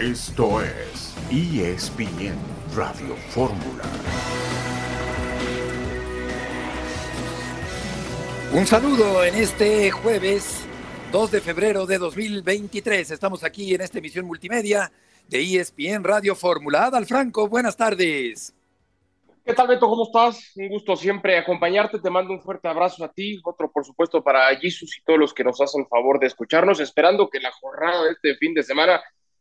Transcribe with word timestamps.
Esto 0.00 0.62
es 0.62 1.12
ESPN 1.28 2.36
Radio 2.76 3.16
Fórmula. 3.30 3.82
Un 8.52 8.64
saludo 8.64 9.24
en 9.24 9.34
este 9.34 9.90
jueves 9.90 10.68
2 11.10 11.32
de 11.32 11.40
febrero 11.40 11.84
de 11.84 11.98
2023. 11.98 13.10
Estamos 13.10 13.42
aquí 13.42 13.74
en 13.74 13.80
esta 13.80 13.98
emisión 13.98 14.24
multimedia 14.24 14.92
de 15.26 15.40
ESPN 15.40 16.04
Radio 16.04 16.36
Fórmula. 16.36 16.84
Adal 16.84 17.04
Franco, 17.04 17.48
buenas 17.48 17.76
tardes. 17.76 18.54
¿Qué 19.44 19.52
tal, 19.52 19.66
Beto? 19.66 19.88
¿Cómo 19.88 20.04
estás? 20.04 20.52
Un 20.54 20.68
gusto 20.68 20.94
siempre 20.94 21.38
acompañarte. 21.38 21.98
Te 21.98 22.08
mando 22.08 22.32
un 22.32 22.40
fuerte 22.40 22.68
abrazo 22.68 23.04
a 23.04 23.10
ti, 23.10 23.40
otro, 23.42 23.68
por 23.68 23.84
supuesto, 23.84 24.22
para 24.22 24.54
Jesus 24.60 24.96
y 24.96 25.02
todos 25.02 25.18
los 25.18 25.34
que 25.34 25.42
nos 25.42 25.60
hacen 25.60 25.88
favor 25.88 26.20
de 26.20 26.28
escucharnos, 26.28 26.78
esperando 26.78 27.28
que 27.28 27.40
la 27.40 27.50
jornada 27.50 28.04
de 28.04 28.12
este 28.12 28.36
fin 28.36 28.54
de 28.54 28.62
semana 28.62 29.00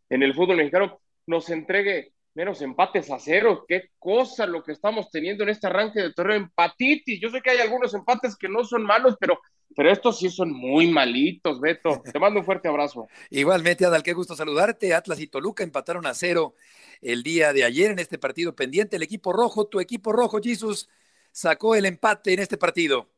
en 0.09 0.23
el 0.23 0.33
fútbol 0.33 0.57
mexicano 0.57 0.99
nos 1.25 1.49
entregue 1.49 2.13
menos 2.37 2.61
empates 2.61 3.09
a 3.09 3.17
cero. 3.19 3.65
Qué 3.67 3.89
cosa 3.97 4.45
lo 4.45 4.63
que 4.63 4.71
estamos 4.71 5.09
teniendo 5.09 5.43
en 5.43 5.49
este 5.49 5.65
arranque 5.65 5.99
de 6.01 6.13
torneo. 6.13 6.37
Empatitis. 6.37 7.19
Yo 7.19 7.29
sé 7.29 7.41
que 7.41 7.49
hay 7.49 7.59
algunos 7.59 7.93
empates 7.95 8.35
que 8.35 8.47
no 8.47 8.63
son 8.63 8.83
malos, 8.83 9.15
pero, 9.19 9.39
pero 9.75 9.91
estos 9.91 10.19
sí 10.19 10.29
son 10.29 10.53
muy 10.53 10.87
malitos, 10.87 11.59
Beto. 11.59 12.01
Te 12.13 12.19
mando 12.19 12.39
un 12.39 12.45
fuerte 12.45 12.67
abrazo. 12.67 13.07
Igualmente, 13.31 13.85
Adal, 13.85 14.03
qué 14.03 14.13
gusto 14.13 14.35
saludarte. 14.35 14.93
Atlas 14.93 15.19
y 15.19 15.27
Toluca 15.27 15.63
empataron 15.63 16.05
a 16.05 16.13
cero 16.13 16.53
el 17.01 17.23
día 17.23 17.53
de 17.53 17.63
ayer 17.63 17.89
en 17.89 17.99
este 17.99 18.19
partido 18.19 18.55
pendiente. 18.55 18.97
El 18.97 19.03
equipo 19.03 19.33
rojo, 19.33 19.65
tu 19.65 19.79
equipo 19.79 20.13
rojo, 20.13 20.39
Jesus, 20.39 20.87
sacó 21.31 21.75
el 21.75 21.87
empate 21.87 22.33
en 22.33 22.39
este 22.39 22.57
partido. 22.57 23.09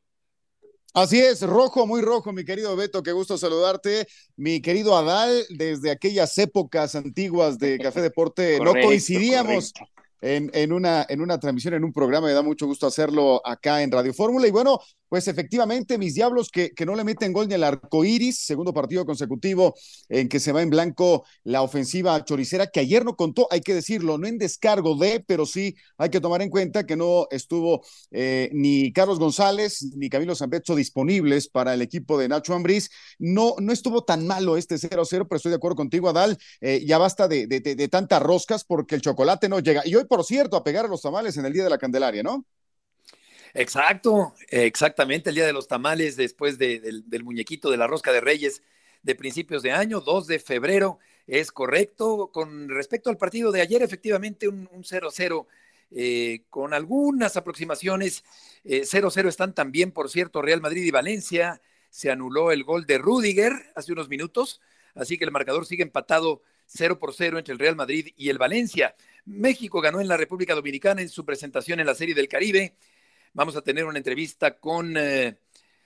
Así 0.93 1.19
es, 1.19 1.41
rojo, 1.41 1.85
muy 1.85 2.01
rojo, 2.01 2.33
mi 2.33 2.43
querido 2.43 2.75
Beto, 2.75 3.03
qué 3.03 3.11
gusto 3.11 3.37
saludarte. 3.37 4.07
Mi 4.35 4.59
querido 4.59 4.97
Adal, 4.97 5.45
desde 5.49 5.91
aquellas 5.91 6.35
épocas 6.39 6.95
antiguas 6.95 7.59
de 7.59 7.77
Café 7.77 8.01
Deporte, 8.01 8.59
no 8.59 8.73
coincidíamos 8.73 9.71
en, 10.21 10.49
en, 10.53 10.73
una, 10.73 11.05
en 11.07 11.21
una 11.21 11.39
transmisión, 11.39 11.75
en 11.75 11.83
un 11.83 11.93
programa, 11.93 12.27
me 12.27 12.33
da 12.33 12.41
mucho 12.41 12.65
gusto 12.65 12.87
hacerlo 12.87 13.39
acá 13.45 13.83
en 13.83 13.91
Radio 13.91 14.13
Fórmula. 14.13 14.47
Y 14.47 14.51
bueno, 14.51 14.79
pues 15.09 15.27
efectivamente, 15.27 15.97
mis 15.97 16.15
diablos 16.15 16.49
que, 16.49 16.71
que 16.71 16.85
no 16.85 16.95
le 16.95 17.03
meten 17.03 17.33
gol 17.33 17.47
ni 17.47 17.55
al 17.55 17.63
arco 17.63 18.05
iris, 18.05 18.39
segundo 18.45 18.73
partido 18.73 19.05
consecutivo 19.05 19.75
en 20.07 20.29
que 20.29 20.39
se 20.39 20.51
va 20.51 20.61
en 20.61 20.69
blanco 20.69 21.25
la 21.43 21.61
ofensiva 21.61 22.23
choricera, 22.23 22.67
que 22.67 22.79
ayer 22.79 23.03
no 23.03 23.15
contó, 23.15 23.47
hay 23.51 23.61
que 23.61 23.73
decirlo, 23.73 24.17
no 24.17 24.27
en 24.27 24.37
descargo 24.37 24.95
de, 24.95 25.23
pero 25.25 25.45
sí 25.45 25.75
hay 25.97 26.09
que 26.09 26.21
tomar 26.21 26.41
en 26.41 26.49
cuenta 26.49 26.85
que 26.85 26.95
no 26.95 27.27
estuvo 27.31 27.83
eh, 28.11 28.49
ni 28.53 28.91
Carlos 28.93 29.19
González 29.19 29.81
ni 29.95 30.09
Camilo 30.09 30.35
Zambecho 30.35 30.75
disponibles 30.75 31.47
para 31.49 31.73
el 31.73 31.81
equipo 31.81 32.17
de 32.17 32.27
Nacho 32.27 32.53
Ambriz. 32.53 32.89
No, 33.17 33.55
no 33.59 33.71
estuvo 33.73 34.03
tan 34.03 34.27
malo 34.27 34.57
este 34.57 34.77
0-0, 34.77 35.27
pero 35.27 35.37
estoy 35.37 35.49
de 35.51 35.55
acuerdo 35.57 35.75
contigo, 35.77 36.09
Adal. 36.09 36.37
Eh, 36.61 36.83
ya 36.85 36.97
basta 36.97 37.27
de, 37.27 37.47
de, 37.47 37.59
de, 37.59 37.75
de 37.75 37.87
tantas 37.87 38.21
roscas 38.21 38.63
porque 38.63 38.95
el 38.95 39.01
chocolate 39.01 39.49
no 39.49 39.59
llega. 39.59 39.81
Y 39.85 39.95
hoy, 39.95 40.05
por 40.05 40.23
cierto, 40.23 40.57
a 40.57 40.63
pegar 40.63 40.85
a 40.85 40.87
los 40.87 41.01
tamales 41.01 41.37
en 41.37 41.45
el 41.45 41.53
Día 41.53 41.63
de 41.63 41.69
la 41.69 41.77
Candelaria, 41.77 42.23
¿no? 42.23 42.45
Exacto, 43.53 44.33
exactamente, 44.49 45.29
el 45.29 45.35
Día 45.35 45.45
de 45.45 45.53
los 45.53 45.67
Tamales 45.67 46.15
después 46.15 46.57
de, 46.57 46.79
del, 46.79 47.23
muñequito 47.23 47.71
de 47.71 47.77
la 47.77 47.87
Rosca 47.87 48.11
de 48.11 48.21
Reyes 48.21 48.61
de 49.01 49.15
principios 49.15 49.63
de 49.63 49.71
año, 49.71 50.01
2 50.01 50.27
de 50.27 50.39
febrero, 50.39 50.99
es 51.25 51.51
correcto. 51.51 52.31
Con 52.31 52.69
respecto 52.69 53.09
al 53.09 53.17
partido 53.17 53.51
de 53.51 53.61
ayer, 53.61 53.81
efectivamente 53.81 54.47
un 54.47 54.67
0-0 54.67 55.47
eh, 55.91 56.43
con 56.49 56.73
algunas 56.73 57.35
aproximaciones. 57.35 58.23
0-0 58.63 59.25
eh, 59.25 59.29
están 59.29 59.55
también, 59.55 59.91
por 59.91 60.09
cierto, 60.09 60.41
Real 60.41 60.61
Madrid 60.61 60.83
y 60.83 60.91
Valencia. 60.91 61.61
Se 61.89 62.11
anuló 62.11 62.51
el 62.51 62.63
gol 62.63 62.85
de 62.85 62.99
Rudiger 62.99 63.53
hace 63.75 63.91
unos 63.93 64.09
minutos, 64.09 64.61
así 64.93 65.17
que 65.17 65.25
el 65.25 65.31
marcador 65.31 65.65
sigue 65.65 65.81
empatado 65.81 66.43
0 66.67 66.99
por 66.99 67.13
0 67.13 67.39
entre 67.39 67.53
el 67.53 67.59
Real 67.59 67.75
Madrid 67.75 68.09
y 68.15 68.29
el 68.29 68.37
Valencia. 68.37 68.95
México 69.25 69.81
ganó 69.81 69.99
en 69.99 70.07
la 70.07 70.17
República 70.17 70.53
Dominicana 70.53 71.01
en 71.01 71.09
su 71.09 71.25
presentación 71.25 71.79
en 71.79 71.87
la 71.87 71.95
Serie 71.95 72.13
del 72.13 72.27
Caribe. 72.27 72.75
Vamos 73.33 73.55
a 73.55 73.61
tener 73.61 73.85
una 73.85 73.99
entrevista 73.99 74.57
con 74.57 74.95
eh, 74.97 75.37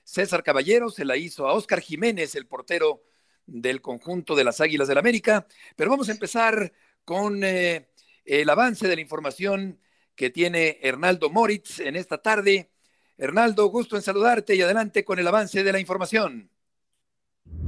César 0.04 0.44
Caballero, 0.44 0.90
se 0.90 1.04
la 1.04 1.18
hizo 1.18 1.46
a 1.46 1.54
Oscar 1.54 1.82
Jiménez, 1.82 2.36
el 2.36 2.48
portero 2.48 3.04
del 3.46 3.82
conjunto 3.82 4.34
de 4.34 4.46
las 4.46 4.62
Águilas 4.62 4.88
del 4.88 4.98
América, 4.98 5.46
pero 5.76 5.90
vamos 5.90 6.08
a 6.08 6.14
empezar 6.14 6.72
con 7.04 7.44
eh, 7.44 7.90
el 8.24 8.50
avance 8.50 8.88
de 8.88 8.96
la 8.96 9.02
información 9.02 9.78
que 10.16 10.30
tiene 10.30 10.80
Hernaldo 10.82 11.30
Moritz 11.30 11.80
en 11.80 11.98
esta 11.98 12.20
tarde. 12.20 12.72
Hernaldo, 13.18 13.66
gusto 13.68 13.98
en 13.98 14.02
saludarte 14.02 14.56
y 14.56 14.62
adelante 14.62 15.04
con 15.04 15.20
el 15.20 15.28
avance 15.28 15.64
de 15.64 15.72
la 15.74 15.82
información. 15.82 16.50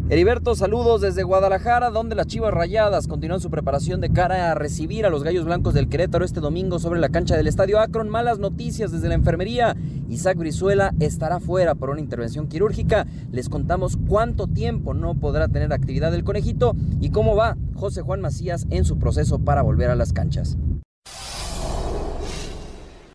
Heriberto, 0.07 0.53
saludos 0.53 1.01
desde 1.01 1.23
Guadalajara, 1.23 1.89
donde 1.89 2.13
las 2.13 2.27
Chivas 2.27 2.53
Rayadas 2.53 3.07
continúan 3.07 3.41
su 3.41 3.49
preparación 3.49 4.01
de 4.01 4.13
cara 4.13 4.51
a 4.51 4.53
recibir 4.53 5.03
a 5.03 5.09
los 5.09 5.23
Gallos 5.23 5.45
Blancos 5.45 5.73
del 5.73 5.89
Querétaro 5.89 6.23
este 6.23 6.41
domingo 6.41 6.77
sobre 6.77 6.99
la 6.99 7.09
cancha 7.09 7.35
del 7.35 7.47
Estadio 7.47 7.79
Akron. 7.79 8.07
Malas 8.07 8.37
noticias 8.37 8.91
desde 8.91 9.07
la 9.09 9.15
enfermería. 9.15 9.75
Isaac 10.07 10.37
Brizuela 10.37 10.93
estará 10.99 11.39
fuera 11.39 11.73
por 11.73 11.89
una 11.89 12.01
intervención 12.01 12.47
quirúrgica. 12.47 13.07
Les 13.31 13.49
contamos 13.49 13.97
cuánto 14.07 14.45
tiempo 14.45 14.93
no 14.93 15.15
podrá 15.15 15.47
tener 15.47 15.73
actividad 15.73 16.13
el 16.13 16.23
conejito 16.23 16.75
y 17.01 17.09
cómo 17.09 17.35
va 17.35 17.57
José 17.73 18.03
Juan 18.03 18.21
Macías 18.21 18.67
en 18.69 18.85
su 18.85 18.99
proceso 18.99 19.39
para 19.39 19.63
volver 19.63 19.89
a 19.89 19.95
las 19.95 20.13
canchas. 20.13 20.55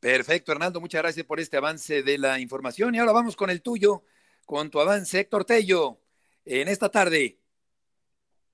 Perfecto, 0.00 0.50
Hernando, 0.50 0.80
muchas 0.80 1.02
gracias 1.02 1.24
por 1.24 1.38
este 1.38 1.56
avance 1.56 2.02
de 2.02 2.18
la 2.18 2.40
información. 2.40 2.96
Y 2.96 2.98
ahora 2.98 3.12
vamos 3.12 3.36
con 3.36 3.48
el 3.48 3.62
tuyo, 3.62 4.02
con 4.44 4.70
tu 4.70 4.80
avance, 4.80 5.20
Héctor 5.20 5.44
Tello 5.44 5.99
en 6.44 6.68
esta 6.68 6.88
tarde. 6.88 7.38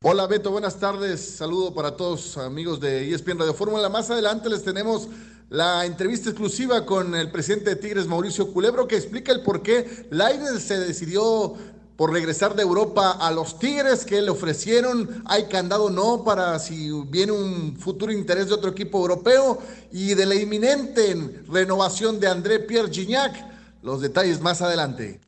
Hola 0.02 0.26
Beto, 0.26 0.50
buenas 0.50 0.78
tardes. 0.78 1.20
Saludo 1.36 1.74
para 1.74 1.96
todos 1.96 2.36
amigos 2.36 2.80
de 2.80 3.12
ESPN 3.12 3.38
Radio 3.38 3.54
Fórmula. 3.54 3.88
Más 3.88 4.10
adelante 4.10 4.48
les 4.48 4.62
tenemos 4.62 5.08
la 5.48 5.86
entrevista 5.86 6.28
exclusiva 6.28 6.84
con 6.84 7.14
el 7.14 7.30
presidente 7.30 7.70
de 7.70 7.76
Tigres, 7.76 8.06
Mauricio 8.06 8.52
Culebro, 8.52 8.86
que 8.86 8.96
explica 8.96 9.32
el 9.32 9.42
por 9.42 9.62
qué 9.62 10.06
Lainez 10.10 10.62
se 10.62 10.78
decidió 10.78 11.56
por 11.96 12.12
regresar 12.12 12.54
de 12.54 12.62
Europa 12.62 13.12
a 13.12 13.30
los 13.30 13.58
Tigres 13.58 14.04
que 14.04 14.20
le 14.20 14.30
ofrecieron, 14.30 15.22
hay 15.24 15.46
candado 15.46 15.88
no 15.88 16.24
para 16.24 16.58
si 16.58 16.90
viene 17.08 17.32
un 17.32 17.76
futuro 17.76 18.12
interés 18.12 18.48
de 18.48 18.54
otro 18.54 18.70
equipo 18.70 18.98
europeo 18.98 19.58
y 19.90 20.14
de 20.14 20.26
la 20.26 20.34
inminente 20.34 21.42
renovación 21.48 22.20
de 22.20 22.28
André 22.28 22.60
Pierre 22.60 22.92
Gignac. 22.92 23.34
Los 23.82 24.02
detalles 24.02 24.40
más 24.40 24.60
adelante. 24.60 25.25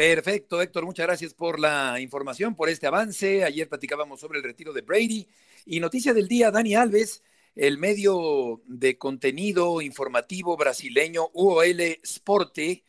Perfecto, 0.00 0.62
Héctor, 0.62 0.86
muchas 0.86 1.06
gracias 1.06 1.34
por 1.34 1.60
la 1.60 2.00
información, 2.00 2.56
por 2.56 2.70
este 2.70 2.86
avance. 2.86 3.44
Ayer 3.44 3.68
platicábamos 3.68 4.18
sobre 4.18 4.38
el 4.38 4.44
retiro 4.44 4.72
de 4.72 4.80
Brady 4.80 5.28
y 5.66 5.78
noticia 5.78 6.14
del 6.14 6.26
día, 6.26 6.50
Dani 6.50 6.74
Alves, 6.74 7.22
el 7.54 7.76
medio 7.76 8.62
de 8.64 8.96
contenido 8.96 9.82
informativo 9.82 10.56
brasileño 10.56 11.28
UOL 11.34 11.98
Sporte, 12.02 12.82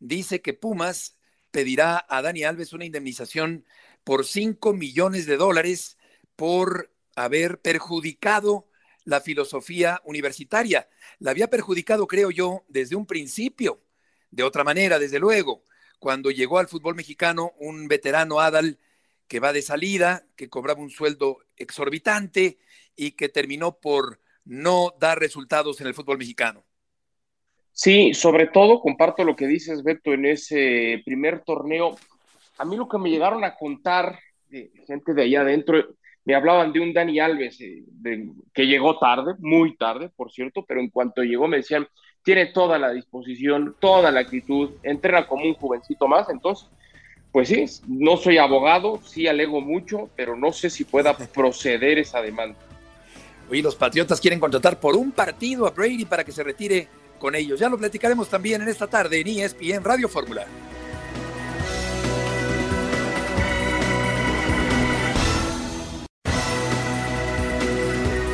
dice 0.00 0.42
que 0.42 0.52
Pumas 0.52 1.16
pedirá 1.50 2.04
a 2.06 2.20
Dani 2.20 2.44
Alves 2.44 2.74
una 2.74 2.84
indemnización 2.84 3.64
por 4.04 4.26
5 4.26 4.74
millones 4.74 5.24
de 5.24 5.38
dólares 5.38 5.96
por 6.36 6.92
haber 7.16 7.62
perjudicado 7.62 8.68
la 9.04 9.22
filosofía 9.22 10.02
universitaria. 10.04 10.90
La 11.20 11.30
había 11.30 11.48
perjudicado, 11.48 12.06
creo 12.06 12.30
yo, 12.30 12.64
desde 12.68 12.96
un 12.96 13.06
principio. 13.06 13.80
De 14.30 14.42
otra 14.42 14.62
manera, 14.62 14.98
desde 14.98 15.18
luego 15.18 15.64
cuando 16.00 16.32
llegó 16.32 16.58
al 16.58 16.66
fútbol 16.66 16.96
mexicano 16.96 17.52
un 17.58 17.86
veterano 17.86 18.40
Adal 18.40 18.78
que 19.28 19.38
va 19.38 19.52
de 19.52 19.62
salida, 19.62 20.24
que 20.34 20.48
cobraba 20.48 20.80
un 20.80 20.90
sueldo 20.90 21.38
exorbitante 21.56 22.58
y 22.96 23.12
que 23.12 23.28
terminó 23.28 23.78
por 23.78 24.18
no 24.44 24.94
dar 24.98 25.20
resultados 25.20 25.80
en 25.80 25.86
el 25.86 25.94
fútbol 25.94 26.18
mexicano. 26.18 26.64
Sí, 27.70 28.12
sobre 28.14 28.48
todo 28.48 28.80
comparto 28.80 29.22
lo 29.22 29.36
que 29.36 29.46
dices, 29.46 29.84
Beto, 29.84 30.12
en 30.12 30.26
ese 30.26 31.00
primer 31.04 31.44
torneo. 31.44 31.96
A 32.58 32.64
mí 32.64 32.76
lo 32.76 32.88
que 32.88 32.98
me 32.98 33.10
llegaron 33.10 33.44
a 33.44 33.54
contar 33.54 34.18
gente 34.86 35.14
de 35.14 35.22
allá 35.22 35.42
adentro, 35.42 35.94
me 36.24 36.34
hablaban 36.34 36.72
de 36.72 36.80
un 36.80 36.92
Dani 36.92 37.18
Alves 37.20 37.60
eh, 37.60 37.84
que 38.52 38.66
llegó 38.66 38.98
tarde, 38.98 39.34
muy 39.38 39.76
tarde, 39.76 40.10
por 40.10 40.30
cierto, 40.30 40.64
pero 40.66 40.80
en 40.80 40.90
cuanto 40.90 41.22
llegó 41.22 41.48
me 41.48 41.58
decían, 41.58 41.86
tiene 42.22 42.46
toda 42.46 42.78
la 42.78 42.90
disposición, 42.90 43.76
toda 43.78 44.10
la 44.10 44.20
actitud, 44.20 44.70
entrena 44.82 45.26
como 45.26 45.44
un 45.44 45.54
jovencito 45.54 46.06
más, 46.06 46.28
entonces, 46.28 46.68
pues 47.32 47.48
sí, 47.48 47.64
no 47.88 48.16
soy 48.16 48.38
abogado, 48.38 49.00
sí 49.04 49.26
alego 49.26 49.60
mucho, 49.60 50.10
pero 50.16 50.36
no 50.36 50.52
sé 50.52 50.70
si 50.70 50.84
pueda 50.84 51.16
proceder 51.34 51.98
esa 51.98 52.20
demanda. 52.20 52.58
Hoy 53.50 53.62
los 53.62 53.74
Patriotas 53.74 54.20
quieren 54.20 54.38
contratar 54.38 54.78
por 54.78 54.96
un 54.96 55.10
partido 55.10 55.66
a 55.66 55.70
Brady 55.70 56.04
para 56.04 56.24
que 56.24 56.30
se 56.30 56.44
retire 56.44 56.86
con 57.18 57.34
ellos. 57.34 57.58
Ya 57.58 57.68
lo 57.68 57.78
platicaremos 57.78 58.28
también 58.28 58.62
en 58.62 58.68
esta 58.68 58.86
tarde 58.86 59.20
en 59.20 59.26
ESPN 59.26 59.82
Radio 59.82 60.08
Fórmula. 60.08 60.46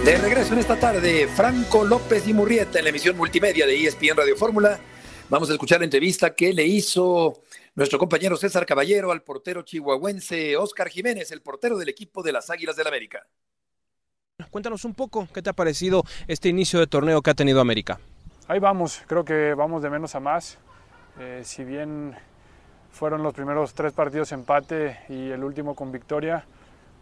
De 0.07 0.17
regreso 0.19 0.53
en 0.53 0.61
esta 0.61 0.79
tarde, 0.79 1.27
Franco 1.27 1.83
López 1.83 2.29
y 2.29 2.33
Murrieta 2.33 2.79
en 2.79 2.85
la 2.85 2.91
emisión 2.91 3.17
multimedia 3.17 3.67
de 3.67 3.85
ESPN 3.85 4.17
Radio 4.17 4.37
Fórmula. 4.37 4.79
Vamos 5.29 5.51
a 5.51 5.53
escuchar 5.55 5.81
la 5.81 5.85
entrevista 5.87 6.33
que 6.33 6.53
le 6.53 6.65
hizo 6.65 7.43
Nuestro 7.75 7.99
compañero 7.99 8.37
César 8.37 8.65
Caballero 8.67 9.11
al 9.11 9.23
portero 9.23 9.63
chihuahuense 9.63 10.57
Oscar 10.57 10.91
Jiménez, 10.91 11.33
el 11.33 11.43
portero 11.43 11.77
del 11.77 11.89
equipo 11.89 12.23
de 12.23 12.31
las 12.31 12.51
Águilas 12.51 12.77
del 12.77 12.87
América. 12.87 13.27
Cuéntanos 14.53 14.85
un 14.85 14.95
poco, 14.95 15.27
¿qué 15.35 15.43
te 15.43 15.51
ha 15.51 15.55
parecido 15.55 16.05
este 16.29 16.51
inicio 16.51 16.79
de 16.79 16.87
torneo 16.87 17.21
que 17.21 17.31
ha 17.31 17.35
tenido 17.35 17.61
América? 17.61 17.99
Ahí 18.47 18.61
vamos, 18.61 19.03
creo 19.09 19.25
que 19.25 19.55
vamos 19.55 19.83
de 19.83 19.91
menos 19.91 20.15
a 20.15 20.21
más. 20.21 20.57
Eh, 21.19 21.43
si 21.45 21.65
bien 21.65 22.15
fueron 22.93 23.25
los 23.25 23.35
primeros 23.35 23.75
tres 23.75 23.93
partidos 23.93 24.31
empate 24.31 25.01
y 25.09 25.31
el 25.31 25.43
último 25.43 25.75
con 25.75 25.91
victoria, 25.91 26.47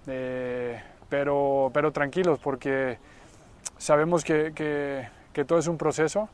eh, 0.06 0.82
pero, 1.14 1.70
pero 1.72 1.92
tranquilos 1.92 2.40
porque 2.40 2.98
sabemos 3.78 4.24
que, 4.24 4.50
que, 4.52 5.06
que 5.32 5.44
todo 5.44 5.60
es 5.60 5.68
un 5.68 5.78
proceso. 5.78 6.28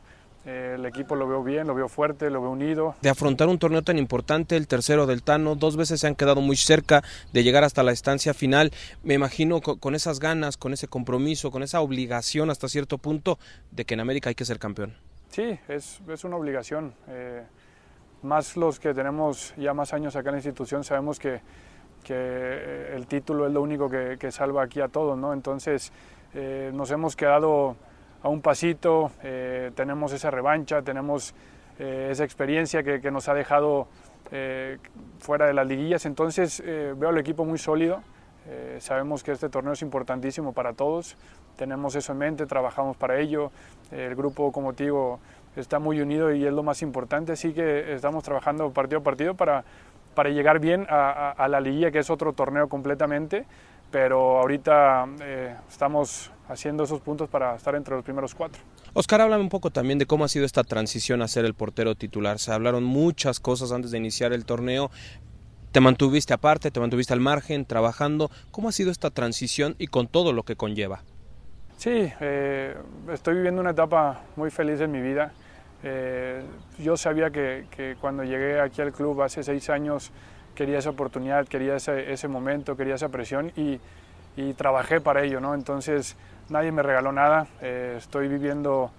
Eh, 0.47 0.77
el 0.77 0.87
equipo 0.87 1.17
lo 1.17 1.29
veo 1.29 1.45
bien, 1.45 1.67
lo 1.67 1.75
veo 1.75 1.87
fuerte, 1.87 2.31
lo 2.31 2.41
veo 2.41 2.51
unido. 2.53 2.95
De 3.03 3.11
afrontar 3.11 3.49
un 3.49 3.59
torneo 3.59 3.83
tan 3.83 3.99
importante, 3.99 4.57
el 4.57 4.67
tercero 4.67 5.05
del 5.05 5.23
Tano, 5.23 5.55
dos 5.55 5.77
veces 5.77 6.01
se 6.01 6.07
han 6.07 6.15
quedado 6.15 6.41
muy 6.41 6.57
cerca 6.57 7.05
de 7.35 7.43
llegar 7.43 7.63
hasta 7.63 7.83
la 7.83 7.93
estancia 7.93 8.33
final. 8.33 8.73
Me 9.03 9.13
imagino 9.13 9.61
con, 9.61 9.95
esas 9.95 10.19
ganas, 10.19 10.57
con 10.57 10.73
ese 10.73 10.89
compromiso, 10.89 11.51
con 11.51 11.63
esa 11.63 11.83
obligación 11.83 12.49
hasta 12.49 12.67
cierto 12.67 12.97
punto 12.97 13.39
de 13.73 13.85
que 13.85 13.93
en 13.93 14.01
América 14.01 14.31
hay 14.31 14.35
que 14.35 14.47
ser 14.47 14.59
campeón. 14.59 14.95
Sí, 15.29 15.59
es, 15.69 16.01
es 16.09 16.25
una 16.25 16.37
obligación. 16.37 16.95
Eh, 17.07 17.43
más 18.23 18.57
los 18.57 18.81
que 18.81 18.95
tenemos 18.95 19.53
ya 19.59 19.75
más 19.75 19.93
años 19.93 20.17
acá 20.17 20.31
en 20.31 20.37
la 20.37 20.39
institución 20.39 20.85
sabemos 20.85 21.19
que, 21.19 21.43
que 22.05 22.95
el 22.95 23.07
título 23.07 23.47
es 23.47 23.53
lo 23.53 23.63
único 23.63 23.89
que, 23.89 24.17
que 24.19 24.31
salva 24.31 24.63
aquí 24.63 24.81
a 24.81 24.89
todos, 24.89 25.17
¿no? 25.19 25.33
Entonces 25.33 25.93
eh, 26.35 26.71
nos 26.75 26.91
hemos 26.91 27.17
quedado 27.17 27.77
a 28.23 28.29
un 28.29 28.43
pasito, 28.43 29.11
eh, 29.23 29.71
tenemos 29.75 30.13
esa 30.13 30.31
revancha, 30.31 30.83
tenemos 30.83 31.35
eh, 31.79 32.09
esa 32.11 32.25
experiencia 32.25 32.83
que, 32.83 33.01
que, 33.01 33.11
nos 33.11 33.29
ha 33.29 33.35
dejado 33.35 33.89
eh, 34.31 34.79
fuera 35.19 35.47
de 35.47 35.55
las 35.55 35.67
liguillas, 35.67 36.05
entonces 36.07 36.63
eh, 36.65 36.95
veo 36.97 37.09
al 37.09 37.19
equipo 37.19 37.45
muy 37.45 37.59
sólido, 37.59 38.03
eh, 38.47 38.77
sabemos 38.81 39.23
que 39.23 39.33
este 39.33 39.49
torneo 39.49 39.73
es 39.73 39.83
importantísimo 39.83 40.53
para 40.53 40.75
todos, 40.75 41.17
tenemos 41.57 41.95
eso 41.95 42.13
en 42.13 42.19
mente, 42.19 42.47
trabajamos 42.47 42.97
para 42.97 43.19
ello, 43.19 43.51
el 43.91 44.15
grupo, 44.15 44.53
como 44.53 44.73
te 44.73 44.85
digo, 44.85 45.19
está 45.57 45.79
muy 45.79 46.01
unido 46.01 46.33
y 46.33 46.47
es 46.47 46.53
lo 46.53 46.63
más 46.63 46.83
importante, 46.83 47.33
así 47.33 47.53
que 47.53 47.95
estamos 47.95 48.23
trabajando 48.23 48.71
partido 48.71 49.01
a 49.01 49.03
partido 49.03 49.35
para, 49.35 49.65
para 50.21 50.29
llegar 50.29 50.61
bien 50.61 50.87
a, 50.91 51.31
a, 51.31 51.31
a 51.31 51.49
la 51.49 51.63
liguilla, 51.63 51.91
que 51.91 51.99
es 51.99 52.11
otro 52.11 52.35
torneo 52.35 52.69
completamente, 52.69 53.47
pero 53.91 54.39
ahorita 54.39 55.07
eh, 55.23 55.57
estamos 55.67 56.31
haciendo 56.47 56.85
esos 56.85 57.01
puntos 57.01 57.31
para 57.31 57.57
estar 57.57 57.75
entre 57.75 57.95
los 57.95 58.05
primeros 58.05 58.35
cuatro. 58.35 58.61
Oscar, 58.93 59.23
háblame 59.23 59.43
un 59.43 59.49
poco 59.49 59.71
también 59.71 59.99
de 59.99 60.05
cómo 60.05 60.27
ha 60.27 60.29
sido 60.29 60.45
esta 60.45 60.63
transición 60.63 61.23
a 61.23 61.29
ser 61.29 61.47
el 61.47 61.55
portero 61.55 61.95
titular. 61.95 62.39
Se 62.39 62.53
hablaron 62.53 62.85
muchas 62.85 63.41
cosas 63.41 63.73
antes 63.73 63.93
de 63.93 63.97
iniciar 63.97 64.35
el 64.35 64.45
torneo. 64.45 64.91
Te 65.73 65.81
mantuviste 65.81 66.35
aparte, 66.35 66.71
te 66.71 66.81
mantuviste 66.81 67.15
al 67.15 67.21
margen, 67.21 67.65
trabajando. 67.65 68.31
¿Cómo 68.51 68.69
ha 68.69 68.73
sido 68.73 68.91
esta 68.91 69.09
transición 69.09 69.75
y 69.79 69.87
con 69.87 70.07
todo 70.07 70.35
lo 70.35 70.43
que 70.43 70.55
conlleva? 70.55 71.03
Sí, 71.79 72.13
eh, 72.21 72.77
estoy 73.11 73.37
viviendo 73.37 73.63
una 73.63 73.71
etapa 73.71 74.21
muy 74.37 74.51
feliz 74.51 74.83
en 74.83 74.93
mi 74.93 75.01
vida. 75.01 75.33
Eh, 75.83 76.43
yo 76.79 76.97
sabía 76.97 77.31
que, 77.31 77.67
que, 77.71 77.97
cuando 78.01 78.23
llegué 78.25 78.61
aquí 78.61 78.83
al 78.83 78.93
club 78.93 79.23
hace 79.23 79.43
seis 79.43 79.71
años 79.71 80.13
quería 80.55 80.79
esa 80.79 80.91
oportunidad, 80.91 81.47
quería 81.47 81.77
ese, 81.77 82.13
ese 82.13 82.29
momento, 82.29 82.77
quería 82.77 82.97
esa 82.97 83.09
presión 83.09 83.53
y, 83.57 83.81
y, 84.37 84.53
trabajé 84.55 85.01
para 85.01 85.23
ello. 85.23 85.41
¿no? 85.41 85.55
Entonces 85.55 86.17
nadie 86.49 86.73
me 86.73 86.83
regaló 86.83 87.13
nada, 87.13 87.47
eh, 87.63 87.95
estoy 87.97 88.29
viviendo 88.29 88.91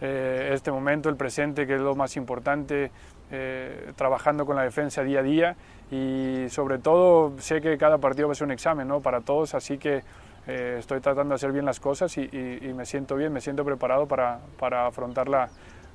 eh, 0.00 0.50
este 0.52 0.72
momento, 0.72 1.08
el 1.08 1.16
presente, 1.16 1.66
que 1.66 1.76
es 1.76 1.80
lo 1.80 1.94
más 1.94 2.16
importante, 2.16 2.90
eh, 3.30 3.92
trabajando 3.96 4.44
con 4.44 4.56
la 4.56 4.62
defensa 4.62 5.02
día 5.02 5.20
a 5.20 5.22
día 5.22 5.56
y 5.90 6.46
sobre 6.50 6.78
todo 6.78 7.32
sé 7.38 7.60
que 7.60 7.78
cada 7.78 7.98
partido 7.98 8.28
va 8.28 8.32
a 8.32 8.34
ser 8.34 8.46
un 8.46 8.52
examen 8.52 8.86
¿no? 8.88 9.00
para 9.00 9.20
todos, 9.20 9.54
así 9.54 9.78
que 9.78 10.02
eh, 10.46 10.76
estoy 10.78 11.00
tratando 11.00 11.30
de 11.30 11.36
hacer 11.36 11.52
bien 11.52 11.64
las 11.64 11.80
cosas 11.80 12.18
y, 12.18 12.22
y, 12.22 12.58
y, 12.68 12.74
me 12.74 12.84
siento 12.84 13.16
bien, 13.16 13.32
me 13.32 13.40
siento 13.40 13.64
preparado 13.64 14.06
para, 14.06 14.40
para 14.58 14.86
afrontar 14.86 15.28
la, 15.28 15.48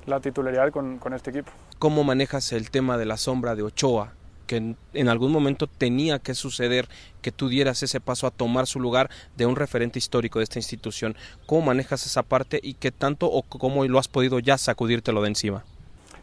la 0.06 0.20
titularidad 0.20 0.70
con, 0.70 0.98
con 0.98 1.12
este 1.12 1.30
equipo. 1.30 1.50
¿Cómo 1.78 2.04
manejas 2.04 2.52
el 2.52 2.70
tema 2.70 2.98
de 2.98 3.06
la 3.06 3.16
sombra 3.16 3.54
de 3.54 3.62
Ochoa? 3.62 4.14
que 4.46 4.56
en, 4.56 4.76
en, 4.94 5.08
algún 5.08 5.30
momento 5.30 5.68
tenía 5.68 6.18
que 6.18 6.34
suceder 6.34 6.88
que 7.22 7.30
tú 7.30 7.48
dieras 7.48 7.84
ese 7.84 8.00
paso 8.00 8.26
a 8.26 8.32
tomar 8.32 8.66
su 8.66 8.80
lugar 8.80 9.08
de 9.36 9.46
un 9.46 9.54
referente 9.54 10.00
histórico 10.00 10.40
de 10.40 10.42
esta 10.42 10.58
institución. 10.58 11.14
¿Cómo 11.46 11.62
manejas 11.62 12.04
esa 12.04 12.24
parte 12.24 12.58
y 12.60 12.74
qué 12.74 12.90
tanto 12.90 13.30
o 13.30 13.44
cómo 13.44 13.84
lo 13.84 14.00
has 14.00 14.08
podido 14.08 14.40
ya 14.40 14.58
sacudírtelo 14.58 15.22
de 15.22 15.28
encima? 15.28 15.64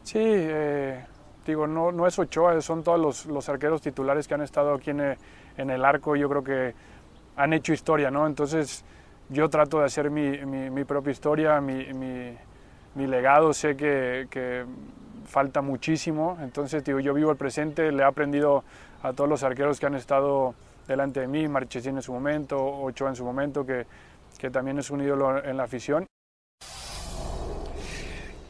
Sí, 0.04 0.20
eh, 0.20 1.06
digo, 1.46 1.68
no, 1.68 1.94
no 1.94 2.06
es 2.06 2.20
Ochoa, 2.20 2.60
son 2.62 2.84
todos 2.84 3.00
los, 3.00 3.26
los, 3.28 3.48
arqueros 3.48 3.82
titulares 3.82 4.28
que 4.28 4.34
han 4.34 4.42
estado 4.42 4.74
aquí 4.74 4.90
en 4.90 5.00
el, 5.00 5.18
en 5.58 5.70
el 5.70 5.86
arco. 5.86 6.18
Yo 6.18 6.28
creo 6.28 6.44
que 6.44 6.76
han 7.38 7.54
hecho 7.54 7.72
historia, 7.72 8.12
¿no? 8.12 8.28
Entonces 8.28 8.84
yo 9.30 9.50
trato 9.50 9.80
de 9.80 9.86
hacer 9.86 10.10
mi, 10.10 10.46
mi, 10.46 10.70
mi 10.70 10.84
propia 10.84 11.12
historia, 11.12 11.62
mi, 11.62 11.94
mi, 11.94 12.38
legado. 13.06 13.54
Sé 13.54 13.76
que, 13.76 14.66
falta 15.26 15.62
muchísimo. 15.62 16.38
Entonces, 16.42 16.84
digo, 16.84 17.00
yo 17.00 17.14
vivo 17.14 17.32
el 17.32 17.38
presente, 17.38 17.92
le 17.92 18.02
he 18.02 18.06
aprendido 18.06 18.64
a 19.04 19.14
todos 19.14 19.30
los 19.30 19.44
arqueros 19.44 19.80
que 19.80 19.86
han 19.86 19.96
estado 19.96 20.56
delante 20.88 21.20
de 21.20 21.28
mí, 21.28 21.48
Marchesín 21.50 21.98
en 21.98 22.02
su 22.02 22.14
momento, 22.14 22.58
Ochoa 22.58 23.10
en 23.10 23.16
su 23.18 23.26
momento, 23.26 23.66
que, 23.66 23.86
que 24.40 24.50
también 24.50 24.80
es 24.80 24.90
un 24.90 25.02
ídolo 25.02 25.44
en 25.44 25.58
la 25.58 25.64
afición. 25.64 26.08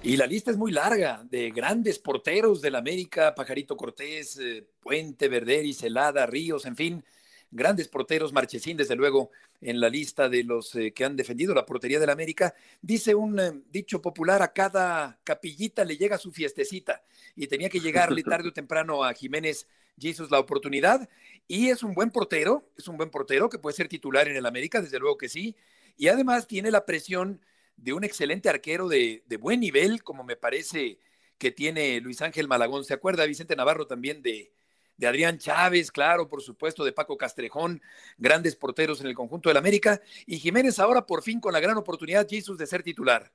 Y 0.04 0.16
la 0.16 0.26
lista 0.26 0.52
es 0.52 0.58
muy 0.58 0.72
larga 0.72 1.22
de 1.30 1.52
grandes 1.52 2.00
porteros 2.00 2.62
del 2.62 2.76
América, 2.76 3.36
Pajarito 3.36 3.76
Cortés, 3.76 4.40
eh, 4.40 4.66
Puente, 4.80 5.28
Verderi, 5.28 5.74
Celada, 5.74 6.26
Ríos, 6.26 6.66
en 6.66 6.76
fin, 6.78 7.04
grandes 7.52 7.88
porteros, 7.88 8.34
Marchesín, 8.34 8.78
desde 8.78 8.96
luego, 8.96 9.32
en 9.62 9.80
la 9.80 9.90
lista 9.90 10.30
de 10.30 10.44
los 10.44 10.76
eh, 10.76 10.94
que 10.94 11.06
han 11.06 11.16
defendido 11.16 11.54
la 11.54 11.66
portería 11.66 12.00
del 12.00 12.10
América. 12.10 12.54
Dice 12.82 13.16
un 13.16 13.40
eh, 13.40 13.52
dicho 13.72 14.02
popular, 14.02 14.42
a 14.42 14.54
cada 14.54 15.20
capillita 15.24 15.86
le 15.86 15.98
llega 15.98 16.18
su 16.18 16.32
fiestecita 16.32 17.04
y 17.36 17.48
tenía 17.48 17.70
que 17.70 17.80
llegarle 17.80 18.24
tarde 18.24 18.50
o 18.50 18.54
temprano 18.54 19.04
a 19.04 19.14
Jiménez 19.14 19.68
Jesus 20.00 20.30
la 20.30 20.40
oportunidad 20.40 21.10
y 21.48 21.70
es 21.70 21.82
un 21.82 21.94
buen 21.94 22.12
portero, 22.12 22.70
es 22.78 22.88
un 22.88 22.98
buen 22.98 23.10
portero 23.10 23.50
que 23.50 23.58
puede 23.58 23.76
ser 23.76 23.88
titular 23.88 24.28
en 24.28 24.36
el 24.36 24.46
América, 24.46 24.82
desde 24.82 25.00
luego 25.00 25.18
que 25.18 25.30
sí, 25.30 25.56
y 25.98 26.10
además 26.10 26.46
tiene 26.46 26.70
la 26.70 26.86
presión 26.86 27.42
de 27.78 27.94
un 27.94 28.04
excelente 28.04 28.50
arquero 28.50 28.88
de, 28.88 29.24
de 29.28 29.38
buen 29.38 29.60
nivel, 29.60 30.04
como 30.04 30.24
me 30.24 30.36
parece 30.36 31.00
que 31.38 31.52
tiene 31.52 32.00
Luis 32.02 32.22
Ángel 32.22 32.48
Malagón. 32.48 32.84
¿Se 32.84 32.94
acuerda 32.94 33.26
Vicente 33.26 33.56
Navarro 33.56 33.88
también 33.88 34.22
de, 34.22 34.52
de 34.98 35.08
Adrián 35.08 35.38
Chávez, 35.38 35.92
claro, 35.92 36.28
por 36.28 36.42
supuesto, 36.42 36.84
de 36.84 36.92
Paco 36.92 37.18
Castrejón, 37.18 37.82
grandes 38.18 38.56
porteros 38.56 39.00
en 39.00 39.08
el 39.08 39.16
conjunto 39.16 39.50
del 39.50 39.58
América, 39.58 40.02
y 40.26 40.40
Jiménez 40.40 40.80
ahora 40.80 41.06
por 41.06 41.22
fin 41.22 41.40
con 41.40 41.54
la 41.54 41.60
gran 41.60 41.78
oportunidad, 41.78 42.28
Jesus, 42.28 42.58
de 42.58 42.68
ser 42.68 42.84
titular. 42.84 43.32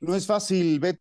No 0.00 0.14
es 0.14 0.26
fácil, 0.26 0.78
Bet. 0.78 1.00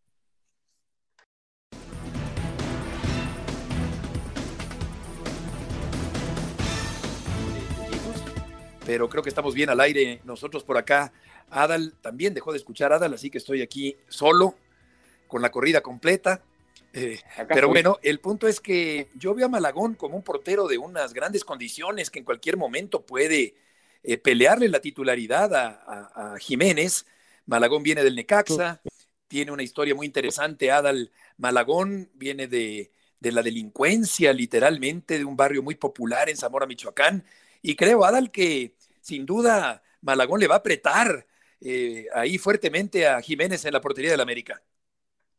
Pero 8.85 9.07
creo 9.07 9.23
que 9.23 9.29
estamos 9.29 9.53
bien 9.53 9.69
al 9.69 9.79
aire 9.79 10.19
nosotros 10.25 10.63
por 10.63 10.77
acá. 10.77 11.13
Adal 11.49 11.95
también 12.01 12.33
dejó 12.33 12.51
de 12.51 12.57
escuchar 12.57 12.91
a 12.91 12.97
Adal, 12.97 13.13
así 13.13 13.29
que 13.29 13.37
estoy 13.37 13.61
aquí 13.61 13.95
solo, 14.07 14.55
con 15.27 15.41
la 15.41 15.51
corrida 15.51 15.81
completa. 15.81 16.41
Eh, 16.93 17.19
pero 17.47 17.69
bueno, 17.69 17.97
el 18.03 18.19
punto 18.19 18.47
es 18.47 18.59
que 18.59 19.09
yo 19.15 19.33
veo 19.33 19.47
a 19.47 19.49
Malagón 19.49 19.95
como 19.95 20.15
un 20.15 20.23
portero 20.23 20.67
de 20.67 20.77
unas 20.77 21.13
grandes 21.13 21.43
condiciones 21.43 22.11
que 22.11 22.19
en 22.19 22.25
cualquier 22.25 22.55
momento 22.55 23.03
puede 23.03 23.55
eh, 24.03 24.17
pelearle 24.17 24.69
la 24.69 24.79
titularidad 24.79 25.53
a, 25.55 25.67
a, 25.85 26.33
a, 26.33 26.37
Jiménez. 26.37 27.07
Malagón 27.47 27.81
viene 27.81 28.03
del 28.03 28.15
Necaxa, 28.15 28.81
tiene 29.27 29.51
una 29.51 29.63
historia 29.63 29.95
muy 29.95 30.05
interesante. 30.05 30.71
Adal 30.71 31.11
Malagón 31.37 32.11
viene 32.13 32.47
de, 32.47 32.91
de 33.19 33.31
la 33.31 33.41
delincuencia, 33.41 34.31
literalmente, 34.31 35.17
de 35.17 35.25
un 35.25 35.35
barrio 35.35 35.63
muy 35.63 35.75
popular 35.75 36.29
en 36.29 36.37
Zamora, 36.37 36.67
Michoacán. 36.67 37.25
Y 37.61 37.75
creo, 37.75 38.05
Adal, 38.05 38.29
que 38.31 38.75
sin 39.01 39.25
duda 39.25 39.81
Malagón 40.01 40.39
le 40.39 40.47
va 40.47 40.55
a 40.55 40.57
apretar 40.59 41.25
eh, 41.59 42.07
ahí 42.13 42.37
fuertemente 42.37 43.07
a 43.07 43.21
Jiménez 43.21 43.63
en 43.65 43.73
la 43.73 43.81
portería 43.81 44.11
del 44.11 44.19
América. 44.19 44.61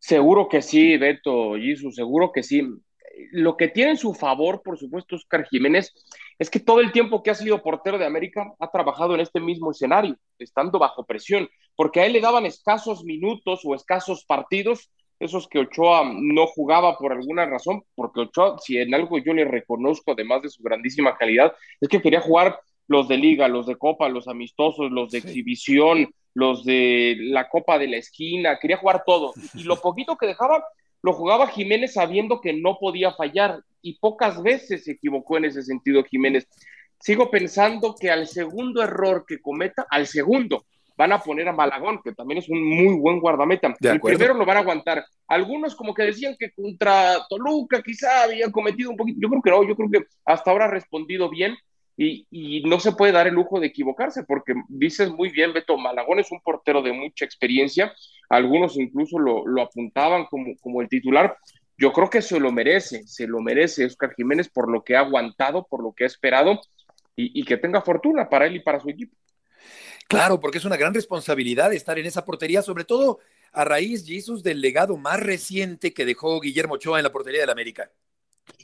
Seguro 0.06 0.50
que 0.50 0.60
sí, 0.60 0.98
Beto, 0.98 1.54
Jesus, 1.54 1.94
seguro 1.94 2.30
que 2.30 2.42
sí. 2.42 2.62
Lo 3.32 3.56
que 3.56 3.68
tiene 3.68 3.92
en 3.92 3.96
su 3.96 4.12
favor, 4.12 4.60
por 4.62 4.78
supuesto, 4.78 5.16
Oscar 5.16 5.46
Jiménez, 5.46 5.94
es 6.38 6.50
que 6.50 6.60
todo 6.60 6.80
el 6.80 6.92
tiempo 6.92 7.22
que 7.22 7.30
ha 7.30 7.34
sido 7.34 7.62
portero 7.62 7.96
de 7.96 8.04
América 8.04 8.52
ha 8.58 8.70
trabajado 8.70 9.14
en 9.14 9.20
este 9.20 9.40
mismo 9.40 9.70
escenario, 9.70 10.18
estando 10.38 10.78
bajo 10.78 11.06
presión, 11.06 11.48
porque 11.74 12.00
a 12.00 12.04
él 12.04 12.12
le 12.12 12.20
daban 12.20 12.44
escasos 12.44 13.02
minutos 13.02 13.62
o 13.64 13.74
escasos 13.74 14.26
partidos, 14.26 14.90
esos 15.20 15.48
que 15.48 15.60
Ochoa 15.60 16.02
no 16.14 16.48
jugaba 16.48 16.98
por 16.98 17.10
alguna 17.10 17.46
razón, 17.46 17.82
porque 17.94 18.20
Ochoa, 18.20 18.58
si 18.58 18.76
en 18.76 18.92
algo 18.94 19.16
yo 19.16 19.32
le 19.32 19.46
reconozco, 19.46 20.12
además 20.12 20.42
de 20.42 20.50
su 20.50 20.62
grandísima 20.62 21.16
calidad, 21.16 21.54
es 21.80 21.88
que 21.88 22.02
quería 22.02 22.20
jugar 22.20 22.60
los 22.88 23.08
de 23.08 23.16
liga, 23.16 23.48
los 23.48 23.64
de 23.64 23.76
copa, 23.76 24.10
los 24.10 24.28
amistosos, 24.28 24.90
los 24.90 25.12
de 25.12 25.22
sí. 25.22 25.28
exhibición, 25.28 26.10
los 26.34 26.64
de 26.64 27.16
la 27.20 27.48
copa 27.48 27.78
de 27.78 27.88
la 27.88 27.96
esquina, 27.96 28.58
quería 28.58 28.76
jugar 28.76 29.04
todo. 29.06 29.32
Y 29.54 29.62
lo 29.62 29.80
poquito 29.80 30.16
que 30.16 30.26
dejaba, 30.26 30.64
lo 31.02 31.12
jugaba 31.12 31.46
Jiménez 31.46 31.94
sabiendo 31.94 32.40
que 32.40 32.52
no 32.52 32.78
podía 32.78 33.12
fallar 33.12 33.60
y 33.82 33.98
pocas 33.98 34.42
veces 34.42 34.84
se 34.84 34.92
equivocó 34.92 35.36
en 35.36 35.46
ese 35.46 35.62
sentido 35.62 36.04
Jiménez. 36.04 36.48
Sigo 36.98 37.30
pensando 37.30 37.94
que 37.94 38.10
al 38.10 38.26
segundo 38.26 38.82
error 38.82 39.24
que 39.26 39.40
cometa, 39.40 39.86
al 39.90 40.06
segundo, 40.06 40.64
van 40.96 41.12
a 41.12 41.18
poner 41.18 41.48
a 41.48 41.52
Malagón, 41.52 42.00
que 42.02 42.12
también 42.12 42.38
es 42.38 42.48
un 42.48 42.62
muy 42.64 42.98
buen 42.98 43.20
guardameta. 43.20 43.74
El 43.80 44.00
primero 44.00 44.34
lo 44.34 44.46
van 44.46 44.58
a 44.58 44.60
aguantar. 44.60 45.04
Algunos 45.28 45.74
como 45.74 45.92
que 45.92 46.04
decían 46.04 46.36
que 46.38 46.52
contra 46.52 47.18
Toluca 47.28 47.82
quizá 47.82 48.24
habían 48.24 48.50
cometido 48.50 48.90
un 48.90 48.96
poquito, 48.96 49.18
yo 49.20 49.28
creo 49.28 49.42
que 49.42 49.50
no, 49.50 49.68
yo 49.68 49.76
creo 49.76 49.90
que 49.90 50.06
hasta 50.24 50.50
ahora 50.50 50.66
ha 50.66 50.70
respondido 50.70 51.28
bien 51.28 51.56
y, 51.96 52.62
no 52.66 52.80
se 52.80 52.92
puede 52.92 53.12
dar 53.12 53.26
el 53.26 53.34
lujo 53.34 53.60
de 53.60 53.68
equivocarse, 53.68 54.24
porque 54.24 54.54
dices 54.68 55.10
muy 55.10 55.30
bien, 55.30 55.52
Beto, 55.52 55.76
Malagón 55.76 56.18
es 56.18 56.30
un 56.32 56.40
portero 56.40 56.82
de 56.82 56.92
mucha 56.92 57.24
experiencia, 57.24 57.94
algunos 58.28 58.76
incluso 58.76 59.18
lo, 59.18 59.62
apuntaban 59.62 60.26
como, 60.26 60.82
el 60.82 60.88
titular, 60.88 61.36
yo 61.76 61.92
creo 61.92 62.10
que 62.10 62.22
se 62.22 62.40
lo 62.40 62.52
merece, 62.52 63.06
se 63.06 63.26
lo 63.26 63.40
merece 63.40 63.84
Oscar 63.84 64.14
Jiménez 64.14 64.48
por 64.48 64.70
lo 64.70 64.82
que 64.82 64.96
ha 64.96 65.00
aguantado, 65.00 65.66
por 65.68 65.82
lo 65.82 65.92
que 65.92 66.04
ha 66.04 66.06
esperado 66.06 66.60
y, 67.16 67.40
y 67.40 67.44
que 67.44 67.56
tenga 67.56 67.82
fortuna 67.82 68.28
para 68.28 68.46
él 68.46 68.56
y 68.56 68.60
para 68.60 68.80
su 68.80 68.88
equipo. 68.88 69.16
Claro, 70.08 70.38
porque 70.38 70.58
es 70.58 70.64
una 70.64 70.76
gran 70.76 70.94
responsabilidad 70.94 71.72
estar 71.72 71.98
en 71.98 72.06
esa 72.06 72.24
portería, 72.24 72.62
sobre 72.62 72.84
todo 72.84 73.20
a 73.52 73.64
raíz, 73.64 74.04
Jesús, 74.06 74.42
del 74.42 74.60
legado 74.60 74.96
más 74.96 75.20
reciente 75.20 75.94
que 75.94 76.04
dejó 76.04 76.40
Guillermo 76.40 76.74
Ochoa 76.74 76.98
en 76.98 77.04
la 77.04 77.12
portería 77.12 77.40
del 77.40 77.50
América. 77.50 77.90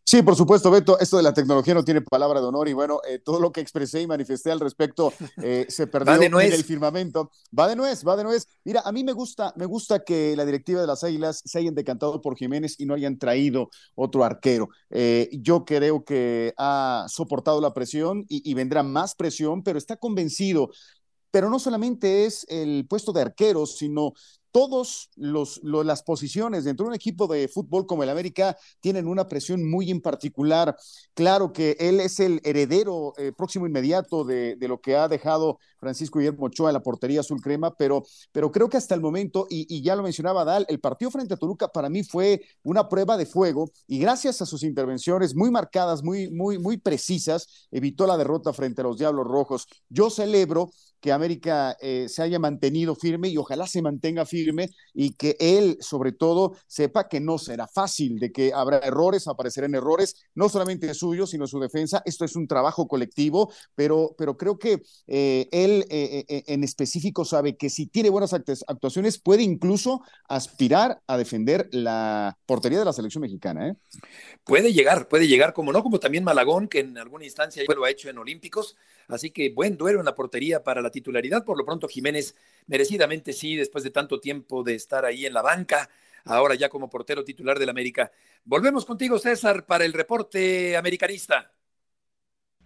Sí, 0.05 0.23
por 0.23 0.35
supuesto, 0.35 0.71
Beto, 0.71 0.99
esto 0.99 1.17
de 1.17 1.23
la 1.23 1.33
tecnología 1.33 1.75
no 1.75 1.85
tiene 1.85 2.01
palabra 2.01 2.41
de 2.41 2.47
honor 2.47 2.69
y 2.69 2.73
bueno, 2.73 3.01
eh, 3.09 3.19
todo 3.19 3.39
lo 3.39 3.53
que 3.53 3.61
expresé 3.61 4.03
y 4.03 4.07
manifesté 4.07 4.51
al 4.51 4.61
respecto 4.61 5.13
eh, 5.43 5.67
se 5.69 5.87
perdió 5.87 6.21
en 6.21 6.53
el 6.53 6.65
firmamento. 6.65 7.31
Va 7.57 7.69
de 7.69 7.77
nuez, 7.77 8.07
va 8.07 8.17
de 8.17 8.25
nuez. 8.25 8.47
Mira, 8.65 8.83
a 8.85 8.93
mí 8.93 9.05
me 9.05 9.13
gusta, 9.13 9.53
me 9.57 9.67
gusta 9.67 10.03
que 10.05 10.35
la 10.37 10.45
directiva 10.45 10.81
de 10.81 10.87
las 10.87 11.05
Águilas 11.05 11.43
se 11.45 11.59
hayan 11.59 11.75
decantado 11.75 12.21
por 12.21 12.37
Jiménez 12.37 12.75
y 12.79 12.87
no 12.87 12.95
hayan 12.95 13.19
traído 13.19 13.71
otro 13.95 14.25
arquero. 14.25 14.69
Eh, 14.91 15.29
yo 15.33 15.65
creo 15.65 16.05
que 16.05 16.55
ha 16.57 17.07
soportado 17.09 17.61
la 17.61 17.73
presión 17.73 18.25
y, 18.29 18.49
y 18.51 18.55
vendrá 18.55 18.83
más 18.83 19.15
presión, 19.15 19.63
pero 19.63 19.79
está 19.79 19.97
convencido 19.97 20.71
pero 21.31 21.49
no 21.49 21.59
solamente 21.59 22.27
es 22.27 22.45
el 22.49 22.87
puesto 22.89 23.13
de 23.13 23.23
arquero, 23.23 23.67
sino 23.67 24.15
todos 24.53 25.11
los, 25.17 25.61
las 25.63 26.03
posiciones 26.03 26.65
dentro 26.65 26.85
de 26.85 26.89
un 26.89 26.95
equipo 26.95 27.27
de 27.27 27.49
fútbol 27.49 27.87
como 27.87 28.03
el 28.03 28.11
América 28.11 28.57
tienen 28.81 29.07
una 29.07 29.29
presión 29.29 29.69
muy 29.69 29.91
en 29.91 30.01
particular. 30.01 30.77
Claro 31.15 31.53
que 31.53 31.77
él 31.79 32.01
es 32.01 32.21
el 32.21 32.41
heredero 32.45 33.13
eh, 33.17 33.33
próximo 33.37 33.67
inmediato 33.67 34.25
de, 34.25 34.57
de, 34.57 34.69
lo 34.69 34.81
que 34.81 34.97
ha 34.97 35.09
dejado 35.09 35.59
Francisco 35.79 36.19
Guillermo 36.19 36.47
Ochoa 36.47 36.71
en 36.71 36.75
la 36.75 36.83
portería 36.83 37.21
azul 37.21 37.41
crema, 37.41 37.75
pero, 37.75 38.05
pero 38.33 38.51
creo 38.51 38.69
que 38.69 38.77
hasta 38.77 38.95
el 38.95 39.01
momento, 39.01 39.47
y, 39.49 39.83
ya 39.83 39.97
lo 39.97 40.03
mencionaba 40.03 40.45
Dal, 40.45 40.67
el 40.69 40.81
partido 40.81 41.11
frente 41.11 41.35
a 41.35 41.37
Toluca 41.37 41.69
para 41.69 41.89
mí 41.89 42.03
fue 42.03 42.43
una 42.63 42.89
prueba 42.89 43.17
de 43.17 43.27
fuego 43.27 43.71
y 43.87 43.99
gracias 43.99 44.43
a 44.43 44.47
sus 44.47 44.63
intervenciones 44.63 45.35
muy 45.35 45.51
marcadas, 45.51 46.03
muy, 46.03 46.31
muy, 46.31 46.59
muy 46.59 46.77
precisas, 46.77 47.69
evitó 47.71 48.07
la 48.07 48.17
derrota 48.17 48.53
frente 48.53 48.81
a 48.81 48.85
los 48.85 48.99
Diablos 48.99 49.27
Rojos. 49.27 49.67
Yo 49.89 50.11
celebro 50.11 50.71
que 51.01 51.13
América 51.13 51.77
eh, 51.81 52.07
se 52.09 52.23
haya 52.23 52.39
mantenido 52.39 52.95
firme 52.95 53.29
y 53.29 53.39
ojalá 53.39 53.67
se 53.67 53.81
mantenga 53.81 54.27
firme 54.27 54.40
y 54.95 55.13
que 55.13 55.37
él, 55.39 55.79
sobre 55.81 56.13
todo, 56.13 56.57
sepa 56.67 57.09
que 57.09 57.21
no 57.21 57.39
será 57.39 57.67
fácil, 57.69 58.19
de 58.19 58.33
que 58.33 58.53
habrá 58.53 58.79
errores, 58.79 59.29
aparecerán 59.29 59.75
errores, 59.75 60.17
no 60.35 60.49
solamente 60.49 60.93
suyos, 60.95 61.31
sino 61.31 61.47
su 61.47 61.61
defensa. 61.61 62.03
Esto 62.05 62.25
es 62.25 62.37
un 62.37 62.47
trabajo 62.47 62.89
colectivo, 62.89 63.53
pero, 63.75 64.15
pero 64.17 64.37
creo 64.37 64.59
que 64.59 64.83
eh, 65.07 65.49
él 65.53 65.85
eh, 65.91 66.45
en 66.47 66.65
específico 66.65 67.25
sabe 67.25 67.57
que 67.57 67.71
si 67.71 67.87
tiene 67.87 68.11
buenas 68.11 68.33
actuaciones, 68.33 69.19
puede 69.19 69.43
incluso 69.43 70.03
aspirar 70.29 71.01
a 71.07 71.17
defender 71.17 71.69
la 71.73 72.37
portería 72.47 72.79
de 72.79 72.85
la 72.85 72.93
selección 72.93 73.23
mexicana. 73.23 73.77
Puede 74.45 74.73
llegar, 74.73 75.09
puede 75.09 75.29
llegar, 75.29 75.53
como 75.53 75.73
no, 75.73 75.83
como 75.83 76.01
también 76.01 76.25
Malagón, 76.25 76.69
que 76.69 76.81
en 76.81 76.99
alguna 76.99 77.25
instancia 77.25 77.63
lo 77.67 77.85
ha 77.85 77.91
hecho 77.91 78.09
en 78.09 78.19
Olímpicos. 78.19 78.77
Así 79.11 79.31
que 79.31 79.51
buen 79.51 79.77
duelo 79.77 79.99
en 79.99 80.05
la 80.05 80.15
portería 80.15 80.63
para 80.63 80.81
la 80.81 80.91
titularidad. 80.91 81.45
Por 81.45 81.59
lo 81.59 81.65
pronto, 81.65 81.89
Jiménez 81.89 82.35
merecidamente 82.67 83.33
sí, 83.33 83.57
después 83.57 83.85
de 83.85 83.91
tanto 83.91 84.21
tiempo 84.21 84.63
de 84.63 84.75
estar 84.75 85.05
ahí 85.05 85.27
en 85.27 85.35
la 85.35 85.43
banca, 85.43 85.91
ahora 86.25 86.55
ya 86.55 86.69
como 86.69 86.89
portero 86.89 87.25
titular 87.25 87.59
del 87.59 87.69
América. 87.69 88.11
Volvemos 88.45 88.85
contigo, 88.85 89.19
César, 89.19 89.67
para 89.67 89.85
el 89.85 89.93
reporte 89.93 90.77
americanista. 90.77 91.53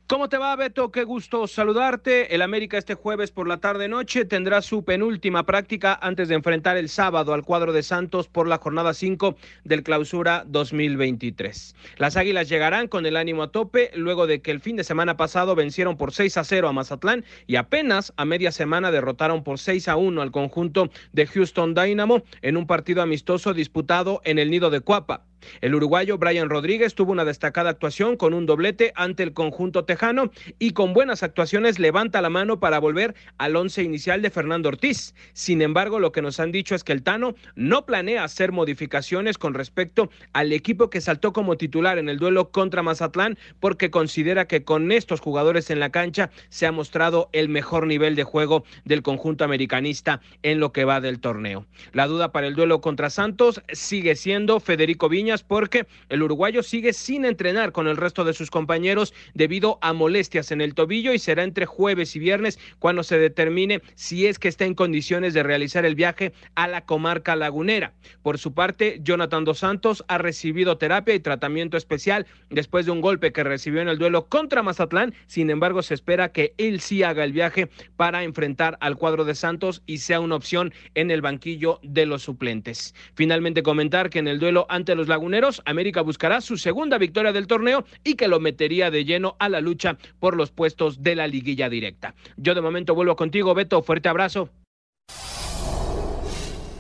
¿Cómo 0.06 0.28
te 0.28 0.36
va, 0.36 0.54
Beto? 0.54 0.92
Qué 0.92 1.02
gusto 1.02 1.46
saludarte. 1.46 2.34
El 2.34 2.42
América 2.42 2.76
este 2.76 2.92
jueves 2.92 3.30
por 3.30 3.48
la 3.48 3.56
tarde-noche 3.56 4.26
tendrá 4.26 4.60
su 4.60 4.84
penúltima 4.84 5.46
práctica 5.46 5.98
antes 5.98 6.28
de 6.28 6.34
enfrentar 6.34 6.76
el 6.76 6.90
sábado 6.90 7.32
al 7.32 7.42
cuadro 7.42 7.72
de 7.72 7.82
Santos 7.82 8.28
por 8.28 8.46
la 8.46 8.58
jornada 8.58 8.92
5 8.92 9.34
del 9.64 9.82
clausura 9.82 10.44
2023. 10.46 11.74
Las 11.96 12.18
Águilas 12.18 12.50
llegarán 12.50 12.86
con 12.86 13.06
el 13.06 13.16
ánimo 13.16 13.44
a 13.44 13.50
tope 13.50 13.92
luego 13.94 14.26
de 14.26 14.42
que 14.42 14.50
el 14.50 14.60
fin 14.60 14.76
de 14.76 14.84
semana 14.84 15.16
pasado 15.16 15.54
vencieron 15.54 15.96
por 15.96 16.12
6 16.12 16.36
a 16.36 16.44
0 16.44 16.68
a 16.68 16.74
Mazatlán 16.74 17.24
y 17.46 17.56
apenas 17.56 18.12
a 18.18 18.26
media 18.26 18.52
semana 18.52 18.90
derrotaron 18.90 19.42
por 19.42 19.58
6 19.58 19.88
a 19.88 19.96
1 19.96 20.20
al 20.20 20.32
conjunto 20.32 20.90
de 21.14 21.26
Houston 21.26 21.72
Dynamo 21.72 22.24
en 22.42 22.58
un 22.58 22.66
partido 22.66 23.00
amistoso 23.00 23.54
disputado 23.54 24.20
en 24.24 24.38
el 24.38 24.50
nido 24.50 24.68
de 24.68 24.80
Cuapa. 24.80 25.24
El 25.60 25.74
uruguayo 25.74 26.18
Brian 26.18 26.50
Rodríguez 26.50 26.94
tuvo 26.94 27.12
una 27.12 27.24
destacada 27.24 27.70
actuación 27.70 28.16
con 28.16 28.34
un 28.34 28.46
doblete 28.46 28.92
ante 28.96 29.22
el 29.22 29.32
conjunto 29.32 29.84
tejano 29.84 30.30
y 30.58 30.72
con 30.72 30.92
buenas 30.92 31.22
actuaciones 31.22 31.78
levanta 31.78 32.22
la 32.22 32.30
mano 32.30 32.60
para 32.60 32.78
volver 32.78 33.14
al 33.38 33.56
once 33.56 33.82
inicial 33.82 34.22
de 34.22 34.30
Fernando 34.30 34.68
Ortiz. 34.68 35.14
Sin 35.32 35.62
embargo, 35.62 35.98
lo 35.98 36.12
que 36.12 36.22
nos 36.22 36.40
han 36.40 36.52
dicho 36.52 36.74
es 36.74 36.84
que 36.84 36.92
el 36.92 37.02
Tano 37.02 37.34
no 37.54 37.86
planea 37.86 38.24
hacer 38.24 38.52
modificaciones 38.52 39.38
con 39.38 39.54
respecto 39.54 40.10
al 40.32 40.52
equipo 40.52 40.90
que 40.90 41.00
saltó 41.00 41.32
como 41.32 41.56
titular 41.56 41.98
en 41.98 42.08
el 42.08 42.18
duelo 42.18 42.50
contra 42.50 42.82
Mazatlán 42.82 43.38
porque 43.60 43.90
considera 43.90 44.46
que 44.46 44.64
con 44.64 44.90
estos 44.92 45.20
jugadores 45.20 45.70
en 45.70 45.80
la 45.80 45.90
cancha 45.90 46.30
se 46.48 46.66
ha 46.66 46.72
mostrado 46.72 47.28
el 47.32 47.48
mejor 47.48 47.86
nivel 47.86 48.16
de 48.16 48.24
juego 48.24 48.64
del 48.84 49.02
conjunto 49.02 49.44
americanista 49.44 50.20
en 50.42 50.60
lo 50.60 50.72
que 50.72 50.84
va 50.84 51.00
del 51.00 51.20
torneo. 51.20 51.66
La 51.92 52.06
duda 52.06 52.32
para 52.32 52.46
el 52.46 52.54
duelo 52.54 52.80
contra 52.80 53.10
Santos 53.10 53.62
sigue 53.72 54.16
siendo 54.16 54.60
Federico 54.60 55.08
Viña 55.08 55.33
porque 55.42 55.86
el 56.08 56.22
uruguayo 56.22 56.62
sigue 56.62 56.92
sin 56.92 57.24
entrenar 57.24 57.72
con 57.72 57.88
el 57.88 57.96
resto 57.96 58.24
de 58.24 58.34
sus 58.34 58.50
compañeros 58.50 59.12
debido 59.34 59.78
a 59.82 59.92
molestias 59.92 60.52
en 60.52 60.60
el 60.60 60.74
tobillo 60.74 61.12
y 61.12 61.18
será 61.18 61.42
entre 61.42 61.66
jueves 61.66 62.14
y 62.16 62.18
viernes 62.18 62.58
cuando 62.78 63.02
se 63.02 63.18
determine 63.18 63.82
si 63.94 64.26
es 64.26 64.38
que 64.38 64.48
está 64.48 64.64
en 64.64 64.74
condiciones 64.74 65.34
de 65.34 65.42
realizar 65.42 65.84
el 65.84 65.94
viaje 65.94 66.32
a 66.54 66.68
la 66.68 66.84
comarca 66.84 67.36
lagunera. 67.36 67.92
Por 68.22 68.38
su 68.38 68.54
parte, 68.54 69.00
Jonathan 69.02 69.44
Dos 69.44 69.58
Santos 69.58 70.04
ha 70.08 70.18
recibido 70.18 70.78
terapia 70.78 71.14
y 71.14 71.20
tratamiento 71.20 71.76
especial 71.76 72.26
después 72.50 72.86
de 72.86 72.92
un 72.92 73.00
golpe 73.00 73.32
que 73.32 73.44
recibió 73.44 73.80
en 73.80 73.88
el 73.88 73.98
duelo 73.98 74.26
contra 74.26 74.62
Mazatlán. 74.62 75.14
Sin 75.26 75.50
embargo, 75.50 75.82
se 75.82 75.94
espera 75.94 76.30
que 76.32 76.54
él 76.58 76.80
sí 76.80 77.02
haga 77.02 77.24
el 77.24 77.32
viaje 77.32 77.68
para 77.96 78.22
enfrentar 78.22 78.76
al 78.80 78.96
cuadro 78.96 79.24
de 79.24 79.34
Santos 79.34 79.82
y 79.86 79.98
sea 79.98 80.20
una 80.20 80.36
opción 80.36 80.72
en 80.94 81.10
el 81.10 81.22
banquillo 81.22 81.80
de 81.82 82.06
los 82.06 82.22
suplentes. 82.22 82.94
Finalmente 83.14 83.62
comentar 83.62 84.10
que 84.10 84.18
en 84.18 84.28
el 84.28 84.38
duelo 84.38 84.66
ante 84.68 84.94
los 84.94 85.08
laguneros 85.08 85.23
América 85.64 86.02
buscará 86.02 86.40
su 86.40 86.56
segunda 86.56 86.98
victoria 86.98 87.32
del 87.32 87.46
torneo 87.46 87.84
y 88.02 88.14
que 88.14 88.28
lo 88.28 88.40
metería 88.40 88.90
de 88.90 89.04
lleno 89.04 89.36
a 89.38 89.48
la 89.48 89.60
lucha 89.60 89.98
por 90.20 90.36
los 90.36 90.50
puestos 90.50 91.02
de 91.02 91.14
la 91.14 91.26
liguilla 91.26 91.68
directa. 91.68 92.14
Yo 92.36 92.54
de 92.54 92.60
momento 92.60 92.94
vuelvo 92.94 93.16
contigo, 93.16 93.54
Beto. 93.54 93.82
Fuerte 93.82 94.08
abrazo. 94.08 94.50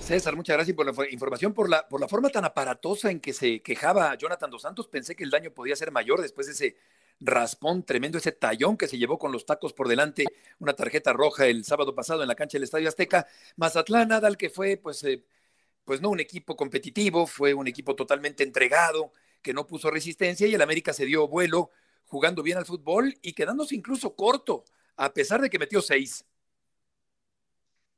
César, 0.00 0.36
muchas 0.36 0.56
gracias 0.56 0.76
por 0.76 0.84
la 0.84 1.10
información, 1.10 1.54
por 1.54 1.70
la, 1.70 1.88
por 1.88 1.98
la 1.98 2.08
forma 2.08 2.28
tan 2.28 2.44
aparatosa 2.44 3.10
en 3.10 3.20
que 3.20 3.32
se 3.32 3.62
quejaba 3.62 4.14
Jonathan 4.16 4.50
Dos 4.50 4.60
Santos. 4.60 4.86
Pensé 4.86 5.16
que 5.16 5.24
el 5.24 5.30
daño 5.30 5.50
podía 5.50 5.74
ser 5.76 5.92
mayor 5.92 6.20
después 6.20 6.46
de 6.46 6.52
ese 6.52 6.76
raspón 7.20 7.84
tremendo, 7.84 8.18
ese 8.18 8.32
tallón 8.32 8.76
que 8.76 8.86
se 8.86 8.98
llevó 8.98 9.18
con 9.18 9.32
los 9.32 9.46
tacos 9.46 9.72
por 9.72 9.88
delante, 9.88 10.26
una 10.58 10.74
tarjeta 10.74 11.12
roja 11.12 11.46
el 11.46 11.64
sábado 11.64 11.94
pasado 11.94 12.20
en 12.20 12.28
la 12.28 12.34
cancha 12.34 12.56
del 12.56 12.64
Estadio 12.64 12.88
Azteca. 12.88 13.26
Mazatlán, 13.56 14.12
Adal, 14.12 14.36
que 14.36 14.50
fue 14.50 14.76
pues 14.76 15.02
eh, 15.04 15.24
pues 15.84 16.00
no 16.00 16.10
un 16.10 16.20
equipo 16.20 16.56
competitivo, 16.56 17.26
fue 17.26 17.54
un 17.54 17.68
equipo 17.68 17.94
totalmente 17.94 18.42
entregado, 18.42 19.12
que 19.42 19.52
no 19.52 19.66
puso 19.66 19.90
resistencia 19.90 20.46
y 20.46 20.54
el 20.54 20.62
América 20.62 20.92
se 20.92 21.04
dio 21.04 21.28
vuelo 21.28 21.70
jugando 22.06 22.42
bien 22.42 22.58
al 22.58 22.66
fútbol 22.66 23.14
y 23.22 23.32
quedándose 23.32 23.74
incluso 23.74 24.14
corto, 24.14 24.64
a 24.96 25.12
pesar 25.12 25.40
de 25.40 25.50
que 25.50 25.58
metió 25.58 25.80
seis. 25.82 26.24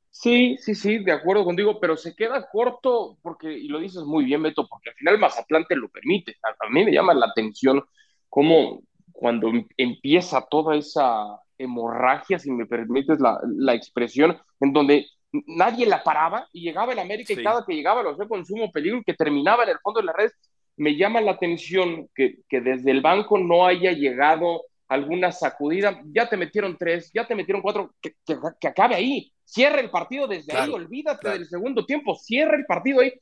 Sí, 0.09 0.57
sí, 0.59 0.73
sí, 0.73 0.97
de 1.03 1.11
acuerdo 1.11 1.45
contigo, 1.45 1.79
pero 1.79 1.95
se 1.95 2.15
queda 2.15 2.49
corto 2.49 3.19
porque, 3.21 3.53
y 3.53 3.67
lo 3.67 3.79
dices 3.79 4.03
muy 4.03 4.25
bien, 4.25 4.41
Beto, 4.41 4.67
porque 4.67 4.89
al 4.89 4.95
final 4.95 5.19
Mazatlán 5.19 5.65
te 5.67 5.75
lo 5.75 5.89
permite. 5.89 6.35
A, 6.41 6.69
mí 6.69 6.83
me 6.83 6.91
llama 6.91 7.13
la 7.13 7.27
atención 7.27 7.83
cómo 8.27 8.81
cuando 9.11 9.51
empieza 9.77 10.47
toda 10.49 10.75
esa 10.75 11.39
hemorragia, 11.59 12.39
si 12.39 12.49
me 12.51 12.65
permites 12.65 13.19
la, 13.19 13.39
la 13.43 13.75
expresión, 13.75 14.39
en 14.59 14.73
donde 14.73 15.05
nadie 15.45 15.85
la 15.85 16.03
paraba 16.03 16.47
y 16.51 16.61
llegaba 16.61 16.93
el 16.93 16.99
América 16.99 17.33
y 17.33 17.43
cada 17.43 17.65
que 17.65 17.75
llegaba 17.75 18.03
lo 18.03 18.11
hacía 18.11 18.27
con 18.27 18.45
sumo 18.45 18.71
peligro 18.71 19.01
que 19.05 19.13
terminaba 19.13 19.63
en 19.63 19.69
el 19.69 19.79
fondo 19.79 19.99
de 19.99 20.05
la 20.05 20.13
red. 20.13 20.31
Me 20.77 20.95
llama 20.95 21.21
la 21.21 21.31
atención 21.31 22.07
que, 22.13 22.39
que 22.47 22.61
desde 22.61 22.91
el 22.91 23.01
banco 23.01 23.37
no 23.37 23.65
haya 23.65 23.91
llegado 23.91 24.63
alguna 24.87 25.31
sacudida. 25.31 26.01
Ya 26.13 26.29
te 26.29 26.37
metieron 26.37 26.77
tres, 26.77 27.11
ya 27.13 27.27
te 27.27 27.35
metieron 27.35 27.61
cuatro, 27.61 27.93
que, 28.01 28.13
que, 28.59 28.67
acabe 28.67 28.95
ahí. 28.95 29.31
Cierra 29.43 29.79
el 29.79 29.89
partido 29.89 30.27
desde 30.27 30.55
ahí, 30.55 30.69
olvídate 30.71 31.29
del 31.29 31.47
segundo 31.47 31.85
tiempo, 31.85 32.15
cierra 32.15 32.57
el 32.57 32.65
partido 32.65 33.01
ahí. 33.01 33.13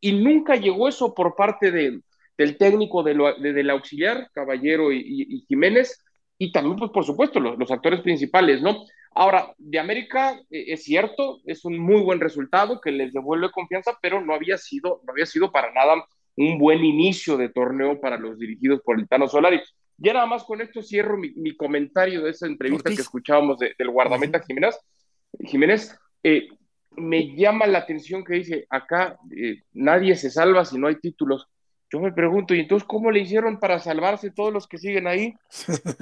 Y, 0.00 0.12
nunca 0.12 0.56
llegó 0.56 0.88
eso 0.88 1.14
por 1.14 1.36
parte 1.36 1.70
de, 1.70 2.00
del 2.38 2.56
técnico 2.56 3.02
de 3.02 3.14
del 3.38 3.70
auxiliar, 3.70 4.30
Caballero 4.32 4.90
y, 4.92 5.44
Jiménez, 5.48 6.02
y 6.38 6.50
también, 6.52 6.76
pues, 6.76 6.90
por 6.90 7.04
supuesto, 7.04 7.40
los, 7.40 7.58
los, 7.58 7.70
actores 7.70 8.00
principales, 8.00 8.62
¿no? 8.62 8.84
Ahora, 9.18 9.54
de 9.56 9.78
América 9.78 10.38
eh, 10.50 10.64
es 10.68 10.84
cierto, 10.84 11.40
es 11.46 11.64
un 11.64 11.78
muy 11.78 12.02
buen 12.02 12.20
resultado 12.20 12.82
que 12.82 12.90
les 12.90 13.14
devuelve 13.14 13.50
confianza, 13.50 13.98
pero 14.02 14.20
no 14.20 14.34
había 14.34 14.58
sido, 14.58 15.00
no 15.06 15.12
había 15.12 15.24
sido 15.24 15.50
para 15.50 15.72
nada 15.72 15.94
un 16.36 16.58
buen 16.58 16.84
inicio 16.84 17.38
de 17.38 17.48
torneo 17.48 17.98
para 17.98 18.18
los 18.18 18.38
dirigidos 18.38 18.82
por 18.84 19.00
el 19.00 19.08
Tano 19.08 19.26
Solari. 19.26 19.58
Ya 19.96 20.12
nada 20.12 20.26
más 20.26 20.44
con 20.44 20.60
esto 20.60 20.82
cierro 20.82 21.16
mi, 21.16 21.56
comentario 21.56 22.22
de 22.22 22.30
esa 22.30 22.46
entrevista 22.46 22.90
que 22.90 23.00
escuchábamos 23.00 23.58
del 23.58 23.90
guardameta 23.90 24.42
Jiménez. 24.46 24.78
Jiménez, 25.40 25.98
eh, 26.22 26.48
me 26.90 27.34
llama 27.34 27.66
la 27.66 27.78
atención 27.78 28.22
que 28.22 28.34
dice, 28.34 28.66
acá 28.68 29.18
eh, 29.34 29.62
nadie 29.72 30.14
se 30.16 30.28
salva 30.28 30.66
si 30.66 30.76
no 30.76 30.88
hay 30.88 30.96
títulos. 30.96 31.48
Yo 31.92 32.00
me 32.00 32.12
pregunto, 32.12 32.54
¿y 32.54 32.60
entonces 32.60 32.86
cómo 32.86 33.10
le 33.10 33.20
hicieron 33.20 33.60
para 33.60 33.78
salvarse 33.78 34.32
todos 34.32 34.52
los 34.52 34.66
que 34.66 34.78
siguen 34.78 35.06
ahí? 35.06 35.34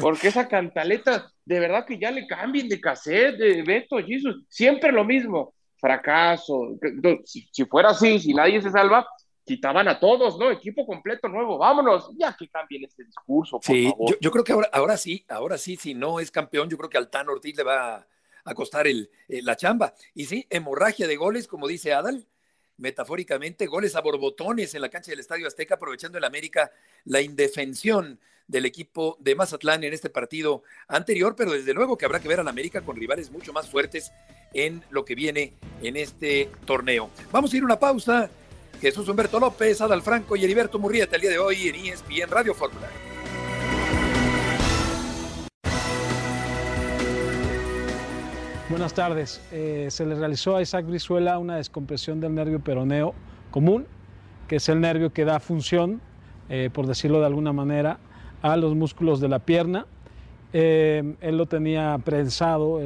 Porque 0.00 0.28
esa 0.28 0.48
cantaleta, 0.48 1.30
de 1.44 1.60
verdad 1.60 1.84
que 1.84 1.98
ya 1.98 2.10
le 2.10 2.26
cambien 2.26 2.68
de 2.68 2.80
cassette, 2.80 3.36
de 3.36 3.62
Beto, 3.62 3.98
Jesus, 3.98 4.44
siempre 4.48 4.92
lo 4.92 5.04
mismo, 5.04 5.54
fracaso. 5.76 6.78
Si, 7.24 7.64
fuera 7.66 7.90
así, 7.90 8.18
si 8.18 8.32
nadie 8.32 8.62
se 8.62 8.70
salva, 8.70 9.06
quitaban 9.44 9.86
a 9.86 10.00
todos, 10.00 10.38
¿no? 10.38 10.50
Equipo 10.50 10.86
completo 10.86 11.28
nuevo, 11.28 11.58
vámonos, 11.58 12.10
ya 12.16 12.34
que 12.34 12.48
cambien 12.48 12.84
este 12.84 13.04
discurso. 13.04 13.58
Por 13.58 13.64
sí, 13.64 13.90
favor. 13.90 14.16
Yo, 14.18 14.30
creo 14.30 14.44
que 14.44 14.52
ahora, 14.52 14.70
ahora 14.72 14.96
sí, 14.96 15.26
ahora 15.28 15.58
sí, 15.58 15.76
si 15.76 15.92
no 15.92 16.18
es 16.18 16.30
campeón, 16.30 16.70
yo 16.70 16.78
creo 16.78 16.88
que 16.88 16.98
al 16.98 17.10
Tan 17.10 17.28
Ortiz 17.28 17.54
le 17.58 17.62
va 17.62 18.06
a, 18.46 18.54
costar 18.54 18.86
el, 18.86 19.10
eh, 19.28 19.42
la 19.42 19.54
chamba. 19.54 19.92
Y 20.14 20.24
sí, 20.24 20.46
hemorragia 20.48 21.06
de 21.06 21.16
goles, 21.16 21.46
como 21.46 21.68
dice 21.68 21.92
Adal, 21.92 22.26
metafóricamente, 22.76 23.66
goles 23.66 23.96
a 23.96 24.00
borbotones 24.00 24.74
en 24.74 24.82
la 24.82 24.88
cancha 24.88 25.10
del 25.10 25.20
Estadio 25.20 25.46
Azteca, 25.46 25.76
aprovechando 25.76 26.18
el 26.18 26.24
América 26.24 26.70
la 27.04 27.20
indefensión 27.20 28.18
del 28.46 28.66
equipo 28.66 29.16
de 29.20 29.34
Mazatlán 29.34 29.84
en 29.84 29.94
este 29.94 30.10
partido 30.10 30.62
anterior, 30.88 31.34
pero 31.36 31.52
desde 31.52 31.72
luego 31.72 31.96
que 31.96 32.04
habrá 32.04 32.20
que 32.20 32.28
ver 32.28 32.40
al 32.40 32.48
América 32.48 32.82
con 32.82 32.96
rivales 32.96 33.30
mucho 33.30 33.52
más 33.52 33.70
fuertes 33.70 34.12
en 34.52 34.82
lo 34.90 35.04
que 35.04 35.14
viene 35.14 35.54
en 35.82 35.96
este 35.96 36.50
torneo. 36.66 37.10
Vamos 37.32 37.52
a 37.52 37.56
ir 37.56 37.62
a 37.62 37.66
una 37.66 37.78
pausa. 37.78 38.30
Jesús 38.80 39.08
Humberto 39.08 39.40
López, 39.40 39.80
Adal 39.80 40.02
Franco 40.02 40.36
y 40.36 40.44
Heriberto 40.44 40.78
Murrieta 40.78 41.16
el 41.16 41.22
día 41.22 41.30
de 41.30 41.38
hoy 41.38 41.68
en 41.68 41.76
ESPN 41.76 42.28
Radio 42.28 42.54
Fórmula. 42.54 43.13
Buenas 48.74 48.92
tardes. 48.92 49.40
Eh, 49.52 49.86
se 49.88 50.04
le 50.04 50.16
realizó 50.16 50.56
a 50.56 50.60
Isaac 50.60 50.84
Brizuela 50.84 51.38
una 51.38 51.58
descompresión 51.58 52.20
del 52.20 52.34
nervio 52.34 52.58
peroneo 52.58 53.14
común, 53.52 53.86
que 54.48 54.56
es 54.56 54.68
el 54.68 54.80
nervio 54.80 55.12
que 55.12 55.24
da 55.24 55.38
función, 55.38 56.00
eh, 56.48 56.70
por 56.72 56.88
decirlo 56.88 57.20
de 57.20 57.26
alguna 57.26 57.52
manera, 57.52 57.98
a 58.42 58.56
los 58.56 58.74
músculos 58.74 59.20
de 59.20 59.28
la 59.28 59.38
pierna. 59.38 59.86
Eh, 60.52 61.14
él 61.20 61.36
lo 61.36 61.46
tenía 61.46 61.96
prensado, 62.04 62.80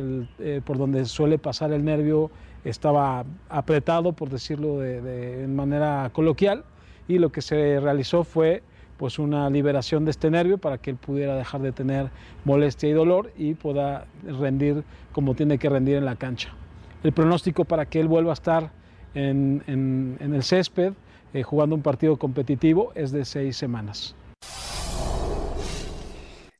por 0.67 0.77
donde 0.77 1.07
suele 1.07 1.39
pasar 1.39 1.73
el 1.73 1.83
nervio 1.83 2.31
estaba 2.65 3.25
apretado, 3.49 4.13
por 4.13 4.29
decirlo 4.29 4.81
de, 4.81 5.01
de 5.01 5.49
manera 5.49 6.11
coloquial, 6.13 6.65
y 7.09 7.19
lo 7.19 7.33
que 7.33 7.41
se 7.41 7.81
realizó 7.81 8.25
fue 8.25 8.63
pues 8.99 9.19
una 9.19 9.49
liberación 9.49 10.05
de 10.05 10.11
este 10.11 10.29
nervio 10.29 10.59
para 10.59 10.77
que 10.77 10.91
él 10.91 10.97
pudiera 10.97 11.37
dejar 11.37 11.63
de 11.63 11.73
tener 11.73 12.11
molestia 12.45 12.89
y 12.89 12.93
dolor 12.93 13.31
y 13.39 13.55
pueda 13.55 14.07
rendir 14.25 14.83
como 15.19 15.35
tiene 15.35 15.59
que 15.59 15.69
rendir 15.69 15.97
en 15.97 16.05
la 16.05 16.15
cancha. 16.15 16.55
El 17.03 17.13
pronóstico 17.13 17.65
para 17.65 17.87
que 17.87 17.99
él 17.99 18.07
vuelva 18.07 18.31
a 18.31 18.35
estar 18.35 18.71
en, 19.15 20.17
el 20.21 20.45
césped 20.45 20.93
eh, 21.35 21.43
jugando 21.43 21.75
un 21.75 21.83
partido 21.83 22.17
competitivo 22.17 22.93
es 22.95 23.11
de 23.11 23.25
seis 23.25 23.57
semanas. 23.57 24.15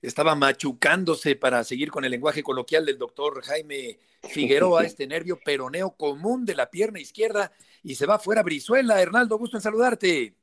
Estaba 0.03 0.35
machucándose 0.35 1.37
para 1.37 1.63
seguir 1.63 1.93
con 1.93 2.05
el 2.05 2.11
lenguaje 2.11 2.43
coloquial 2.43 2.85
del 2.85 2.99
doctor 2.99 3.45
Jaime 3.45 3.97
Figueroa, 4.25 4.83
este 4.83 5.07
nervio 5.07 5.39
peroneo 5.45 5.91
común 5.91 6.45
de 6.45 6.57
la 6.57 6.69
pierna 6.69 6.99
izquierda 6.99 7.53
y 7.85 7.95
se 7.95 8.07
va 8.07 8.19
fuera 8.19 8.43
Brizuela. 8.43 9.01
Hernaldo, 9.01 9.39
gusto 9.39 9.57
en 9.57 9.61
saludarte. 9.61 10.35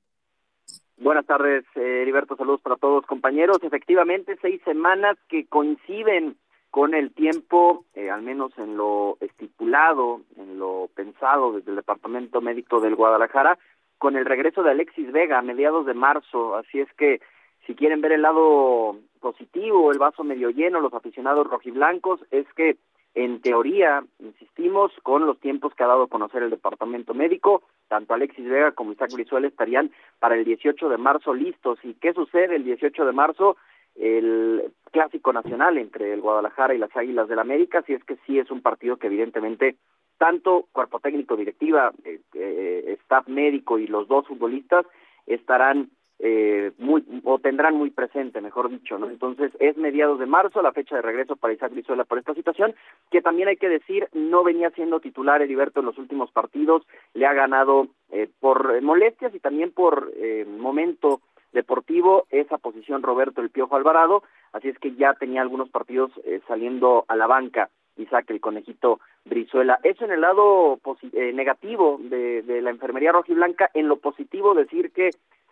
Buenas 0.95 1.25
tardes, 1.25 1.65
eh, 1.75 2.03
Heriberto. 2.03 2.37
Saludos 2.37 2.61
para 2.61 2.77
todos, 2.77 3.05
compañeros. 3.07 3.57
Efectivamente, 3.61 4.37
seis 4.41 4.61
semanas 4.63 5.17
que 5.27 5.47
coinciden 5.47 6.37
con 6.75 6.93
el 6.93 7.13
tiempo, 7.13 7.85
eh, 7.93 8.09
al 8.09 8.21
menos 8.21 8.51
en 8.57 8.75
lo 8.75 9.15
estipulado, 9.21 10.19
en 10.35 10.59
lo 10.59 10.89
pensado 10.93 11.53
desde 11.53 11.69
el 11.69 11.77
Departamento 11.77 12.41
Médico 12.41 12.81
del 12.81 12.95
Guadalajara, 12.95 13.57
con 13.97 14.17
el 14.17 14.25
regreso 14.25 14.61
de 14.61 14.71
Alexis 14.71 15.09
Vega 15.13 15.39
a 15.39 15.41
mediados 15.41 15.85
de 15.85 15.93
marzo. 15.93 16.57
Así 16.57 16.81
es 16.81 16.91
que, 16.97 17.21
si 17.65 17.75
quieren 17.75 18.01
ver 18.01 18.11
el 18.11 18.23
lado 18.23 18.97
positivo, 19.21 19.89
el 19.89 19.99
vaso 19.99 20.25
medio 20.25 20.49
lleno, 20.49 20.81
los 20.81 20.93
aficionados 20.93 21.47
rojiblancos, 21.47 22.19
es 22.31 22.45
que 22.57 22.75
en 23.13 23.39
teoría, 23.39 24.03
insistimos, 24.19 24.91
con 25.01 25.25
los 25.25 25.39
tiempos 25.39 25.73
que 25.75 25.83
ha 25.85 25.87
dado 25.87 26.03
a 26.03 26.09
conocer 26.09 26.43
el 26.43 26.49
departamento 26.49 27.13
médico, 27.13 27.63
tanto 27.87 28.13
Alexis 28.13 28.49
Vega 28.49 28.73
como 28.73 28.91
Isaac 28.91 29.13
Brizuela 29.13 29.47
estarían 29.47 29.91
para 30.19 30.35
el 30.35 30.43
18 30.43 30.89
de 30.89 30.97
marzo 30.97 31.33
listos. 31.33 31.79
¿Y 31.83 31.93
qué 31.93 32.11
sucede 32.11 32.57
el 32.57 32.65
18 32.65 33.05
de 33.05 33.13
marzo? 33.13 33.55
El 33.95 34.71
clásico 34.91 35.33
nacional 35.33 35.77
entre 35.77 36.13
el 36.13 36.21
Guadalajara 36.21 36.73
y 36.73 36.77
las 36.77 36.95
Águilas 36.95 37.27
del 37.27 37.39
América, 37.39 37.81
si 37.83 37.93
es 37.93 38.03
que 38.03 38.17
sí 38.25 38.39
es 38.39 38.51
un 38.51 38.61
partido 38.61 38.97
que 38.97 39.07
evidentemente 39.07 39.75
tanto 40.17 40.67
cuerpo 40.71 40.99
técnico, 40.99 41.35
directiva, 41.35 41.91
eh, 42.03 42.21
eh, 42.33 42.97
staff 43.01 43.27
médico 43.27 43.77
y 43.77 43.87
los 43.87 44.07
dos 44.07 44.27
futbolistas 44.27 44.85
estarán 45.25 45.89
eh, 46.19 46.71
muy, 46.77 47.03
o 47.25 47.39
tendrán 47.39 47.75
muy 47.75 47.89
presente, 47.89 48.39
mejor 48.39 48.69
dicho, 48.69 48.97
¿no? 48.97 49.09
Entonces 49.09 49.51
es 49.59 49.75
mediados 49.75 50.17
de 50.17 50.25
marzo 50.25 50.61
la 50.61 50.71
fecha 50.71 50.95
de 50.95 51.01
regreso 51.01 51.35
para 51.35 51.53
Isaac 51.53 51.73
Brizuela 51.73 52.05
por 52.05 52.17
esta 52.17 52.33
situación, 52.33 52.73
que 53.11 53.21
también 53.21 53.49
hay 53.49 53.57
que 53.57 53.67
decir 53.67 54.07
no 54.13 54.43
venía 54.43 54.69
siendo 54.69 55.01
titular 55.01 55.41
Heriberto 55.41 55.81
en 55.81 55.87
los 55.87 55.97
últimos 55.97 56.31
partidos, 56.31 56.87
le 57.13 57.25
ha 57.25 57.33
ganado 57.33 57.87
eh, 58.11 58.29
por 58.39 58.81
molestias 58.81 59.35
y 59.35 59.39
también 59.39 59.71
por 59.71 60.13
eh, 60.15 60.45
momento 60.45 61.19
deportivo 61.55 62.27
esa 62.29 62.59
posición 62.59 63.01
Roberto 63.01 63.41
el 63.41 63.49
Piojo 63.49 63.75
Alvarado, 63.75 64.21
así 64.53 64.69
es 64.69 64.77
que 64.77 64.93
ya 64.93 65.15
tenía 65.15 65.41
algunos 65.41 65.69
partidos 65.69 66.11
eh, 66.23 66.41
saliendo 66.47 67.05
a 67.07 67.15
la 67.15 67.25
banca 67.25 67.71
Isaac 67.97 68.25
el 68.29 68.41
conejito 68.41 68.99
Brizuela. 69.23 69.79
Eso 69.81 70.05
en 70.05 70.11
el 70.11 70.21
lado 70.21 70.79
eh, 71.13 71.33
negativo 71.33 71.97
de, 71.99 72.43
la 72.61 72.69
enfermería 72.69 73.11
rojiblanca, 73.11 73.71
en 73.73 73.87
lo 73.87 73.97
positivo 73.97 74.53
decir 74.53 74.91
que 74.91 75.11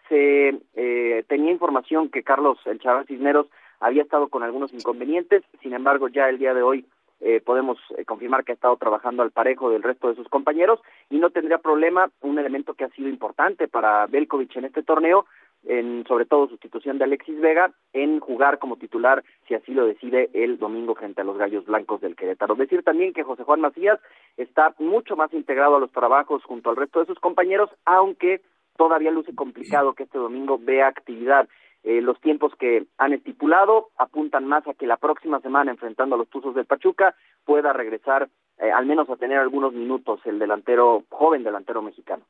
se 0.10 0.60
eh, 0.76 1.24
tenía 1.28 1.52
información 1.52 2.10
que 2.10 2.24
Carlos 2.24 2.60
El 2.66 2.80
Chaval 2.80 3.08
Cisneros 3.08 3.48
había 3.80 4.04
estado 4.04 4.28
con 4.28 4.44
algunos 4.44 4.74
inconvenientes, 4.74 5.44
sin 5.62 5.74
embargo 5.74 6.10
ya 6.10 6.30
el 6.30 6.38
día 6.38 6.54
de 6.54 6.62
hoy 6.62 6.86
eh, 7.26 7.40
podemos 7.40 7.78
eh, 7.98 8.04
confirmar 8.04 8.44
que 8.44 8.52
ha 8.52 8.56
estado 8.56 8.76
trabajando 8.76 9.24
al 9.24 9.32
parejo 9.32 9.70
del 9.70 9.82
resto 9.82 10.10
de 10.10 10.16
sus 10.16 10.28
compañeros 10.28 10.82
y 11.10 11.20
no 11.20 11.30
tendría 11.30 11.58
problema, 11.58 12.10
un 12.20 12.38
elemento 12.38 12.74
que 12.74 12.84
ha 12.84 12.90
sido 12.90 13.08
importante 13.08 13.70
para 13.70 14.08
Belkovic 14.08 14.54
en 14.58 14.66
este 14.66 14.84
torneo, 14.84 15.26
en 15.66 16.06
sobre 16.08 16.26
todo 16.26 16.48
sustitución 16.48 16.98
de 16.98 17.06
Alexis 17.06 17.40
Vega, 17.40 17.72
en 17.94 18.20
jugar 18.20 18.60
como 18.60 18.78
titular, 18.78 19.24
si 19.48 19.54
así 19.54 19.74
lo 19.74 19.86
decide, 19.86 20.30
el 20.34 20.58
domingo 20.58 20.96
frente 20.96 21.22
a 21.22 21.24
los 21.24 21.38
Gallos 21.38 21.66
Blancos 21.66 22.02
del 22.02 22.16
Querétaro. 22.16 22.56
Decir 22.56 22.84
también 22.84 23.14
que 23.14 23.24
José 23.24 23.44
Juan 23.44 23.62
Macías 23.62 24.00
está 24.38 24.74
mucho 24.80 25.16
más 25.16 25.34
integrado 25.34 25.76
a 25.76 25.80
los 25.80 25.92
trabajos 25.92 26.44
junto 26.44 26.70
al 26.70 26.76
resto 26.76 27.00
de 27.00 27.06
sus 27.06 27.20
compañeros, 27.20 27.70
aunque 27.86 28.42
todavía 28.78 29.12
luce 29.12 29.36
complicado 29.36 29.94
que 29.94 30.04
este 30.04 30.18
domingo 30.18 30.58
vea 30.60 30.88
actividad. 30.88 31.48
Eh, 31.84 32.02
los 32.02 32.20
tiempos 32.22 32.54
que 32.58 32.86
han 32.98 33.12
estipulado 33.12 33.90
apuntan 33.98 34.46
más 34.46 34.66
a 34.68 34.74
que 34.74 34.88
la 34.88 34.98
próxima 34.98 35.42
semana, 35.42 35.72
enfrentando 35.72 36.16
a 36.16 36.18
los 36.18 36.30
Tuzos 36.30 36.56
del 36.56 36.66
Pachuca, 36.66 37.14
pueda 37.46 37.74
regresar 37.74 38.30
eh, 38.58 38.72
al 38.72 38.86
menos 38.86 39.10
a 39.10 39.18
tener 39.18 39.38
algunos 39.38 39.74
minutos 39.74 40.22
el 40.26 40.40
delantero, 40.40 41.04
joven 41.10 41.44
delantero 41.44 41.82
mexicano. 41.82 42.24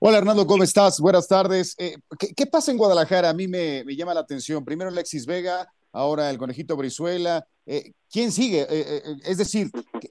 Hola 0.00 0.18
Hernando, 0.18 0.46
¿cómo 0.46 0.62
estás? 0.62 1.00
Buenas 1.00 1.28
tardes. 1.28 1.74
Eh, 1.78 1.96
¿qué, 2.18 2.46
pasa 2.46 2.70
en 2.70 2.78
Guadalajara? 2.78 3.30
A 3.30 3.34
mí 3.34 3.48
me, 3.48 3.84
llama 3.96 4.14
la 4.14 4.20
atención. 4.20 4.64
Primero 4.64 4.90
Alexis 4.90 5.26
Vega, 5.26 5.66
ahora 5.92 6.30
el 6.30 6.38
conejito 6.38 6.76
Brizuela. 6.76 7.46
Eh, 7.66 7.92
¿Quién 8.10 8.32
sigue? 8.32 8.62
Eh, 8.62 8.66
eh, 8.70 9.02
es 9.24 9.38
decir, 9.38 9.68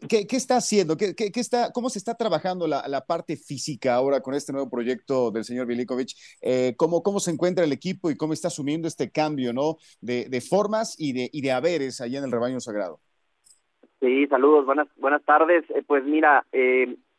¿qué, 0.08 0.26
está 0.30 0.58
haciendo? 0.58 0.96
¿Qué, 0.96 1.14
está, 1.36 1.72
¿Cómo 1.74 1.90
se 1.90 2.00
está 2.00 2.16
trabajando 2.16 2.68
la, 2.68 3.06
parte 3.08 3.36
física 3.36 3.96
ahora 3.96 4.22
con 4.22 4.36
este 4.36 4.54
nuevo 4.54 4.70
proyecto 4.70 5.32
del 5.32 5.44
señor 5.44 5.66
Vilikovic? 5.66 6.10
¿cómo, 6.78 7.02
¿Cómo 7.02 7.20
se 7.20 7.32
encuentra 7.32 7.66
el 7.66 7.72
equipo 7.72 8.12
y 8.12 8.16
cómo 8.16 8.34
está 8.34 8.50
asumiendo 8.50 8.88
este 8.88 9.12
cambio 9.12 9.54
¿no? 9.54 9.78
de, 10.02 10.42
formas 10.48 10.96
y 11.00 11.14
de, 11.14 11.30
y 11.34 11.42
de 11.42 11.52
haberes 11.52 12.00
allá 12.00 12.20
en 12.20 12.26
el 12.26 12.32
rebaño 12.32 12.60
sagrado? 12.60 13.00
Sí, 14.00 14.28
saludos, 14.28 14.66
buenas, 14.66 14.88
buenas 14.98 15.24
tardes. 15.26 15.66
pues 15.88 16.04
mira, 16.04 16.46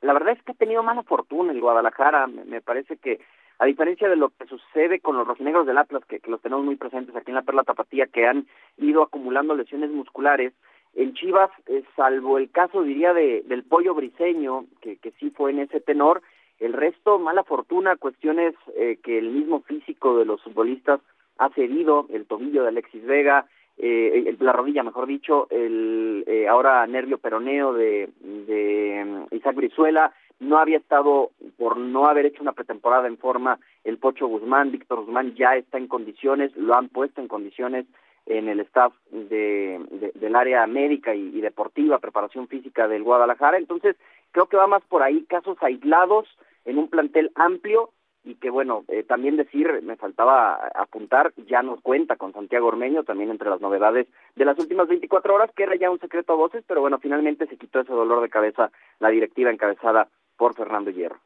la 0.00 0.12
verdad 0.12 0.34
es 0.36 0.42
que 0.42 0.52
ha 0.52 0.54
tenido 0.54 0.82
mala 0.82 1.02
fortuna 1.02 1.52
el 1.52 1.60
Guadalajara. 1.60 2.26
me 2.26 2.60
parece 2.60 2.96
que 2.96 3.20
a 3.58 3.66
diferencia 3.66 4.08
de 4.08 4.16
lo 4.16 4.30
que 4.30 4.46
sucede 4.46 5.00
con 5.00 5.16
los 5.16 5.26
rojinegros 5.26 5.66
del 5.66 5.78
Atlas, 5.78 6.04
que, 6.04 6.20
los 6.28 6.40
tenemos 6.40 6.64
muy 6.64 6.76
presentes 6.76 7.14
aquí 7.16 7.30
en 7.30 7.34
la 7.34 7.42
Perla 7.42 7.64
Tapatía, 7.64 8.06
que 8.06 8.26
han 8.26 8.46
ido 8.76 9.02
acumulando 9.02 9.54
lesiones 9.54 9.90
musculares, 9.90 10.52
en 10.94 11.14
Chivas, 11.14 11.50
eh, 11.66 11.82
salvo 11.96 12.38
el 12.38 12.50
caso, 12.50 12.82
diría, 12.82 13.12
de, 13.12 13.42
del 13.46 13.64
pollo 13.64 13.94
briseño, 13.94 14.66
que, 14.80 14.96
que 14.96 15.10
sí 15.12 15.30
fue 15.30 15.50
en 15.50 15.60
ese 15.60 15.80
tenor, 15.80 16.22
El 16.60 16.72
resto, 16.72 17.20
mala 17.20 17.44
fortuna, 17.44 17.96
cuestiones 17.96 18.54
eh, 18.74 18.98
que 19.04 19.18
el 19.18 19.30
mismo 19.30 19.60
físico 19.62 20.18
de 20.18 20.24
los 20.24 20.42
futbolistas 20.42 21.00
ha 21.38 21.50
cedido, 21.50 22.06
el 22.10 22.26
tobillo 22.26 22.62
de 22.62 22.70
Alexis 22.70 23.04
Vega, 23.04 23.46
eh, 23.78 24.36
la 24.40 24.52
rodilla, 24.52 24.82
mejor 24.82 25.06
dicho, 25.06 25.46
el 25.50 26.24
eh, 26.26 26.48
ahora 26.48 26.86
nervio 26.86 27.18
peroneo 27.18 27.72
de, 27.72 28.08
mm, 28.20 29.34
Isaac 29.34 29.54
Brizuela, 29.54 30.12
no 30.40 30.58
había 30.58 30.78
estado 30.78 31.30
por 31.56 31.76
no 31.76 32.06
haber 32.06 32.26
hecho 32.26 32.42
una 32.42 32.52
pretemporada 32.52 33.08
en 33.08 33.18
forma 33.18 33.58
el 33.84 33.98
Pocho 33.98 34.26
Guzmán, 34.26 34.72
Víctor 34.72 35.04
Guzmán 35.04 35.34
ya 35.34 35.56
está 35.56 35.78
en 35.78 35.88
condiciones, 35.88 36.56
lo 36.56 36.74
han 36.74 36.88
puesto 36.88 37.20
en 37.20 37.28
condiciones 37.28 37.86
en 38.26 38.48
el 38.48 38.60
staff 38.60 38.92
de, 39.10 39.80
del 40.14 40.36
área 40.36 40.66
médica 40.66 41.14
y, 41.14 41.40
deportiva, 41.40 41.98
preparación 41.98 42.46
física 42.46 42.86
del 42.86 43.02
Guadalajara. 43.02 43.56
Entonces, 43.56 43.96
creo 44.32 44.46
que 44.46 44.56
va 44.56 44.66
más 44.66 44.82
por 44.84 45.02
ahí, 45.02 45.24
casos 45.24 45.56
aislados 45.62 46.28
en 46.64 46.78
un 46.78 46.88
plantel 46.88 47.30
amplio 47.34 47.90
y 48.24 48.34
que 48.34 48.50
bueno, 48.50 48.84
eh, 48.88 49.04
también 49.04 49.36
decir, 49.36 49.80
me 49.82 49.96
faltaba 49.96 50.70
apuntar, 50.74 51.32
ya 51.46 51.62
nos 51.62 51.80
cuenta 51.80 52.16
con 52.16 52.32
Santiago 52.32 52.66
Ormeño, 52.66 53.04
también 53.04 53.30
entre 53.30 53.50
las 53.50 53.60
novedades 53.60 54.06
de 54.36 54.44
las 54.44 54.58
últimas 54.58 54.88
24 54.88 55.34
horas, 55.34 55.50
que 55.54 55.62
era 55.62 55.76
ya 55.76 55.90
un 55.90 56.00
secreto 56.00 56.32
a 56.32 56.36
voces, 56.36 56.64
pero 56.66 56.80
bueno, 56.80 56.98
finalmente 56.98 57.46
se 57.46 57.56
quitó 57.56 57.80
ese 57.80 57.92
dolor 57.92 58.20
de 58.20 58.28
cabeza 58.28 58.70
la 58.98 59.10
directiva 59.10 59.50
encabezada 59.50 60.08
por 60.36 60.54
Fernando 60.54 60.90
Hierro. 60.90 61.20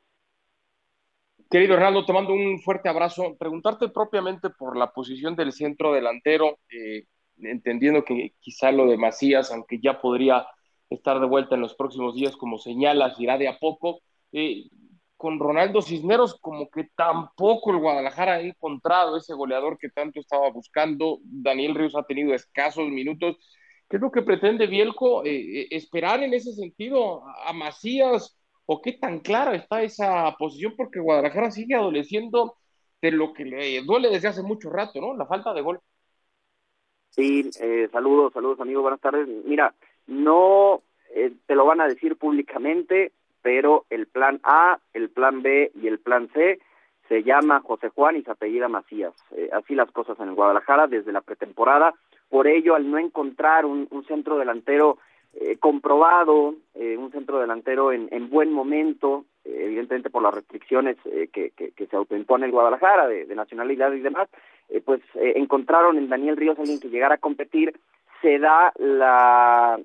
Querido 1.51 1.75
Hernando, 1.75 2.07
te 2.07 2.15
mando 2.15 2.33
un 2.33 2.61
fuerte 2.61 2.89
abrazo. 2.89 3.37
Preguntarte 3.39 3.91
propiamente 3.91 4.49
por 4.49 4.75
la 4.75 4.91
posición 4.91 5.37
del 5.37 5.53
centro 5.53 5.93
delantero, 5.93 6.59
eh, 6.71 7.05
entendiendo 7.37 8.05
que 8.05 8.33
quizá 8.41 8.73
lo 8.73 8.87
de 8.87 8.97
Macías, 8.97 9.53
aunque 9.53 9.79
ya 9.79 10.01
podría 10.01 10.47
estar 10.89 11.21
de 11.21 11.27
vuelta 11.27 11.55
en 11.55 11.61
los 11.61 11.75
próximos 11.75 12.15
días, 12.15 12.37
como 12.37 12.59
señalas, 12.59 13.21
irá 13.21 13.37
de 13.37 13.49
a 13.49 13.59
poco. 13.59 14.01
Eh, 14.33 14.65
con 15.23 15.39
Ronaldo 15.39 15.81
Cisneros, 15.81 16.37
como 16.41 16.69
que 16.69 16.89
tampoco 16.97 17.71
el 17.71 17.79
Guadalajara 17.79 18.35
ha 18.35 18.41
encontrado 18.41 19.17
ese 19.17 19.35
goleador 19.35 19.79
que 19.79 19.89
tanto 19.89 20.19
estaba 20.19 20.51
buscando. 20.51 21.21
Daniel 21.23 21.77
Ríos 21.77 21.95
ha 21.95 22.03
tenido 22.03 22.35
escasos 22.35 22.89
minutos. 22.89 23.37
¿Qué 23.89 23.99
es 23.99 24.03
lo 24.03 24.11
que 24.11 24.23
pretende 24.23 24.67
Bielco? 24.67 25.25
Eh, 25.25 25.69
¿Esperar 25.71 26.25
en 26.25 26.35
ese 26.35 26.53
sentido 26.53 27.23
a 27.47 27.53
Macías? 27.53 28.37
o 28.67 28.81
qué 28.81 28.93
tan 28.93 29.21
clara 29.21 29.55
está 29.55 29.83
esa 29.83 30.35
posición, 30.39 30.75
porque 30.77 31.01
Guadalajara 31.01 31.51
sigue 31.51 31.75
adoleciendo 31.75 32.57
de 33.01 33.11
lo 33.11 33.33
que 33.33 33.45
le 33.45 33.83
duele 33.83 34.09
desde 34.09 34.29
hace 34.29 34.43
mucho 34.43 34.71
rato, 34.71 35.01
¿no? 35.01 35.17
La 35.17 35.27
falta 35.27 35.53
de 35.53 35.63
gol. 35.63 35.81
Sí, 37.11 37.51
eh, 37.61 37.89
saludos, 37.93 38.33
saludos 38.33 38.61
amigos, 38.61 38.83
buenas 38.83 39.01
tardes. 39.01 39.29
Mira, 39.45 39.75
no 40.07 40.83
eh, 41.15 41.33
te 41.47 41.55
lo 41.55 41.67
van 41.67 41.81
a 41.81 41.89
decir 41.89 42.17
públicamente, 42.17 43.13
pero 43.43 43.85
el 43.91 44.07
plan 44.07 44.41
A, 44.45 44.79
el 44.95 45.11
plan 45.11 45.43
B 45.43 45.73
y 45.75 45.89
el 45.89 45.99
plan 45.99 46.29
C 46.33 46.61
se 47.09 47.23
llama 47.23 47.61
José 47.61 47.89
Juan 47.89 48.17
y 48.17 48.23
se 48.23 48.31
apellida 48.31 48.69
Macías. 48.69 49.15
Eh, 49.37 49.51
así 49.53 49.75
las 49.75 49.91
cosas 49.91 50.19
en 50.21 50.29
el 50.29 50.35
Guadalajara 50.35 50.87
desde 50.87 51.13
la 51.13 51.21
pretemporada. 51.21 51.95
Por 52.31 52.47
ello, 52.47 52.75
al 52.75 52.91
no 52.91 52.99
encontrar 52.99 53.67
un 53.67 54.05
centro 54.07 54.39
delantero 54.39 54.99
eh, 55.35 55.57
comprobado, 55.57 56.57
eh, 56.75 56.99
un 56.99 57.11
centro 57.11 57.41
delantero 57.41 57.91
en, 57.91 58.07
en 58.11 58.29
buen 58.29 58.53
momento, 58.53 59.25
eh, 59.47 59.63
evidentemente 59.65 60.11
por 60.11 60.23
las 60.23 60.35
restricciones 60.35 60.99
que, 61.33 61.53
que, 61.57 61.87
se 61.87 61.97
autoimpone 61.97 62.45
el 62.45 62.53
Guadalajara 62.53 63.09
de, 63.09 63.35
nacionalidad 63.35 63.93
y 63.93 64.01
demás, 64.01 64.29
pues 64.85 65.01
encontraron 65.15 65.97
en 65.97 66.11
Daniel 66.11 66.37
Ríos 66.37 66.59
alguien 66.59 66.81
que 66.81 66.91
llegara 66.91 67.15
a 67.15 67.19
competir, 67.19 67.75
se 68.21 68.39
da 68.39 68.73
la 68.77 69.81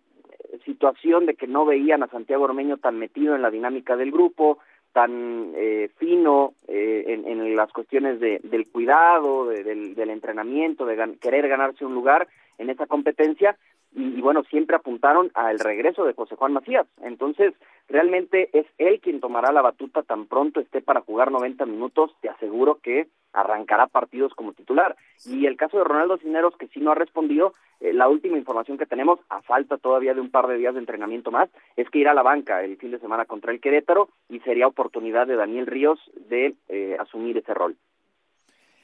situación 0.66 1.26
de 1.26 1.36
que 1.36 1.48
no 1.48 1.66
veían 1.66 2.04
a 2.04 2.08
Santiago 2.08 2.44
Ormeño 2.44 2.78
tan 2.78 2.98
metido 3.00 3.36
en 3.36 3.42
la 3.42 3.52
dinámica 3.52 3.96
del 3.96 4.12
grupo, 4.12 4.60
tan 4.94 5.54
fino 5.98 6.54
en, 6.68 7.28
en, 7.28 7.56
las 7.56 7.72
cuestiones 7.72 8.20
de, 8.20 8.40
del 8.44 8.68
cuidado, 8.68 9.46
del, 9.46 10.10
entrenamiento, 10.10 10.86
de 10.86 11.18
querer 11.22 11.48
ganarse 11.48 11.86
un 11.86 11.94
lugar 11.94 12.28
en 12.58 12.70
esa 12.72 12.88
competencia, 12.88 13.58
y, 13.94 14.22
bueno, 14.22 14.44
siempre 14.50 14.76
apuntaron 14.76 15.32
al 15.34 15.60
regreso 15.60 16.06
de 16.06 16.14
José 16.14 16.36
Juan 16.36 16.54
Macías. 16.54 16.86
Entonces, 17.02 17.54
realmente 17.88 18.50
es 18.54 18.66
él 18.78 19.00
quien 19.00 19.20
tomará 19.20 19.52
la 19.52 19.62
batuta 19.62 20.04
tan 20.04 20.28
pronto 20.28 20.60
esté 20.60 20.82
para 20.82 21.02
jugar 21.02 21.32
90 21.32 21.66
minutos, 21.66 22.12
te 22.22 22.30
aseguro 22.30 22.80
que 22.82 23.08
arrancará 23.34 23.88
partidos 23.88 24.34
como 24.34 24.54
titular. 24.54 24.96
Y 25.26 25.46
el 25.46 25.58
caso 25.58 25.78
de 25.78 25.84
Ronaldo 25.84 26.18
Cineros, 26.18 26.56
que 26.58 26.68
sí 26.68 26.80
no 26.80 26.92
ha 26.92 26.96
respondido, 26.96 27.54
eh, 27.80 27.94
la 27.94 28.08
última 28.08 28.38
información 28.38 28.78
que 28.78 28.86
tenemos, 28.86 29.20
a 29.30 29.42
falta 29.42 29.78
todavía 29.78 30.14
de 30.14 30.22
un 30.22 30.32
par 30.32 30.48
de 30.48 30.58
días 30.58 30.74
de 30.74 30.80
entrenamiento 30.80 31.32
más, 31.32 31.50
es 31.76 31.90
que 31.90 32.00
irá 32.00 32.12
a 32.12 32.16
la 32.16 32.24
banca 32.24 32.64
el 32.64 32.78
fin 32.78 32.92
de 32.92 33.00
semana 33.00 33.26
contra 33.26 33.52
el 33.52 33.62
Querétaro 33.62 34.10
y 34.30 34.40
sería 34.40 34.68
oportunidad 34.68 35.28
de 35.28 35.36
Daniel 35.36 35.68
Ríos 35.68 36.00
de 36.30 36.56
eh, 36.70 36.98
asumir 37.00 37.38
ese 37.38 37.54
rol. 37.54 37.78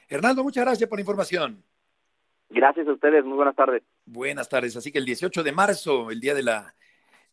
Hernando, 0.09 0.43
muchas 0.43 0.65
gracias 0.65 0.89
por 0.89 0.97
la 0.97 1.01
información. 1.01 1.63
Gracias 2.53 2.87
a 2.87 2.93
ustedes, 2.93 3.25
muy 3.25 3.35
buenas 3.35 3.55
tardes. 3.55 3.81
Buenas 4.05 4.47
tardes. 4.47 4.77
Así 4.77 4.91
que 4.91 4.99
el 4.99 5.05
18 5.05 5.41
de 5.41 5.51
marzo, 5.51 6.11
el 6.11 6.19
día 6.19 6.35
de 6.35 6.43
la 6.43 6.75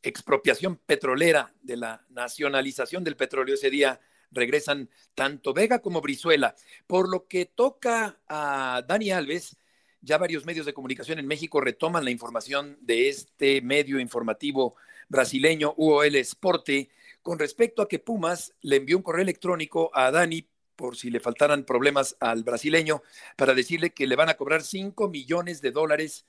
expropiación 0.03 0.77
petrolera, 0.77 1.53
de 1.61 1.77
la 1.77 2.07
nacionalización 2.09 3.05
del 3.05 3.17
petróleo, 3.17 3.55
ese 3.55 3.69
día 3.69 4.01
regresan 4.31 4.89
tanto 5.15 5.53
Vega 5.53 5.81
como 5.81 6.01
Brizuela. 6.01 6.55
Por 6.87 7.11
lo 7.11 7.27
que 7.27 7.45
toca 7.45 8.19
a 8.29 8.83
Dani 8.89 9.11
Alves, 9.11 9.59
ya 10.01 10.17
varios 10.17 10.47
medios 10.47 10.65
de 10.65 10.73
comunicación 10.73 11.19
en 11.19 11.27
México 11.27 11.61
retoman 11.61 12.07
la 12.07 12.11
información 12.11 12.79
de 12.81 13.11
este 13.11 13.61
medio 13.61 14.01
informativo 14.01 14.77
brasileño 15.11 15.75
UOL 15.77 16.17
Sporte 16.25 16.89
con 17.21 17.39
respecto 17.39 17.83
a 17.83 17.89
que 17.89 17.99
Pumas 17.99 18.55
le 18.63 18.77
envió 18.77 18.97
un 18.97 19.03
correo 19.03 19.23
electrónico 19.23 19.91
a 19.93 20.11
Dani 20.11 20.49
por 20.81 20.97
si 20.97 21.11
le 21.11 21.21
faltaran 21.21 21.65
problemas 21.65 22.17
al 22.21 22.43
brasileño, 22.43 23.03
para 23.37 23.53
decirle 23.53 23.91
que 23.91 24.07
le 24.07 24.17
van 24.17 24.31
a 24.31 24.39
cobrar 24.39 24.63
5 24.63 25.11
millones 25.11 25.61
de 25.61 25.73
dólares 25.73 26.25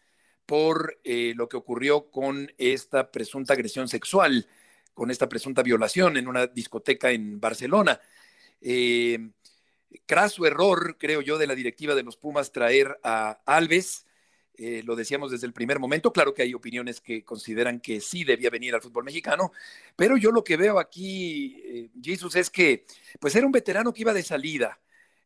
por 0.46 1.00
eh, 1.06 1.32
lo 1.38 1.48
que 1.48 1.56
ocurrió 1.56 2.12
con 2.12 2.52
esta 2.58 3.12
presunta 3.12 3.54
agresión 3.54 3.88
sexual, 3.88 4.46
con 4.94 5.10
esta 5.10 5.30
presunta 5.30 5.64
violación 5.64 6.18
en 6.18 6.28
una 6.28 6.48
discoteca 6.48 7.12
en 7.12 7.40
Barcelona. 7.40 8.02
Eh, 8.60 9.30
craso 10.06 10.46
error, 10.46 10.98
creo 11.00 11.22
yo, 11.22 11.38
de 11.38 11.48
la 11.48 11.56
directiva 11.56 11.96
de 11.96 12.04
los 12.04 12.18
Pumas 12.18 12.52
traer 12.52 13.00
a 13.04 13.40
Alves 13.46 14.06
eh, 14.64 14.84
lo 14.84 14.96
decíamos 14.96 15.32
desde 15.32 15.48
el 15.48 15.54
primer 15.54 15.80
momento, 15.80 16.14
claro 16.14 16.36
que 16.36 16.44
hay 16.44 16.54
opiniones 16.54 17.02
que 17.02 17.26
consideran 17.26 17.80
que 17.80 18.00
sí 18.00 18.24
debía 18.24 18.52
venir 18.52 18.76
al 18.76 18.82
fútbol 18.84 19.04
mexicano, 19.04 19.52
pero 19.96 20.18
yo 20.18 20.32
lo 20.32 20.44
que 20.44 20.56
veo 20.56 20.78
aquí, 20.78 21.60
eh, 21.66 21.90
Jesus, 22.00 22.36
es 22.36 22.52
que 22.52 22.86
pues 23.20 23.36
era 23.36 23.48
un 23.48 23.52
veterano 23.52 23.92
que 23.92 24.02
iba 24.02 24.14
de 24.14 24.22
salida, 24.22 24.80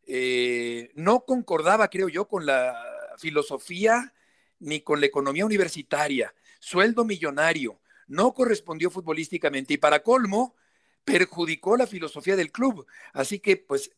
eh, 0.08 0.89
no 0.95 1.26
concordaba, 1.26 1.89
creo 1.89 2.08
yo, 2.08 2.30
con 2.30 2.45
la 2.45 2.74
filosofía 3.17 4.13
ni 4.60 4.80
con 4.80 5.02
la 5.02 5.08
economía 5.08 5.45
universitaria, 5.45 6.34
sueldo 6.60 7.04
millonario, 7.04 7.82
no 8.08 8.34
correspondió 8.34 8.89
futbolísticamente 8.89 9.74
y 9.74 9.78
para 9.78 10.02
colmo 10.02 10.56
perjudicó 11.04 11.76
la 11.76 11.88
filosofía 11.88 12.38
del 12.38 12.54
club, 12.54 12.88
así 13.12 13.39
que 13.39 13.58
pues 13.58 13.91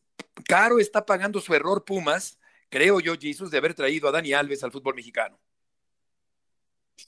caro 0.48 0.80
está 0.80 1.06
pagando 1.06 1.40
su 1.42 1.54
error 1.54 1.86
Pumas 1.86 2.40
creo 2.70 3.00
yo, 3.00 3.16
Jesús, 3.20 3.52
de 3.52 3.58
haber 3.58 3.74
traído 3.74 4.08
a 4.08 4.12
Dani 4.12 4.34
Alves 4.34 4.64
al 4.64 4.72
fútbol 4.72 4.96
mexicano. 4.96 5.40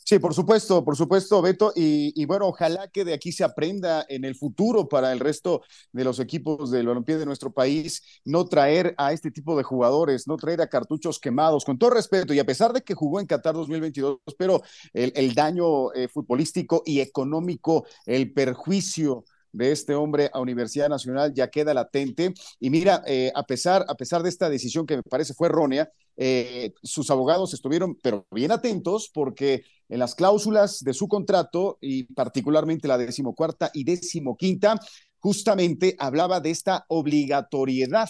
Sí, 0.09 0.19
por 0.19 0.33
supuesto, 0.33 0.83
por 0.83 0.95
supuesto, 0.95 1.41
Beto. 1.41 1.71
Y, 1.75 2.25
bueno, 2.25 2.47
ojalá 2.47 2.87
que 2.89 3.03
de 3.05 3.13
aquí 3.13 3.31
se 3.31 3.43
aprenda 3.43 4.05
en 4.07 4.23
el 4.23 4.35
futuro 4.35 4.87
para 4.87 5.11
el 5.11 5.19
resto 5.19 5.63
de 5.91 6.03
los 6.03 6.19
equipos 6.19 6.71
del 6.71 6.87
balompié 6.87 7.17
de 7.17 7.25
nuestro 7.25 7.51
país, 7.51 8.21
no 8.25 8.45
traer 8.45 8.93
a 8.97 9.13
este 9.13 9.31
tipo 9.31 9.57
de 9.57 9.63
jugadores, 9.63 10.27
no 10.27 10.37
traer 10.37 10.61
a 10.61 10.67
cartuchos 10.67 11.19
quemados, 11.19 11.65
con 11.65 11.77
todo 11.77 11.91
respeto, 11.91 12.33
y 12.33 12.39
a 12.39 12.45
pesar 12.45 12.73
de 12.73 12.81
que 12.81 12.93
jugó 12.93 13.19
en 13.19 13.27
Qatar 13.27 13.55
2022, 13.55 14.19
pero 14.37 14.61
el, 14.93 15.33
daño 15.33 15.93
eh, 15.93 16.07
futbolístico 16.07 16.83
y 16.85 17.01
económico, 17.01 17.85
el 18.05 18.31
perjuicio 18.33 19.25
de 19.51 19.71
este 19.71 19.95
hombre 19.95 20.29
a 20.33 20.39
Universidad 20.39 20.89
Nacional 20.89 21.33
ya 21.33 21.49
queda 21.49 21.73
latente. 21.73 22.33
Y 22.59 22.69
mira, 22.69 23.03
eh, 23.07 23.31
a, 23.35 23.43
pesar, 23.43 23.85
a 23.87 23.95
pesar 23.95 24.23
de 24.23 24.29
esta 24.29 24.49
decisión 24.49 24.85
que 24.85 24.97
me 24.97 25.03
parece 25.03 25.33
fue 25.33 25.47
errónea, 25.47 25.89
eh, 26.17 26.73
sus 26.83 27.09
abogados 27.11 27.53
estuvieron, 27.53 27.95
pero 28.01 28.27
bien 28.31 28.51
atentos, 28.51 29.09
porque 29.13 29.63
en 29.87 29.99
las 29.99 30.15
cláusulas 30.15 30.79
de 30.83 30.93
su 30.93 31.07
contrato, 31.07 31.77
y 31.81 32.03
particularmente 32.03 32.87
la 32.87 32.97
decimocuarta 32.97 33.71
y 33.73 33.83
decimoquinta, 33.83 34.79
justamente 35.19 35.95
hablaba 35.99 36.39
de 36.39 36.51
esta 36.51 36.85
obligatoriedad 36.87 38.09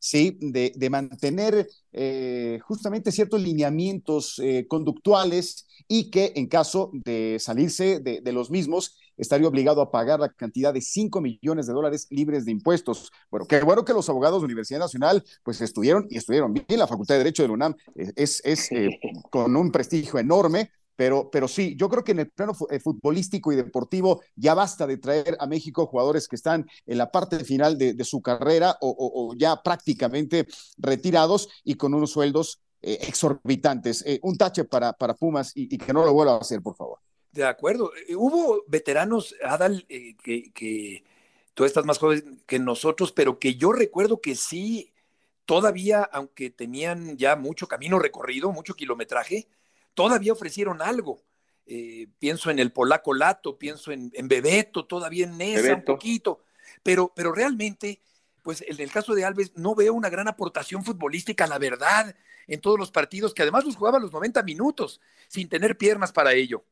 ¿sí? 0.00 0.36
De, 0.40 0.72
de 0.74 0.90
mantener 0.90 1.68
eh, 1.92 2.58
justamente 2.62 3.12
ciertos 3.12 3.40
lineamientos 3.40 4.42
conductuales 4.66 5.68
y 5.86 6.10
que 6.10 6.32
en 6.34 6.48
caso 6.48 6.90
de 6.92 7.36
salirse 7.38 8.00
de, 8.00 8.20
de, 8.20 8.32
los 8.32 8.50
mismos, 8.50 8.96
estaría 9.20 9.48
obligado 9.48 9.82
a 9.82 9.90
pagar 9.90 10.20
la 10.20 10.30
cantidad 10.30 10.72
de 10.72 10.80
5 10.80 11.20
millones 11.20 11.66
de 11.66 11.72
dólares 11.72 12.06
libres 12.10 12.44
de 12.44 12.52
impuestos. 12.52 13.12
Bueno, 13.30 13.46
qué 13.46 13.60
bueno 13.60 13.84
que 13.84 13.92
los 13.92 14.08
abogados 14.08 14.40
de 14.40 14.46
Universidad 14.46 14.80
Nacional 14.80 15.22
pues 15.42 15.60
estudiaron 15.60 16.06
y 16.10 16.16
estudiaron 16.16 16.54
bien. 16.54 16.78
La 16.78 16.86
Facultad 16.86 17.14
de 17.14 17.18
Derecho 17.18 17.42
de 17.42 17.48
la 17.48 17.54
UNAM 17.54 17.74
es, 17.94 18.40
es 18.44 18.72
eh, 18.72 18.88
con 19.30 19.54
un 19.56 19.70
prestigio 19.70 20.18
enorme, 20.18 20.70
pero, 21.00 21.30
pero 21.30 21.48
sí, 21.48 21.76
yo 21.76 21.88
creo 21.88 22.04
que 22.04 22.12
en 22.12 22.18
el 22.18 22.30
plano 22.30 22.52
eh, 22.68 22.78
futbolístico 22.78 23.50
y 23.50 23.56
deportivo 23.56 24.20
ya 24.36 24.52
basta 24.52 24.86
de 24.86 24.98
traer 24.98 25.34
a 25.40 25.46
México 25.46 25.86
jugadores 25.86 26.28
que 26.28 26.36
están 26.36 26.68
en 26.84 26.98
la 26.98 27.10
parte 27.10 27.42
final 27.42 27.78
de, 27.78 28.04
su 28.04 28.20
carrera 28.20 28.76
o, 28.82 29.32
ya 29.34 29.62
prácticamente 29.62 30.46
retirados 30.76 31.48
y 31.64 31.76
con 31.76 31.94
unos 31.94 32.10
sueldos 32.10 32.60
eh, 32.82 32.98
exorbitantes. 33.00 34.04
Eh, 34.06 34.20
un 34.22 34.36
tache 34.36 34.64
para, 34.64 34.92
para 34.92 35.14
Pumas 35.14 35.52
y, 35.54 35.78
que 35.78 35.94
no 35.94 36.04
lo 36.04 36.12
vuelva 36.12 36.34
a 36.34 36.40
hacer, 36.40 36.60
por 36.60 36.76
favor. 36.76 36.98
De 37.32 37.44
acuerdo. 37.44 37.92
Hubo 38.14 38.62
veteranos, 38.68 39.34
Adal, 39.42 39.86
que, 39.88 40.52
que 40.52 41.02
tú 41.54 41.64
estás 41.64 41.86
más 41.86 41.96
joven 41.96 42.42
que 42.44 42.58
nosotros, 42.58 43.10
pero 43.12 43.38
que 43.38 43.54
yo 43.54 43.72
recuerdo 43.72 44.20
que 44.20 44.34
sí, 44.34 44.92
todavía, 45.46 46.02
aunque 46.02 46.50
tenían 46.50 47.16
ya 47.16 47.36
mucho 47.36 47.68
camino 47.68 47.98
recorrido, 47.98 48.52
mucho 48.52 48.74
kilometraje, 48.74 49.48
todavía 49.94 50.32
ofrecieron 50.32 50.82
algo. 50.82 51.22
Eh, 51.66 52.08
pienso 52.18 52.50
en 52.50 52.58
el 52.58 52.72
polaco 52.72 53.14
Lato, 53.14 53.56
pienso 53.56 53.92
en, 53.92 54.10
Bebeto, 54.24 54.86
todavía 54.86 55.24
en 55.24 55.38
Nesa 55.38 55.74
un 55.76 55.84
poquito, 55.84 56.40
pero, 56.82 57.12
pero 57.14 57.32
realmente, 57.32 58.00
pues 58.42 58.64
en 58.66 58.80
el 58.80 58.90
caso 58.90 59.14
de 59.14 59.24
Alves 59.24 59.52
no 59.56 59.74
veo 59.74 59.94
una 59.94 60.10
gran 60.10 60.26
aportación 60.26 60.82
futbolística, 60.84 61.46
la 61.46 61.58
verdad, 61.58 62.16
en 62.48 62.60
todos 62.60 62.78
los 62.78 62.90
partidos, 62.90 63.32
que 63.32 63.42
además 63.42 63.64
los 63.64 63.76
jugaba 63.76 64.00
los 64.00 64.12
90 64.12 64.42
minutos, 64.42 65.00
sin 65.28 65.48
tener 65.48 65.78
piernas 65.78 66.12
para 66.12 66.32
ello. 66.32 66.64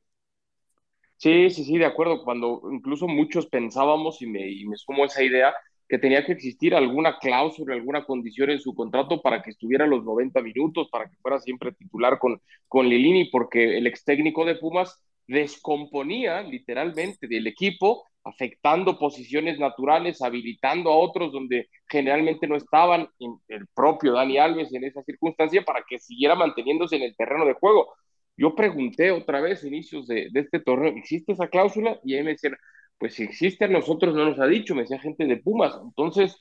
Sí, 1.17 1.51
sí, 1.51 1.65
sí, 1.65 1.79
de 1.79 1.85
acuerdo. 1.85 2.25
Cuando 2.25 2.63
incluso 2.73 3.07
muchos 3.07 3.47
pensábamos, 3.47 4.23
y 4.23 4.27
me, 4.27 4.49
y 4.51 4.67
me 4.67 4.77
sumo 4.77 5.05
esa 5.05 5.23
idea, 5.23 5.55
que 5.89 5.99
tenía 5.99 6.25
que 6.25 6.33
existir 6.33 6.75
alguna 6.75 7.19
cláusula, 7.19 7.75
alguna 7.75 8.05
condición 8.05 8.51
en 8.51 8.61
su 8.61 8.75
contrato 8.75 9.23
para 9.23 9.43
que 9.43 9.51
estuviera 9.51 9.87
los 9.87 10.05
90 10.05 10.43
minutos, 10.43 10.89
para 10.91 11.09
que 11.09 11.17
fuera 11.23 11.39
siempre 11.41 11.73
titular 11.73 12.19
con, 12.19 12.41
con 12.69 12.89
Lilini, 12.89 13.31
porque 13.31 13.79
el 13.79 13.87
ex 13.87 14.05
técnico 14.05 14.45
de 14.45 14.57
Pumas 14.57 15.03
descomponía 15.27 16.43
literalmente 16.43 17.27
del 17.27 17.47
equipo, 17.47 18.07
afectando 18.25 18.99
posiciones 18.99 19.59
naturales, 19.59 20.21
habilitando 20.21 20.91
a 20.91 20.97
otros 20.97 21.33
donde 21.33 21.69
generalmente 21.89 22.47
no 22.47 22.57
estaban, 22.57 23.09
el 23.49 23.67
propio 23.75 24.13
Dani 24.13 24.39
Alves 24.39 24.73
en 24.75 24.85
esa 24.85 25.03
circunstancia, 25.03 25.63
para 25.65 25.85
que 25.89 25.99
siguiera 25.99 26.35
manteniéndose 26.35 26.97
en 26.97 27.03
el 27.03 27.17
terreno 27.17 27.47
de 27.47 27.55
juego. 27.55 27.95
Yo 28.37 28.55
pregunté 28.55 29.11
otra 29.11 29.41
vez, 29.41 29.65
inicios 29.65 30.07
de, 30.07 30.29
de 30.31 30.41
este 30.41 30.61
torneo, 30.61 30.93
¿existe 30.97 31.33
esa 31.33 31.49
cláusula? 31.49 31.99
Y 32.05 32.15
ahí 32.15 32.23
me 32.23 32.33
decían, 32.33 32.57
pues 32.99 33.15
si 33.15 33.25
existe 33.25 33.65
a 33.65 33.69
nosotros 33.69 34.15
no 34.15 34.25
nos 34.27 34.41
ha 34.41 34.47
dicho, 34.47 34.75
me 34.75 34.83
decía 34.83 34.99
gente 34.99 35.27
de 35.27 35.37
Pumas. 35.37 35.79
Entonces, 35.83 36.37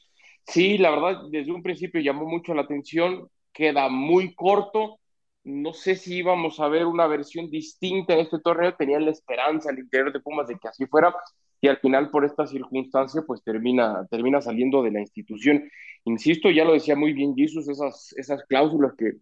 sí, 0.45 0.77
la 0.77 0.91
verdad, 0.91 1.21
desde 1.29 1.51
un 1.51 1.63
principio 1.63 2.01
llamó 2.01 2.25
mucho 2.25 2.53
la 2.53 2.63
atención, 2.63 3.29
queda 3.53 3.89
muy 3.89 4.33
corto. 4.35 4.99
No 5.43 5.73
sé 5.73 5.95
si 5.95 6.17
íbamos 6.17 6.59
a 6.59 6.67
ver 6.67 6.85
una 6.85 7.07
versión 7.07 7.49
distinta 7.49 8.13
en 8.13 8.19
este 8.19 8.39
torneo, 8.39 8.75
tenían 8.75 9.05
la 9.05 9.11
esperanza 9.11 9.69
al 9.69 9.79
interior 9.79 10.11
de 10.11 10.19
Pumas 10.19 10.47
de 10.47 10.57
que 10.57 10.67
así 10.67 10.85
fuera, 10.87 11.15
y 11.61 11.67
al 11.67 11.77
final 11.77 12.09
por 12.09 12.25
esta 12.25 12.45
circunstancia 12.45 13.21
pues 13.25 13.43
termina, 13.43 14.05
termina 14.09 14.41
saliendo 14.41 14.83
de 14.83 14.91
la 14.91 14.99
institución. 14.99 15.69
Insisto, 16.05 16.49
ya 16.51 16.65
lo 16.65 16.73
decía 16.73 16.95
muy 16.95 17.13
bien 17.13 17.35
Jesús, 17.35 17.67
esas, 17.69 18.13
esas 18.17 18.43
cláusulas 18.45 18.93
que 18.97 19.13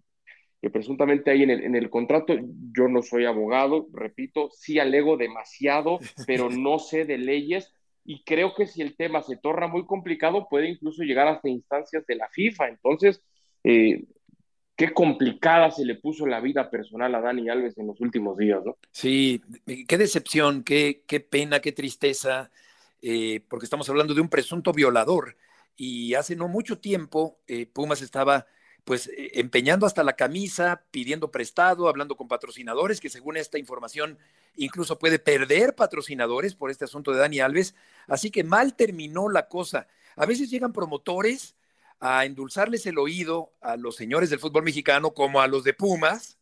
que 0.65 0.71
presuntamente 0.71 1.29
hay 1.29 1.43
en 1.43 1.51
el, 1.51 1.63
en 1.63 1.75
el 1.75 1.91
contrato. 1.91 2.33
Yo 2.75 2.87
no 2.87 3.03
soy 3.03 3.25
abogado, 3.25 3.85
repito, 3.93 4.49
sí 4.51 4.79
alego 4.79 5.15
demasiado, 5.15 5.99
pero 6.25 6.49
no 6.49 6.79
sé 6.79 7.05
de 7.05 7.19
leyes 7.19 7.71
y 8.03 8.23
creo 8.23 8.55
que 8.55 8.65
si 8.65 8.81
el 8.81 8.95
tema 8.95 9.21
se 9.21 9.37
torna 9.37 9.67
muy 9.67 9.85
complicado 9.85 10.47
puede 10.49 10.69
incluso 10.69 11.03
llegar 11.03 11.27
hasta 11.27 11.49
instancias 11.49 12.03
de 12.07 12.15
la 12.15 12.27
FIFA. 12.29 12.69
Entonces, 12.69 13.21
eh, 13.63 14.05
qué 14.75 14.91
complicada 14.91 15.69
se 15.69 15.85
le 15.85 15.93
puso 15.93 16.25
la 16.25 16.41
vida 16.41 16.71
personal 16.71 17.13
a 17.13 17.21
Dani 17.21 17.47
Alves 17.47 17.77
en 17.77 17.85
los 17.85 18.01
últimos 18.01 18.35
días, 18.35 18.65
¿no? 18.65 18.75
Sí, 18.89 19.43
qué 19.87 19.99
decepción, 19.99 20.63
qué, 20.63 21.03
qué 21.05 21.19
pena, 21.19 21.59
qué 21.59 21.73
tristeza, 21.73 22.49
eh, 23.03 23.39
porque 23.49 23.65
estamos 23.65 23.87
hablando 23.87 24.15
de 24.15 24.21
un 24.21 24.29
presunto 24.29 24.73
violador 24.73 25.37
y 25.77 26.15
hace 26.15 26.35
no 26.35 26.47
mucho 26.47 26.79
tiempo 26.79 27.37
eh, 27.45 27.67
Pumas 27.67 28.01
estaba 28.01 28.47
pues 28.85 29.07
eh, 29.07 29.31
empeñando 29.33 29.85
hasta 29.85 30.03
la 30.03 30.15
camisa, 30.15 30.83
pidiendo 30.91 31.31
prestado, 31.31 31.89
hablando 31.89 32.15
con 32.15 32.29
patrocinadores, 32.29 33.01
que 33.01 33.09
según 33.09 33.35
esta 33.35 33.57
información 33.57 34.17
incluso 34.55 34.97
puede 34.97 35.19
perder 35.19 35.75
patrocinadores 35.75 36.55
por 36.55 36.71
este 36.71 36.85
asunto 36.85 37.11
de 37.11 37.19
Dani 37.19 37.39
Alves. 37.41 37.75
Así 38.07 38.31
que 38.31 38.43
mal 38.45 38.75
terminó 38.75 39.27
la 39.27 39.49
cosa. 39.49 39.87
A 40.15 40.25
veces 40.25 40.49
llegan 40.49 40.71
promotores 40.71 41.55
a 41.99 42.25
endulzarles 42.25 42.85
el 42.85 42.99
oído 42.99 43.53
a 43.59 43.75
los 43.75 43.95
señores 43.95 44.29
del 44.29 44.39
fútbol 44.39 44.63
mexicano 44.63 45.13
como 45.13 45.41
a 45.41 45.47
los 45.47 45.63
de 45.63 45.73
Pumas 45.73 46.37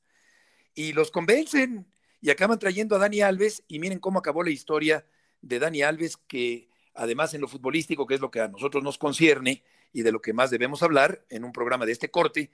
y 0.75 0.93
los 0.93 1.11
convencen 1.11 1.87
y 2.21 2.29
acaban 2.29 2.59
trayendo 2.59 2.95
a 2.95 2.99
Dani 2.99 3.21
Alves 3.21 3.63
y 3.67 3.79
miren 3.79 3.99
cómo 3.99 4.19
acabó 4.19 4.43
la 4.43 4.49
historia 4.49 5.05
de 5.41 5.59
Dani 5.59 5.81
Alves 5.81 6.17
que 6.17 6.69
además 6.93 7.33
en 7.33 7.41
lo 7.41 7.47
futbolístico, 7.47 8.05
que 8.05 8.15
es 8.15 8.21
lo 8.21 8.31
que 8.31 8.41
a 8.41 8.47
nosotros 8.47 8.83
nos 8.83 8.97
concierne, 8.97 9.63
y 9.93 10.01
de 10.01 10.11
lo 10.11 10.21
que 10.21 10.33
más 10.33 10.49
debemos 10.49 10.83
hablar 10.83 11.23
en 11.29 11.45
un 11.45 11.53
programa 11.53 11.85
de 11.85 11.91
este 11.93 12.09
corte, 12.09 12.51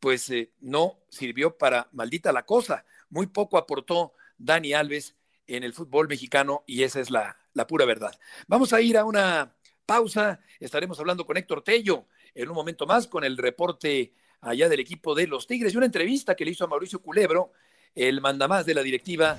pues 0.00 0.28
eh, 0.30 0.50
no 0.60 0.98
sirvió 1.08 1.56
para 1.56 1.88
maldita 1.92 2.32
la 2.32 2.44
cosa. 2.44 2.84
Muy 3.08 3.28
poco 3.28 3.56
aportó 3.56 4.14
Dani 4.36 4.72
Alves 4.72 5.14
en 5.46 5.62
el 5.62 5.72
fútbol 5.72 6.08
mexicano 6.08 6.64
y 6.66 6.82
esa 6.82 7.00
es 7.00 7.10
la, 7.10 7.36
pura 7.68 7.84
verdad. 7.84 8.18
Vamos 8.48 8.72
a 8.72 8.80
ir 8.80 8.96
a 8.96 9.04
una 9.04 9.54
pausa. 9.86 10.40
Estaremos 10.58 10.98
hablando 10.98 11.26
con 11.26 11.36
Héctor 11.36 11.62
Tello 11.62 12.06
en 12.34 12.48
un 12.48 12.54
momento 12.54 12.86
más 12.86 13.06
con 13.06 13.24
el 13.24 13.36
reporte 13.36 14.14
allá 14.40 14.68
del 14.68 14.80
equipo 14.80 15.14
de 15.14 15.26
los 15.26 15.46
Tigres 15.46 15.74
y 15.74 15.76
una 15.76 15.86
entrevista 15.86 16.34
que 16.34 16.44
le 16.44 16.52
hizo 16.52 16.64
a 16.64 16.68
Mauricio 16.68 17.02
Culebro, 17.02 17.52
el 17.94 18.20
mandamás 18.20 18.64
de 18.64 18.74
la 18.74 18.82
directiva 18.82 19.36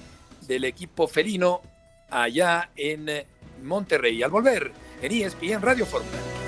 del 0.48 0.66
equipo 0.66 1.08
felino 1.08 1.62
allá 2.10 2.72
en 2.76 3.26
Monterrey. 3.64 4.22
Al 4.22 4.30
volver 4.30 4.72
en 5.02 5.12
ESPN 5.12 5.62
Radio 5.62 5.86
Fórmula. 5.86 6.41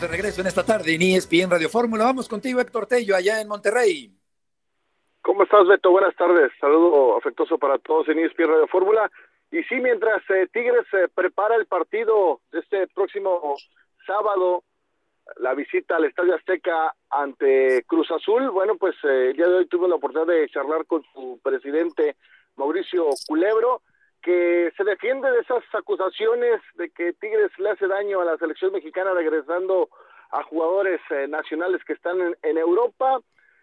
De 0.00 0.08
regreso 0.08 0.40
en 0.40 0.46
esta 0.46 0.64
tarde 0.64 0.94
en 0.94 1.02
ESPN 1.02 1.50
Radio 1.50 1.68
Fórmula. 1.68 2.04
Vamos 2.04 2.26
contigo, 2.26 2.58
Héctor 2.58 2.86
Tello, 2.86 3.14
allá 3.14 3.40
en 3.40 3.48
Monterrey. 3.48 4.10
¿Cómo 5.20 5.42
estás, 5.42 5.66
Beto? 5.66 5.90
Buenas 5.90 6.16
tardes. 6.16 6.50
Saludo 6.58 7.18
afectuoso 7.18 7.58
para 7.58 7.78
todos 7.78 8.08
en 8.08 8.18
ESPN 8.18 8.48
Radio 8.48 8.66
Fórmula. 8.68 9.10
Y 9.50 9.62
sí, 9.64 9.74
mientras 9.74 10.22
eh, 10.30 10.48
Tigres 10.50 10.86
eh, 10.94 11.08
prepara 11.14 11.56
el 11.56 11.66
partido 11.66 12.40
de 12.50 12.60
este 12.60 12.86
próximo 12.88 13.56
sábado, 14.06 14.64
la 15.36 15.52
visita 15.52 15.96
al 15.96 16.06
Estadio 16.06 16.34
Azteca 16.34 16.94
ante 17.10 17.84
Cruz 17.86 18.10
Azul, 18.10 18.48
bueno, 18.50 18.76
pues 18.76 18.94
eh, 19.04 19.30
el 19.30 19.36
día 19.36 19.48
de 19.48 19.54
hoy 19.56 19.66
tuve 19.66 19.86
la 19.86 19.96
oportunidad 19.96 20.32
de 20.32 20.48
charlar 20.48 20.86
con 20.86 21.02
su 21.12 21.38
presidente 21.42 22.16
Mauricio 22.56 23.04
Culebro 23.28 23.82
que 24.22 24.72
se 24.76 24.84
defiende 24.84 25.30
de 25.30 25.40
esas 25.40 25.62
acusaciones 25.72 26.60
de 26.74 26.90
que 26.90 27.12
Tigres 27.14 27.50
le 27.58 27.70
hace 27.70 27.86
daño 27.86 28.20
a 28.20 28.24
la 28.24 28.36
selección 28.36 28.72
mexicana 28.72 29.12
regresando 29.14 29.88
a 30.30 30.42
jugadores 30.44 31.00
eh, 31.10 31.26
nacionales 31.28 31.82
que 31.84 31.94
están 31.94 32.36
en, 32.42 32.58
Europa. 32.58 33.20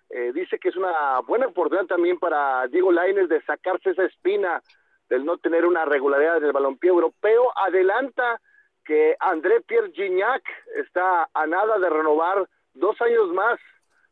Eh, 0.09 0.31
dice 0.33 0.57
que 0.59 0.69
es 0.69 0.75
una 0.75 1.19
buena 1.21 1.47
oportunidad 1.47 1.87
también 1.87 2.17
para 2.17 2.67
Diego 2.67 2.91
Lainez 2.91 3.29
de 3.29 3.41
sacarse 3.43 3.91
esa 3.91 4.05
espina 4.05 4.61
del 5.09 5.25
no 5.25 5.37
tener 5.37 5.65
una 5.65 5.85
regularidad 5.85 6.37
en 6.37 6.45
el 6.45 6.51
balompié 6.51 6.89
europeo. 6.89 7.51
Adelanta 7.55 8.41
que 8.85 9.15
André 9.19 9.61
Pierre 9.61 9.91
Gignac 9.91 10.43
está 10.75 11.29
a 11.33 11.45
nada 11.45 11.77
de 11.77 11.89
renovar 11.89 12.47
dos 12.73 12.99
años 13.01 13.29
más 13.33 13.59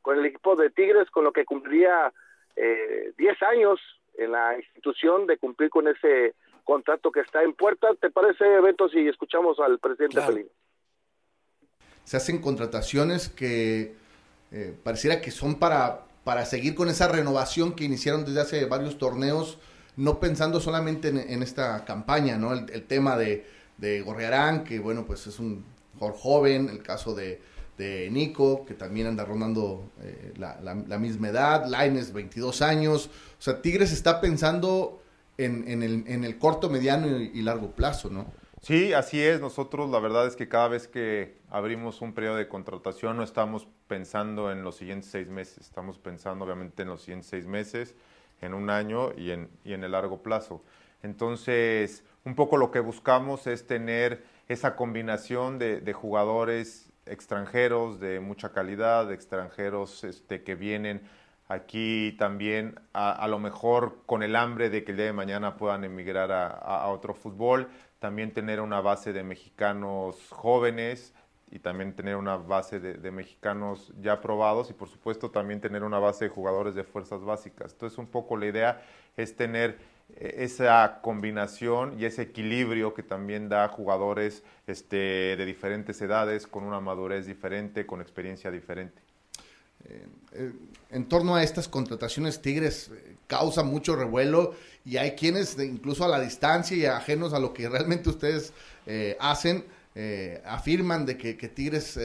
con 0.01 0.19
el 0.19 0.25
equipo 0.25 0.55
de 0.55 0.69
Tigres, 0.69 1.09
con 1.09 1.23
lo 1.23 1.31
que 1.31 1.45
cumpliría 1.45 2.13
eh, 2.55 3.13
diez 3.17 3.41
años 3.41 3.79
en 4.17 4.31
la 4.31 4.57
institución 4.57 5.27
de 5.27 5.37
cumplir 5.37 5.69
con 5.69 5.87
ese 5.87 6.35
contrato 6.63 7.11
que 7.11 7.21
está 7.21 7.43
en 7.43 7.53
puerta. 7.53 7.87
¿Te 7.99 8.09
parece, 8.09 8.43
Beto, 8.61 8.89
si 8.89 9.07
escuchamos 9.07 9.59
al 9.59 9.79
presidente 9.79 10.21
Felino? 10.21 10.49
Se 12.03 12.17
hacen 12.17 12.41
contrataciones 12.41 13.29
que 13.29 13.95
eh, 14.51 14.75
pareciera 14.83 15.21
que 15.21 15.31
son 15.31 15.59
para, 15.59 16.01
para 16.23 16.45
seguir 16.45 16.75
con 16.75 16.89
esa 16.89 17.07
renovación 17.07 17.75
que 17.75 17.83
iniciaron 17.83 18.25
desde 18.25 18.41
hace 18.41 18.65
varios 18.65 18.97
torneos, 18.97 19.59
no 19.95 20.19
pensando 20.19 20.59
solamente 20.59 21.07
en, 21.07 21.41
esta 21.41 21.85
campaña, 21.85 22.37
¿no? 22.37 22.53
El, 22.53 22.83
tema 22.83 23.17
de, 23.17 23.45
de 23.77 24.01
Gorriarán, 24.01 24.63
que 24.63 24.79
bueno, 24.79 25.05
pues 25.05 25.25
es 25.27 25.39
un 25.39 25.63
joven, 25.97 26.69
el 26.69 26.83
caso 26.83 27.15
de, 27.15 27.41
de 27.77 28.09
Nico, 28.09 28.65
que 28.65 28.73
también 28.73 29.07
anda 29.07 29.25
rondando 29.25 29.91
eh, 30.01 30.33
la, 30.37 30.59
la, 30.61 30.97
misma 30.97 31.29
edad, 31.29 31.65
Laines 31.67 32.13
22 32.13 32.61
años, 32.61 33.09
o 33.37 33.41
sea, 33.41 33.61
Tigres 33.61 33.91
está 33.91 34.21
pensando 34.21 35.01
en, 35.37 35.67
en, 35.67 35.83
el, 35.83 36.03
en 36.07 36.23
el, 36.23 36.37
corto, 36.37 36.69
mediano 36.69 37.07
y, 37.19 37.41
largo 37.41 37.71
plazo, 37.71 38.09
¿no? 38.09 38.27
Sí, 38.61 38.93
así 38.93 39.21
es. 39.21 39.41
Nosotros 39.41 39.89
la 39.89 39.99
verdad 39.99 40.25
es 40.25 40.35
que 40.35 40.47
cada 40.47 40.69
vez 40.69 40.87
que 40.87 41.37
abrimos 41.49 42.01
un 42.01 42.13
periodo 42.13 42.37
de 42.37 42.47
contratación 42.47 43.17
no 43.17 43.23
estamos 43.23 43.67
pensando 43.87 44.51
en 44.51 44.63
los 44.63 44.77
siguientes 44.77 45.11
seis 45.11 45.27
meses, 45.27 45.59
estamos 45.59 45.99
pensando 45.99 46.45
obviamente 46.45 46.83
en 46.83 46.89
los 46.89 47.01
siguientes 47.01 47.29
seis 47.29 47.45
meses, 47.45 47.93
en 48.41 48.53
un 48.53 48.69
año 48.69 49.11
y 49.17 49.31
en, 49.31 49.49
y 49.63 49.73
en 49.73 49.83
el 49.83 49.91
largo 49.91 50.23
plazo. 50.23 50.63
Entonces, 51.03 52.03
un 52.23 52.33
poco 52.33 52.57
lo 52.57 52.71
que 52.71 52.79
buscamos 52.79 53.45
es 53.45 53.67
tener 53.67 54.23
esa 54.47 54.75
combinación 54.75 55.59
de, 55.59 55.81
de 55.81 55.93
jugadores 55.93 56.89
extranjeros 57.05 57.99
de 57.99 58.19
mucha 58.19 58.51
calidad, 58.51 59.11
extranjeros 59.11 60.03
este, 60.03 60.43
que 60.43 60.55
vienen 60.55 61.01
aquí 61.47 62.15
también 62.17 62.79
a, 62.93 63.27
lo 63.27 63.39
mejor 63.39 63.99
con 64.05 64.23
el 64.23 64.35
hambre 64.35 64.69
de 64.69 64.83
que 64.83 64.91
el 64.91 64.97
día 64.97 65.05
de 65.07 65.13
mañana 65.13 65.57
puedan 65.57 65.83
emigrar 65.83 66.31
a, 66.31 66.87
otro 66.87 67.13
fútbol, 67.13 67.69
también 67.99 68.33
tener 68.33 68.59
una 68.61 68.81
base 68.81 69.13
de 69.13 69.23
mexicanos 69.23 70.27
jóvenes 70.29 71.13
y 71.51 71.59
también 71.59 71.95
tener 71.95 72.15
una 72.15 72.37
base 72.37 72.79
de, 72.79 73.11
mexicanos 73.11 73.93
ya 74.01 74.21
probados 74.21 74.71
y 74.71 74.73
por 74.73 74.89
supuesto 74.89 75.29
también 75.29 75.61
tener 75.61 75.83
una 75.83 75.99
base 75.99 76.25
de 76.25 76.29
jugadores 76.29 76.73
de 76.73 76.83
fuerzas 76.83 77.23
básicas. 77.23 77.73
Entonces 77.73 77.99
un 77.99 78.07
poco 78.07 78.37
la 78.37 78.47
idea 78.47 78.81
es 79.15 79.35
tener 79.35 79.77
esa 80.17 80.99
combinación 81.01 81.99
y 81.99 82.05
ese 82.05 82.23
equilibrio 82.23 82.93
que 82.93 83.03
también 83.03 83.49
da 83.49 83.67
jugadores 83.67 84.43
este, 84.65 85.35
de 85.35 85.45
diferentes 85.45 86.01
edades, 86.01 86.47
con 86.47 86.63
una 86.63 86.79
madurez 86.79 87.25
diferente, 87.25 87.85
con 87.85 88.01
experiencia 88.01 88.49
diferente. 88.49 89.01
Eh, 89.87 90.05
eh, 90.33 90.53
en 90.91 91.05
torno 91.09 91.35
a 91.35 91.43
estas 91.43 91.67
contrataciones, 91.67 92.41
Tigres 92.41 92.91
causa 93.27 93.63
mucho 93.63 93.95
revuelo 93.95 94.55
y 94.85 94.97
hay 94.97 95.11
quienes, 95.11 95.59
incluso 95.59 96.05
a 96.05 96.07
la 96.07 96.19
distancia 96.19 96.77
y 96.77 96.85
ajenos 96.85 97.33
a 97.33 97.39
lo 97.39 97.53
que 97.53 97.67
realmente 97.67 98.09
ustedes 98.09 98.53
hacen, 99.19 99.65
afirman 100.45 101.05
de 101.05 101.17
que, 101.17 101.33
Tigres 101.33 101.99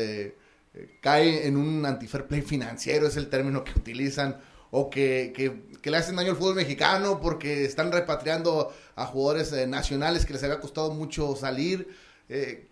cae 1.01 1.47
en 1.47 1.57
un 1.57 1.85
anti-fair 1.85 2.27
play 2.27 2.41
financiero, 2.41 3.07
es 3.07 3.17
el 3.17 3.29
término 3.29 3.63
que 3.63 3.73
utilizan, 3.79 4.41
o 4.71 4.91
que, 4.91 5.33
que, 5.35 5.91
le 5.91 5.97
hacen 5.97 6.17
daño 6.17 6.31
al 6.31 6.37
fútbol 6.37 6.55
mexicano 6.55 7.21
porque 7.21 7.65
están 7.65 7.91
repatriando 7.91 8.73
a 8.95 9.07
jugadores 9.07 9.53
eh, 9.53 9.67
nacionales 9.67 10.25
que 10.25 10.33
les 10.33 10.43
había 10.45 10.61
costado 10.61 10.93
mucho 10.93 11.35
salir. 11.35 11.89
Eh, 12.29 12.69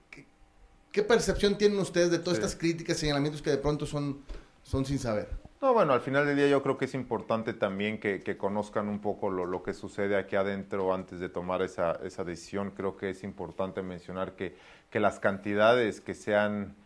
¿qué, 0.93 1.03
percepción 1.03 1.59
tienen 1.59 1.79
ustedes 1.79 2.11
de 2.11 2.19
todas 2.19 2.39
estas 2.39 2.55
críticas, 2.55 2.99
señalamientos 2.99 3.43
que 3.43 3.51
de 3.51 3.59
pronto 3.59 3.87
son, 3.87 4.23
son 4.63 4.85
sin 4.85 4.99
saber? 4.99 5.29
No, 5.61 5.75
bueno, 5.75 5.93
al 5.93 6.01
final 6.01 6.25
del 6.25 6.37
día 6.37 6.47
yo 6.49 6.63
creo 6.63 6.79
que 6.79 6.85
es 6.85 6.95
importante 6.95 7.53
también 7.53 7.99
que, 7.99 8.21
que 8.21 8.37
conozcan 8.37 8.89
un 8.89 9.01
poco 9.01 9.29
lo, 9.29 9.45
lo, 9.45 9.65
que 9.65 9.75
sucede 9.75 10.17
aquí 10.17 10.37
adentro 10.37 10.95
antes 10.95 11.19
de 11.19 11.29
tomar 11.29 11.63
esa, 11.63 11.99
esa 12.05 12.23
decisión. 12.23 12.71
Creo 12.71 12.97
que 12.97 13.11
es 13.11 13.25
importante 13.25 13.83
mencionar 13.83 14.37
que, 14.37 14.57
que 14.89 15.01
las 15.01 15.19
cantidades 15.19 16.01
que 16.01 16.15
sean 16.15 16.77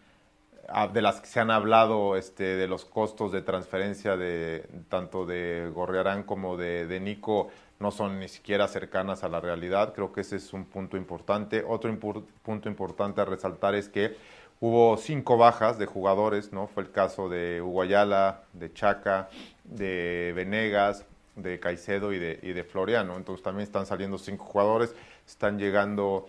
de 0.93 1.03
las 1.03 1.21
que 1.21 1.27
se 1.27 1.41
han 1.41 1.51
hablado 1.51 2.17
este, 2.17 2.57
de 2.57 2.67
los 2.67 2.85
costos 2.85 3.33
de 3.33 3.43
transferencia 3.43 4.17
de 4.17 4.67
tanto 4.89 5.27
de 5.27 5.71
Gorriarán 5.75 6.23
como 6.23 6.57
de, 6.57 6.99
Nico 7.01 7.49
no 7.79 7.91
son 7.91 8.19
ni 8.21 8.29
siquiera 8.29 8.69
cercanas 8.69 9.25
a 9.25 9.29
la 9.29 9.41
realidad. 9.41 9.93
Creo 9.93 10.13
que 10.13 10.23
ese 10.23 10.37
es 10.37 10.53
un 10.53 10.65
punto 10.65 10.97
importante. 10.97 11.65
Otro 11.67 11.95
punto 12.43 12.69
importante 12.69 13.21
a 13.21 13.25
resaltar 13.25 13.75
es 13.75 13.89
que 13.89 14.17
hubo 14.61 14.97
cinco 14.97 15.37
bajas 15.37 15.79
de 15.79 15.87
jugadores, 15.87 16.53
¿no? 16.53 16.69
Fue 16.69 16.85
el 16.85 16.91
caso 16.91 17.29
de 17.29 17.61
Uguayala, 17.61 18.43
de 18.53 18.73
Chaca, 18.73 19.29
de 19.65 20.33
Venegas, 20.35 21.05
de 21.35 21.59
Caicedo 21.59 22.13
y 22.13 22.19
de, 22.19 22.39
y 22.43 22.53
de 22.53 22.65
Floriano. 22.65 23.17
Entonces 23.17 23.43
también 23.43 23.65
están 23.65 23.85
saliendo 23.85 24.17
cinco 24.17 24.45
jugadores, 24.45 24.95
están 25.27 25.59
llegando 25.59 26.27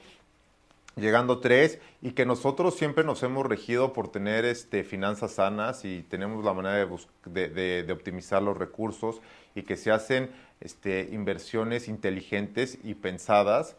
llegando 0.96 1.40
tres 1.40 1.80
y 2.02 2.12
que 2.12 2.26
nosotros 2.26 2.76
siempre 2.76 3.04
nos 3.04 3.24
hemos 3.24 3.46
regido 3.46 3.94
por 3.94 4.12
tener 4.12 4.46
este, 4.46 4.84
finanzas 4.84 5.34
sanas 5.34 5.86
y 5.86 6.04
tenemos 6.04 6.44
la 6.46 6.54
manera 6.54 6.88
de, 7.26 7.84
de, 7.84 7.94
optimizar 7.94 8.42
los 8.44 8.58
recursos 8.58 9.22
y 9.56 9.64
que 9.64 9.76
se 9.76 9.92
hacen 9.92 10.32
este, 10.62 11.10
inversiones 11.12 11.88
inteligentes 11.88 12.78
y 12.84 12.94
pensadas 12.96 13.76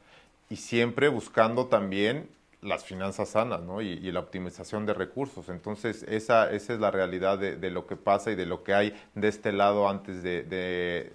y 0.50 0.57
siempre 0.57 1.09
buscando 1.09 1.66
también 1.66 2.29
las 2.64 2.85
finanzas 2.85 3.29
sanas 3.31 3.61
¿no? 3.61 3.83
y, 3.83 4.11
la 4.11 4.20
optimización 4.20 4.87
de 4.87 4.94
recursos. 4.94 5.48
Entonces, 5.50 6.03
esa, 6.05 6.50
esa 6.50 6.72
es 6.72 6.81
la 6.81 6.90
realidad 6.90 7.38
de, 7.38 7.70
lo 7.70 7.87
que 7.87 7.96
pasa 7.96 8.31
y 8.31 8.35
de 8.35 8.46
lo 8.46 8.64
que 8.64 8.74
hay 8.74 8.94
de 9.14 9.29
este 9.29 9.53
lado 9.53 9.88
antes 9.88 10.22
de, 10.22 11.12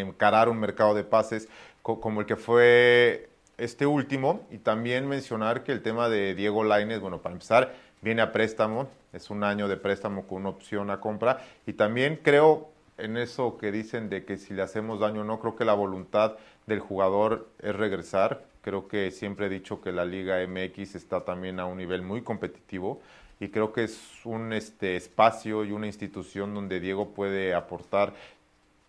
encarar 0.00 0.48
un 0.48 0.58
mercado 0.58 0.94
de 0.94 1.04
pases 1.04 1.48
como 1.82 2.20
el 2.20 2.26
que 2.26 2.36
fue 2.36 3.28
este 3.58 3.86
último 3.86 4.46
y 4.50 4.58
también 4.58 5.08
mencionar 5.08 5.64
que 5.64 5.72
el 5.72 5.82
tema 5.82 6.08
de 6.08 6.34
Diego 6.34 6.64
Laines, 6.64 7.00
bueno, 7.00 7.22
para 7.22 7.34
empezar, 7.34 7.74
viene 8.02 8.22
a 8.22 8.32
préstamo, 8.32 8.88
es 9.12 9.30
un 9.30 9.44
año 9.44 9.68
de 9.68 9.76
préstamo 9.76 10.26
con 10.26 10.42
una 10.42 10.50
opción 10.50 10.90
a 10.90 11.00
compra 11.00 11.44
y 11.66 11.74
también 11.74 12.20
creo 12.22 12.68
en 12.98 13.16
eso 13.16 13.56
que 13.58 13.72
dicen 13.72 14.08
de 14.08 14.24
que 14.24 14.36
si 14.36 14.54
le 14.54 14.62
hacemos 14.62 15.00
daño 15.00 15.22
o 15.22 15.24
no, 15.24 15.40
creo 15.40 15.56
que 15.56 15.64
la 15.64 15.74
voluntad 15.74 16.36
del 16.66 16.80
jugador 16.80 17.48
es 17.60 17.74
regresar. 17.74 18.44
Creo 18.62 18.88
que 18.88 19.10
siempre 19.10 19.46
he 19.46 19.48
dicho 19.48 19.80
que 19.80 19.92
la 19.92 20.04
Liga 20.04 20.36
MX 20.46 20.94
está 20.94 21.24
también 21.24 21.60
a 21.60 21.66
un 21.66 21.78
nivel 21.78 22.02
muy 22.02 22.22
competitivo 22.22 23.00
y 23.40 23.48
creo 23.48 23.72
que 23.72 23.84
es 23.84 24.00
un 24.24 24.52
este, 24.52 24.96
espacio 24.96 25.64
y 25.64 25.72
una 25.72 25.86
institución 25.86 26.54
donde 26.54 26.80
Diego 26.80 27.10
puede 27.10 27.52
aportar 27.54 28.14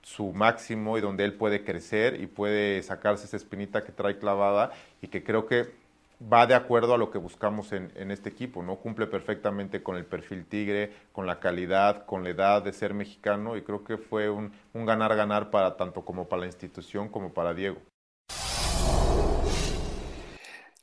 su 0.05 0.33
máximo 0.33 0.99
y 0.99 1.01
donde 1.01 1.25
él 1.25 1.33
puede 1.33 1.63
crecer 1.63 2.21
y 2.21 2.27
puede 2.27 2.83
sacarse 2.83 3.25
esa 3.25 3.37
espinita 3.37 3.83
que 3.83 3.91
trae 3.91 4.19
clavada 4.19 4.71
y 5.01 5.07
que 5.07 5.23
creo 5.23 5.47
que 5.47 5.73
va 6.21 6.45
de 6.45 6.53
acuerdo 6.53 6.93
a 6.93 6.99
lo 6.99 7.09
que 7.09 7.17
buscamos 7.17 7.71
en, 7.71 8.11
este 8.11 8.29
equipo, 8.29 8.61
¿no? 8.61 8.75
Cumple 8.75 9.07
perfectamente 9.07 9.81
con 9.81 9.97
el 9.97 10.05
perfil 10.05 10.45
tigre, 10.45 10.93
con 11.11 11.25
la 11.25 11.39
calidad, 11.39 12.05
con 12.05 12.23
la 12.23 12.29
edad 12.29 12.61
de 12.61 12.71
ser 12.71 12.93
mexicano 12.93 13.57
y 13.57 13.63
creo 13.63 13.83
que 13.83 13.97
fue 13.97 14.29
un 14.29 14.51
ganar-ganar 14.73 15.49
para 15.49 15.75
tanto 15.75 16.05
como 16.05 16.29
para 16.29 16.41
la 16.41 16.45
institución 16.45 17.09
como 17.09 17.33
para 17.33 17.55
Diego. 17.55 17.81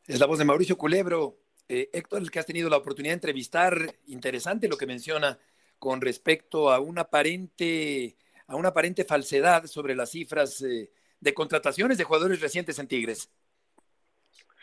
Es 0.09 0.19
la 0.19 0.27
voz 0.27 0.41
de 0.41 0.45
Mauricio 0.45 0.77
Culebro. 0.77 1.39
Eh, 1.69 1.91
Héctor, 1.93 2.23
el 2.23 2.31
que 2.33 2.41
has 2.41 2.47
tenido 2.47 2.69
la 2.69 2.79
oportunidad 2.79 3.13
de 3.13 3.19
entrevistar, 3.19 3.95
interesante 4.07 4.67
lo 4.67 4.77
que 4.77 4.87
menciona 4.87 5.39
con 5.79 6.01
respecto 6.01 6.73
a 6.73 6.81
un 6.81 6.99
aparente 6.99 8.17
a 8.53 8.57
una 8.57 8.69
aparente 8.69 9.05
falsedad 9.05 9.65
sobre 9.65 9.95
las 9.95 10.11
cifras 10.11 10.61
eh, 10.63 10.91
de 11.21 11.35
contrataciones 11.35 11.97
de 11.97 12.05
jugadores 12.05 12.41
recientes 12.41 12.79
en 12.79 12.87
Tigres. 12.87 13.31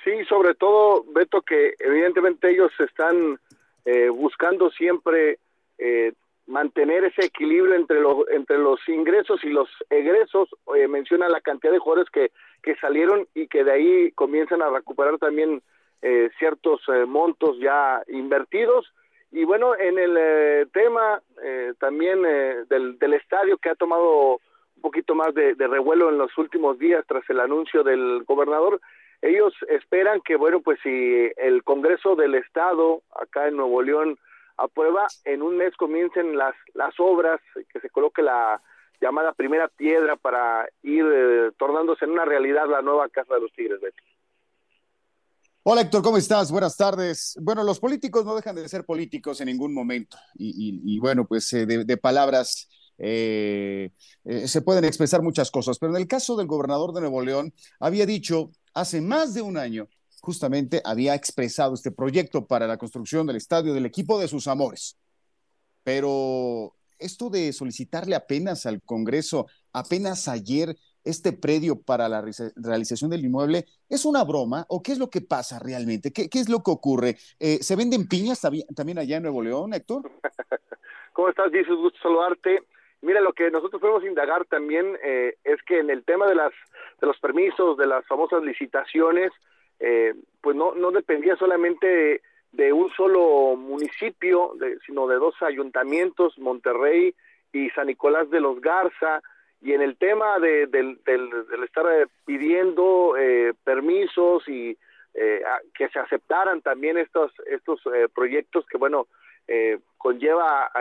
Sí, 0.03 0.23
sobre 0.29 0.53
todo, 0.53 1.03
Beto, 1.11 1.41
que 1.41 1.73
evidentemente 1.79 2.51
ellos 2.51 2.71
están 2.79 3.39
eh, 3.85 4.09
buscando 4.09 4.69
siempre 4.69 5.39
eh, 5.79 6.13
mantener 6.45 7.05
ese 7.05 7.25
equilibrio 7.25 7.73
entre, 7.73 7.99
los 7.99 8.29
entre 8.29 8.59
los 8.59 8.79
ingresos 8.87 9.43
y 9.43 9.49
los 9.49 9.67
egresos. 9.89 10.49
menciona 10.89 11.27
la 11.27 11.41
cantidad 11.41 11.73
de 11.73 11.79
jugadores 11.79 12.11
que, 12.11 12.31
que 12.61 12.75
salieron 12.75 13.27
y 13.33 13.47
que 13.47 13.63
de 13.63 13.71
ahí 13.71 14.11
comienzan 14.11 14.61
a 14.61 14.69
recuperar 14.69 15.17
también 15.17 15.61
ciertos 16.39 16.81
montos 17.07 17.59
ya 17.59 18.01
invertidos 18.07 18.91
y 19.31 19.43
bueno, 19.43 19.75
en 19.77 19.99
el 19.99 20.17
eh, 20.17 20.65
tema 20.73 21.21
eh, 21.43 21.73
también 21.79 22.23
eh, 22.25 22.63
del, 22.67 23.13
estadio 23.13 23.57
que 23.57 23.69
ha 23.69 23.75
tomado 23.75 24.39
un 24.75 24.81
poquito 24.81 25.13
más 25.13 25.33
de, 25.35 25.53
revuelo 25.55 26.09
en 26.09 26.17
los 26.17 26.35
últimos 26.37 26.79
días 26.79 27.05
tras 27.07 27.29
el 27.29 27.39
anuncio 27.39 27.83
del 27.83 28.23
gobernador, 28.23 28.81
ellos 29.21 29.53
esperan 29.67 30.21
que, 30.21 30.35
bueno, 30.35 30.61
pues 30.61 30.79
si 30.81 31.29
el 31.37 31.63
Congreso 31.63 32.15
del 32.15 32.35
Estado 32.35 33.03
acá 33.19 33.47
en 33.47 33.57
Nuevo 33.57 33.81
León 33.81 34.17
aprueba, 34.57 35.07
en 35.25 35.41
un 35.41 35.57
mes 35.57 35.75
comiencen 35.75 36.37
las, 36.37 36.55
las 36.73 36.93
obras, 36.97 37.39
que 37.71 37.79
se 37.81 37.89
coloque 37.89 38.21
la 38.21 38.61
llamada 39.01 39.33
primera 39.33 39.67
piedra 39.67 40.15
para 40.15 40.67
ir 40.81 41.53
tornándose 41.57 42.05
en 42.05 42.11
una 42.11 42.25
realidad 42.25 42.67
la 42.67 42.81
nueva 42.81 43.09
Casa 43.09 43.35
de 43.35 43.41
los 43.41 43.51
Tigres, 43.53 43.79
Betty. 43.79 44.01
Hola 45.71 45.81
Héctor, 45.81 46.01
¿cómo 46.01 46.17
estás? 46.17 46.51
Buenas 46.51 46.75
tardes. 46.75 47.37
Bueno, 47.39 47.63
los 47.63 47.79
políticos 47.79 48.25
no 48.25 48.35
dejan 48.35 48.55
de 48.55 48.67
ser 48.67 48.85
políticos 48.85 49.39
en 49.39 49.45
ningún 49.45 49.71
momento 49.71 50.17
y, 50.33 50.97
bueno, 50.97 51.27
pues 51.27 51.53
eh, 51.53 51.67
de, 51.67 51.97
palabras 51.97 52.67
eh, 52.97 53.91
eh, 54.25 54.47
se 54.47 54.63
pueden 54.63 54.83
expresar 54.83 55.21
muchas 55.21 55.51
cosas, 55.51 55.77
pero 55.77 55.91
en 55.91 56.01
el 56.01 56.07
caso 56.07 56.35
del 56.35 56.47
gobernador 56.47 56.91
de 56.91 57.01
Nuevo 57.01 57.21
León, 57.21 57.53
había 57.79 58.07
dicho 58.07 58.49
hace 58.73 58.99
más 58.99 59.35
de 59.35 59.43
un 59.43 59.57
año, 59.57 59.87
justamente 60.21 60.81
había 60.83 61.13
expresado 61.13 61.75
este 61.75 61.91
proyecto 61.91 62.47
para 62.47 62.65
la 62.65 62.79
construcción 62.79 63.27
del 63.27 63.35
estadio 63.35 63.75
del 63.75 63.85
equipo 63.85 64.19
de 64.19 64.27
sus 64.27 64.47
amores. 64.47 64.97
Pero 65.83 66.77
esto 66.97 67.29
de 67.29 67.53
solicitarle 67.53 68.15
apenas 68.15 68.65
al 68.65 68.81
Congreso, 68.81 69.45
apenas 69.71 70.27
ayer, 70.27 70.75
este 71.03 71.33
predio 71.33 71.81
para 71.81 72.09
la 72.09 72.23
realización 72.55 73.09
del 73.09 73.25
inmueble 73.25 73.65
es 73.89 74.05
una 74.05 74.23
broma 74.23 74.65
o 74.69 74.81
qué 74.81 74.91
es 74.91 74.99
lo 74.99 75.09
que 75.09 75.21
pasa 75.21 75.59
realmente? 75.59 76.11
¿Qué, 76.11 76.29
qué 76.29 76.39
es 76.39 76.49
lo 76.49 76.63
que 76.63 76.71
ocurre? 76.71 77.15
Eh, 77.39 77.59
¿Se 77.61 77.75
venden 77.75 78.07
piñas 78.07 78.41
también 78.75 78.99
allá 78.99 79.17
en 79.17 79.23
Nuevo 79.23 79.41
León, 79.41 79.73
Héctor? 79.73 80.09
¿Cómo 81.13 81.29
estás, 81.29 81.51
Jesus? 81.51 81.77
Gusto 81.77 81.99
saludarte. 82.01 82.63
Mira, 83.01 83.21
lo 83.21 83.33
que 83.33 83.49
nosotros 83.49 83.81
podemos 83.81 84.03
indagar 84.03 84.45
también 84.45 84.97
eh, 85.03 85.35
es 85.43 85.61
que 85.63 85.79
en 85.79 85.89
el 85.89 86.03
tema 86.03 86.27
de, 86.27 86.35
las, 86.35 86.51
de 86.99 87.07
los 87.07 87.17
permisos, 87.19 87.77
de 87.77 87.87
las 87.87 88.05
famosas 88.07 88.43
licitaciones, 88.43 89.31
eh, 89.79 90.13
pues 90.41 90.55
no, 90.55 90.75
no 90.75 90.91
dependía 90.91 91.37
solamente 91.37 92.21
de, 92.51 92.73
un 92.73 92.91
solo 92.91 93.55
municipio, 93.55 94.53
sino 94.85 95.07
de 95.07 95.15
dos 95.15 95.35
ayuntamientos, 95.41 96.37
Monterrey 96.37 97.15
y 97.53 97.69
San 97.69 97.87
Nicolás 97.87 98.29
de 98.29 98.41
los 98.41 98.59
Garza, 98.59 99.21
y 99.61 99.73
en 99.73 99.81
el 99.81 99.97
tema 99.97 100.39
de, 100.39 100.67
del, 100.67 100.99
del, 101.05 101.63
estar 101.63 101.85
eh, 101.91 102.07
pidiendo 102.25 103.15
eh, 103.17 103.53
permisos 103.63 104.47
y 104.47 104.77
que 105.73 105.89
se 105.89 105.99
aceptaran 105.99 106.61
también 106.61 106.97
estos, 106.97 107.33
estos 107.47 107.81
proyectos 108.13 108.65
que, 108.67 108.77
bueno, 108.77 109.07
conlleva 109.97 110.71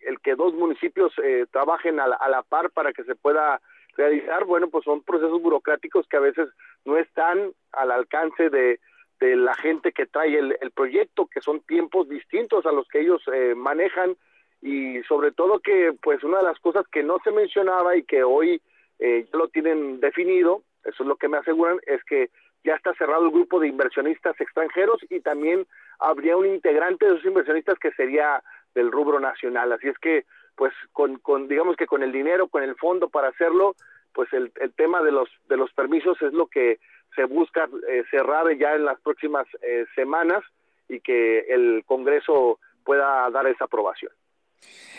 el 0.00 0.20
que 0.20 0.34
dos 0.34 0.52
municipios 0.52 1.14
trabajen 1.52 1.98
a 1.98 2.06
la, 2.06 2.42
par 2.42 2.70
para 2.70 2.92
que 2.92 3.04
se 3.04 3.14
pueda 3.14 3.62
realizar, 3.96 4.44
bueno, 4.44 4.68
pues 4.68 4.84
son 4.84 5.02
procesos 5.02 5.40
burocráticos 5.40 6.06
que 6.06 6.18
a 6.18 6.20
veces 6.20 6.50
no 6.84 6.98
están 6.98 7.52
al 7.72 7.90
alcance 7.92 8.50
de, 8.50 8.78
de 9.20 9.36
la 9.36 9.54
gente 9.54 9.92
que 9.92 10.04
trae 10.04 10.36
el, 10.36 10.58
el, 10.60 10.70
proyecto, 10.72 11.26
que 11.26 11.40
son 11.40 11.60
tiempos 11.60 12.10
distintos 12.10 12.66
a 12.66 12.72
los 12.72 12.86
que 12.88 13.00
ellos 13.00 13.22
manejan 13.56 14.16
y 14.60 15.02
sobre 15.04 15.32
todo 15.32 15.60
que 15.60 15.94
pues 16.02 16.22
una 16.24 16.38
de 16.38 16.44
las 16.44 16.58
cosas 16.60 16.86
que 16.88 17.02
no 17.02 17.18
se 17.22 17.30
mencionaba 17.30 17.96
y 17.96 18.02
que 18.02 18.22
hoy 18.22 18.60
eh, 18.98 19.26
ya 19.30 19.38
lo 19.38 19.48
tienen 19.48 20.00
definido, 20.00 20.62
eso 20.84 21.02
es 21.02 21.08
lo 21.08 21.16
que 21.16 21.28
me 21.28 21.38
aseguran, 21.38 21.78
es 21.86 22.02
que 22.04 22.30
ya 22.64 22.74
está 22.74 22.92
cerrado 22.94 23.24
el 23.24 23.30
grupo 23.30 23.60
de 23.60 23.68
inversionistas 23.68 24.40
extranjeros 24.40 25.00
y 25.10 25.20
también 25.20 25.66
habría 25.98 26.36
un 26.36 26.46
integrante 26.46 27.06
de 27.06 27.12
esos 27.12 27.24
inversionistas 27.24 27.78
que 27.78 27.92
sería 27.92 28.42
del 28.74 28.90
rubro 28.90 29.20
nacional. 29.20 29.72
Así 29.72 29.88
es 29.88 29.98
que, 29.98 30.24
pues, 30.56 30.72
con, 30.92 31.18
con 31.18 31.48
digamos 31.48 31.76
que 31.76 31.86
con 31.86 32.02
el 32.02 32.12
dinero, 32.12 32.48
con 32.48 32.62
el 32.62 32.74
fondo 32.76 33.08
para 33.08 33.28
hacerlo, 33.28 33.74
pues 34.12 34.32
el, 34.32 34.50
el 34.60 34.72
tema 34.72 35.02
de 35.02 35.12
los, 35.12 35.28
de 35.48 35.56
los 35.56 35.72
permisos 35.72 36.20
es 36.22 36.32
lo 36.32 36.46
que 36.46 36.80
se 37.14 37.24
busca 37.24 37.68
eh, 37.88 38.04
cerrar 38.10 38.50
ya 38.56 38.74
en 38.74 38.84
las 38.84 39.00
próximas 39.00 39.46
eh, 39.62 39.86
semanas 39.94 40.42
y 40.88 41.00
que 41.00 41.40
el 41.40 41.84
Congreso 41.86 42.58
pueda 42.84 43.30
dar 43.30 43.46
esa 43.46 43.64
aprobación. 43.64 44.12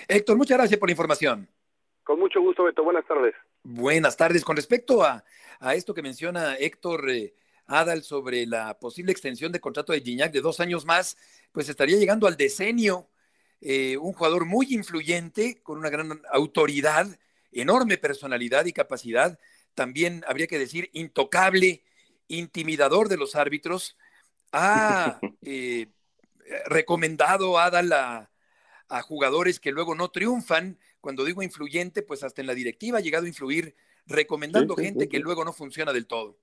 Héctor, 0.07 0.38
muchas 0.38 0.57
gracias 0.57 0.80
por 0.80 0.89
la 0.89 0.93
información. 0.93 1.47
Con 2.03 2.20
mucho 2.20 2.41
gusto, 2.41 2.64
Beto. 2.64 2.84
Buenas 2.84 3.05
tardes. 3.05 3.36
Buenas 3.64 4.18
tardes. 4.18 4.43
Con 4.43 4.55
respecto 4.55 5.03
a, 5.03 5.24
esto 5.74 5.93
que 5.93 6.01
menciona 6.01 6.55
Héctor 6.55 7.10
eh, 7.12 7.36
Adal 7.68 8.01
sobre 8.01 8.47
la 8.47 8.80
posible 8.80 9.12
extensión 9.12 9.51
de 9.51 9.60
contrato 9.60 9.93
de 9.93 10.01
Gignac 10.01 10.32
de 10.32 10.41
dos 10.41 10.60
años 10.60 10.86
más, 10.86 11.18
pues 11.51 11.70
estaría 11.70 11.97
llegando 11.97 12.26
al 12.26 12.36
decenio. 12.36 13.10
Eh, 13.62 13.97
un 13.97 14.14
jugador 14.14 14.45
muy 14.45 14.74
influyente, 14.74 15.62
con 15.62 15.78
una 15.78 15.89
gran 15.89 16.22
autoridad, 16.32 17.05
enorme 17.51 17.97
personalidad 17.97 18.66
y 18.66 18.74
capacidad. 18.74 19.38
También 19.76 20.24
habría 20.28 20.47
que 20.47 20.57
decir 20.57 20.89
intocable, 20.93 21.84
intimidador 22.28 23.10
de 23.10 23.18
los 23.18 23.36
árbitros. 23.36 23.97
Ha 24.51 25.20
eh, 25.43 25.88
recomendado 26.66 27.60
Adal 27.60 27.89
la 27.89 28.32
a 28.90 29.02
jugadores 29.02 29.60
que 29.60 29.72
luego 29.72 29.96
no 29.96 30.10
triunfan. 30.10 30.78
Cuando 31.00 31.24
digo 31.24 31.42
influyente, 31.42 32.02
pues 32.02 32.24
hasta 32.24 32.42
en 32.42 32.48
la 32.48 32.56
directiva 32.56 32.98
ha 32.98 33.02
llegado 33.02 33.26
a 33.26 33.30
influir 33.30 33.76
recomendando 34.06 34.76
gente 34.76 35.08
que 35.08 35.20
luego 35.20 35.46
no 35.46 35.54
funciona 35.54 35.94
del 35.94 36.08
todo. 36.08 36.38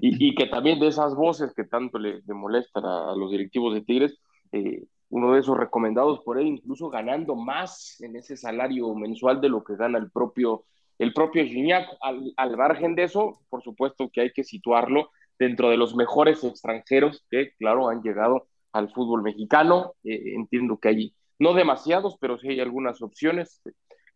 Y, 0.00 0.34
que 0.34 0.46
también 0.46 0.78
de 0.78 0.88
esas 0.88 1.14
voces 1.14 1.52
que 1.54 1.64
tanto 1.64 1.98
le, 1.98 2.22
molestan 2.28 2.84
a, 2.84 3.16
los 3.16 3.32
directivos 3.32 3.74
de 3.74 3.80
Tigres, 3.80 4.18
eh, 4.52 4.84
uno 5.08 5.32
de 5.32 5.40
esos 5.40 5.56
recomendados 5.56 6.20
por 6.20 6.38
él, 6.38 6.46
incluso 6.46 6.88
ganando 6.90 7.34
más 7.34 8.00
en 8.00 8.14
ese 8.14 8.36
salario 8.36 8.94
mensual 8.94 9.40
de 9.40 9.48
lo 9.48 9.64
que 9.64 9.74
gana 9.76 9.98
el 9.98 10.10
propio, 10.10 10.66
el 10.98 11.12
propio 11.12 11.44
Gignac. 11.44 11.88
Al, 12.00 12.56
margen 12.56 12.94
de 12.94 13.04
eso, 13.04 13.40
por 13.48 13.62
supuesto 13.62 14.10
que 14.12 14.20
hay 14.20 14.32
que 14.32 14.44
situarlo 14.44 15.10
dentro 15.38 15.70
de 15.70 15.76
los 15.76 15.96
mejores 15.96 16.44
extranjeros 16.44 17.24
que, 17.30 17.54
claro, 17.58 17.88
han 17.88 18.02
llegado 18.02 18.46
al 18.72 18.92
fútbol 18.92 19.22
mexicano. 19.22 19.94
Eh, 20.04 20.34
entiendo 20.34 20.78
que 20.78 20.88
hay 20.88 21.14
no 21.38 21.54
demasiados, 21.54 22.16
pero 22.20 22.38
sí 22.38 22.48
hay 22.48 22.60
algunas 22.60 23.02
opciones. 23.02 23.62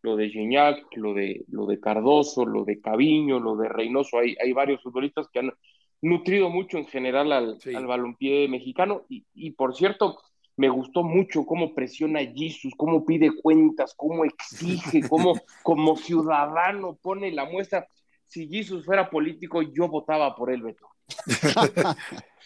Lo 0.01 0.17
de 0.17 0.29
Gignac, 0.29 0.83
lo 0.97 1.13
de, 1.13 1.45
lo 1.47 1.65
de 1.65 1.79
Cardoso, 1.79 2.45
lo 2.45 2.65
de 2.65 2.81
Caviño, 2.81 3.39
lo 3.39 3.55
de 3.55 3.69
Reynoso. 3.69 4.19
Hay, 4.19 4.35
hay 4.43 4.51
varios 4.51 4.81
futbolistas 4.83 5.27
que 5.31 5.39
han 5.39 5.53
nutrido 6.01 6.49
mucho 6.49 6.77
en 6.77 6.85
general 6.85 7.31
al, 7.31 7.57
al 7.73 7.87
balompié 7.87 8.47
mexicano. 8.49 9.05
Y, 9.07 9.51
por 9.51 9.75
cierto, 9.75 10.19
me 10.57 10.67
gustó 10.67 11.03
mucho 11.03 11.45
cómo 11.45 11.73
presiona 11.73 12.19
Jesus, 12.19 12.73
cómo 12.75 13.05
pide 13.05 13.31
cuentas, 13.41 13.93
cómo 13.95 14.25
exige, 14.25 15.01
cómo 15.09 15.39
como 15.63 15.95
ciudadano 15.95 16.99
pone 17.01 17.31
la 17.31 17.45
muestra. 17.45 17.87
Si 18.27 18.49
Jesus 18.49 18.85
fuera 18.85 19.09
político, 19.09 19.61
yo 19.61 19.87
votaba 19.87 20.35
por 20.35 20.51
él, 20.51 20.61
Beto. 20.63 20.89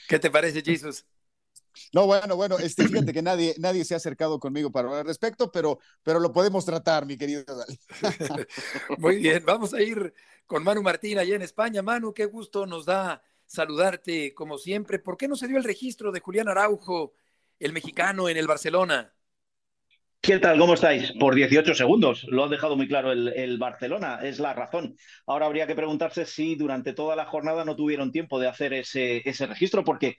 ¿Qué 0.08 0.20
te 0.20 0.30
parece, 0.30 0.62
Jesus? 0.62 1.06
No, 1.94 2.06
bueno, 2.06 2.36
bueno, 2.36 2.58
este, 2.58 2.88
fíjate 2.88 3.14
que 3.14 3.22
nadie, 3.22 3.56
nadie 3.58 3.86
se 3.86 3.94
ha 3.94 3.98
acercado 3.98 4.40
conmigo 4.40 4.72
para 4.72 4.88
hablar 4.88 5.02
al 5.02 5.08
respecto, 5.08 5.52
pero, 5.52 5.80
pero 6.04 6.20
lo 6.20 6.32
podemos 6.32 6.66
tratar, 6.66 7.06
mi 7.06 7.18
querido. 7.18 7.44
Muy 8.98 9.18
bien, 9.18 9.44
vamos 9.46 9.74
a 9.74 9.82
ir 9.82 10.14
con 10.46 10.64
Manu 10.64 10.82
Martín 10.82 11.18
allá 11.18 11.36
en 11.36 11.42
España. 11.42 11.82
Manu, 11.82 12.14
qué 12.14 12.26
gusto 12.26 12.66
nos 12.66 12.86
da 12.86 13.22
saludarte 13.46 14.34
como 14.34 14.58
siempre. 14.58 15.00
¿Por 15.00 15.18
qué 15.18 15.28
no 15.28 15.36
se 15.36 15.48
dio 15.48 15.58
el 15.58 15.64
registro 15.64 16.12
de 16.12 16.20
Julián 16.20 16.50
Araujo, 16.50 17.14
el 17.60 17.74
mexicano, 17.74 18.30
en 18.30 18.38
el 18.38 18.48
Barcelona? 18.48 19.14
¿Qué 20.22 20.40
tal? 20.40 20.60
¿Cómo 20.60 20.74
estáis? 20.74 21.14
Por 21.14 21.36
18 21.36 21.74
segundos. 21.74 22.26
Lo 22.28 22.44
ha 22.44 22.50
dejado 22.50 22.76
muy 22.76 22.88
claro 22.88 23.12
el, 23.12 23.30
el, 23.30 23.58
Barcelona, 23.58 24.20
es 24.24 24.40
la 24.40 24.54
razón. 24.54 24.98
Ahora 25.26 25.46
habría 25.46 25.68
que 25.68 25.76
preguntarse 25.76 26.26
si 26.26 26.56
durante 26.56 26.94
toda 26.94 27.16
la 27.16 27.26
jornada 27.26 27.64
no 27.64 27.76
tuvieron 27.76 28.12
tiempo 28.12 28.40
de 28.40 28.48
hacer 28.48 28.74
ese, 28.74 29.22
ese 29.30 29.46
registro, 29.46 29.86
porque 29.86 30.18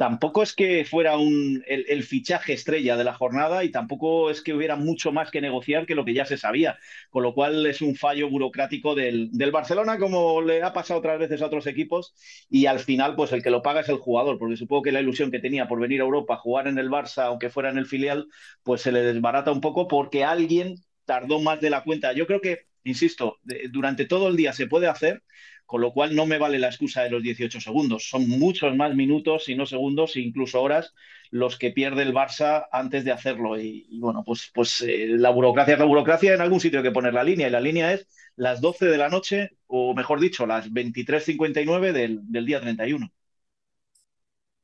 tampoco 0.00 0.42
es 0.42 0.54
que 0.54 0.86
fuera 0.86 1.18
un, 1.18 1.62
el, 1.66 2.02
fichaje 2.04 2.54
estrella 2.54 2.96
de 2.96 3.04
la 3.04 3.12
jornada 3.12 3.64
y 3.64 3.70
tampoco 3.70 4.30
es 4.30 4.40
que 4.40 4.54
hubiera 4.54 4.74
mucho 4.74 5.12
más 5.12 5.30
que 5.30 5.42
negociar 5.42 5.84
que 5.84 5.94
lo 5.94 6.06
que 6.06 6.14
ya 6.14 6.24
se 6.24 6.38
sabía, 6.38 6.78
con 7.10 7.22
lo 7.22 7.34
cual 7.34 7.66
es 7.66 7.82
un 7.82 7.94
fallo 7.94 8.30
burocrático 8.30 8.94
del, 8.94 9.28
del, 9.30 9.50
Barcelona 9.50 9.98
como 9.98 10.40
le 10.40 10.62
ha 10.62 10.72
pasado 10.72 11.00
otras 11.00 11.18
veces 11.18 11.42
a 11.42 11.46
otros 11.46 11.66
equipos 11.66 12.14
y 12.48 12.64
al 12.64 12.78
final 12.78 13.14
pues 13.14 13.30
el 13.32 13.42
que 13.42 13.50
lo 13.50 13.60
paga 13.60 13.82
es 13.82 13.90
el 13.90 13.98
jugador, 13.98 14.38
porque 14.38 14.56
supongo 14.56 14.84
que 14.84 14.92
la 14.92 15.02
ilusión 15.02 15.30
que 15.30 15.38
tenía 15.38 15.68
por 15.68 15.78
venir 15.78 16.00
a 16.00 16.04
Europa 16.04 16.32
a 16.32 16.38
jugar 16.38 16.66
en 16.66 16.78
el 16.78 16.88
Barça, 16.88 17.24
aunque 17.24 17.50
fuera 17.50 17.68
en 17.68 17.76
el 17.76 17.84
filial, 17.84 18.26
pues 18.62 18.80
se 18.80 18.92
le 18.92 19.02
desbarata 19.02 19.52
un 19.52 19.60
poco 19.60 19.86
porque 19.86 20.24
alguien 20.24 20.76
tardó 21.04 21.40
más 21.40 21.60
de 21.60 21.68
la 21.68 21.84
cuenta. 21.84 22.14
Yo 22.14 22.26
creo 22.26 22.40
que, 22.40 22.60
insisto, 22.84 23.38
durante 23.70 24.06
todo 24.06 24.28
el 24.28 24.36
día 24.36 24.54
se 24.54 24.66
puede 24.66 24.86
hacer, 24.86 25.22
con 25.70 25.82
lo 25.82 25.92
cual 25.92 26.16
no 26.16 26.26
me 26.26 26.38
vale 26.38 26.58
la 26.58 26.66
excusa 26.66 27.04
de 27.04 27.10
los 27.10 27.22
18 27.22 27.60
segundos. 27.60 28.08
Son 28.08 28.28
muchos 28.28 28.74
más 28.74 28.92
minutos, 28.96 29.48
y 29.48 29.54
no 29.54 29.66
segundos, 29.66 30.16
e 30.16 30.20
incluso 30.20 30.60
horas, 30.60 30.96
los 31.30 31.56
que 31.56 31.70
pierde 31.70 32.02
el 32.02 32.12
Barça 32.12 32.66
antes 32.72 33.04
de 33.04 33.12
hacerlo. 33.12 33.56
Y, 33.56 33.86
bueno, 34.00 34.24
pues, 34.26 34.50
pues 34.52 34.82
eh, 34.82 35.06
la 35.10 35.30
burocracia 35.30 35.74
es 35.74 35.78
la 35.78 35.84
burocracia, 35.84 36.34
en 36.34 36.40
algún 36.40 36.58
sitio 36.58 36.80
hay 36.80 36.86
que 36.86 36.90
poner 36.90 37.14
la 37.14 37.22
línea, 37.22 37.46
y 37.46 37.52
la 37.52 37.60
línea 37.60 37.92
es 37.92 38.08
las 38.34 38.60
12 38.60 38.86
de 38.86 38.98
la 38.98 39.10
noche, 39.10 39.50
o 39.68 39.94
mejor 39.94 40.18
dicho, 40.18 40.44
las 40.44 40.68
23.59 40.72 41.92
del, 41.92 42.18
del 42.24 42.46
día 42.46 42.60
31. 42.60 43.08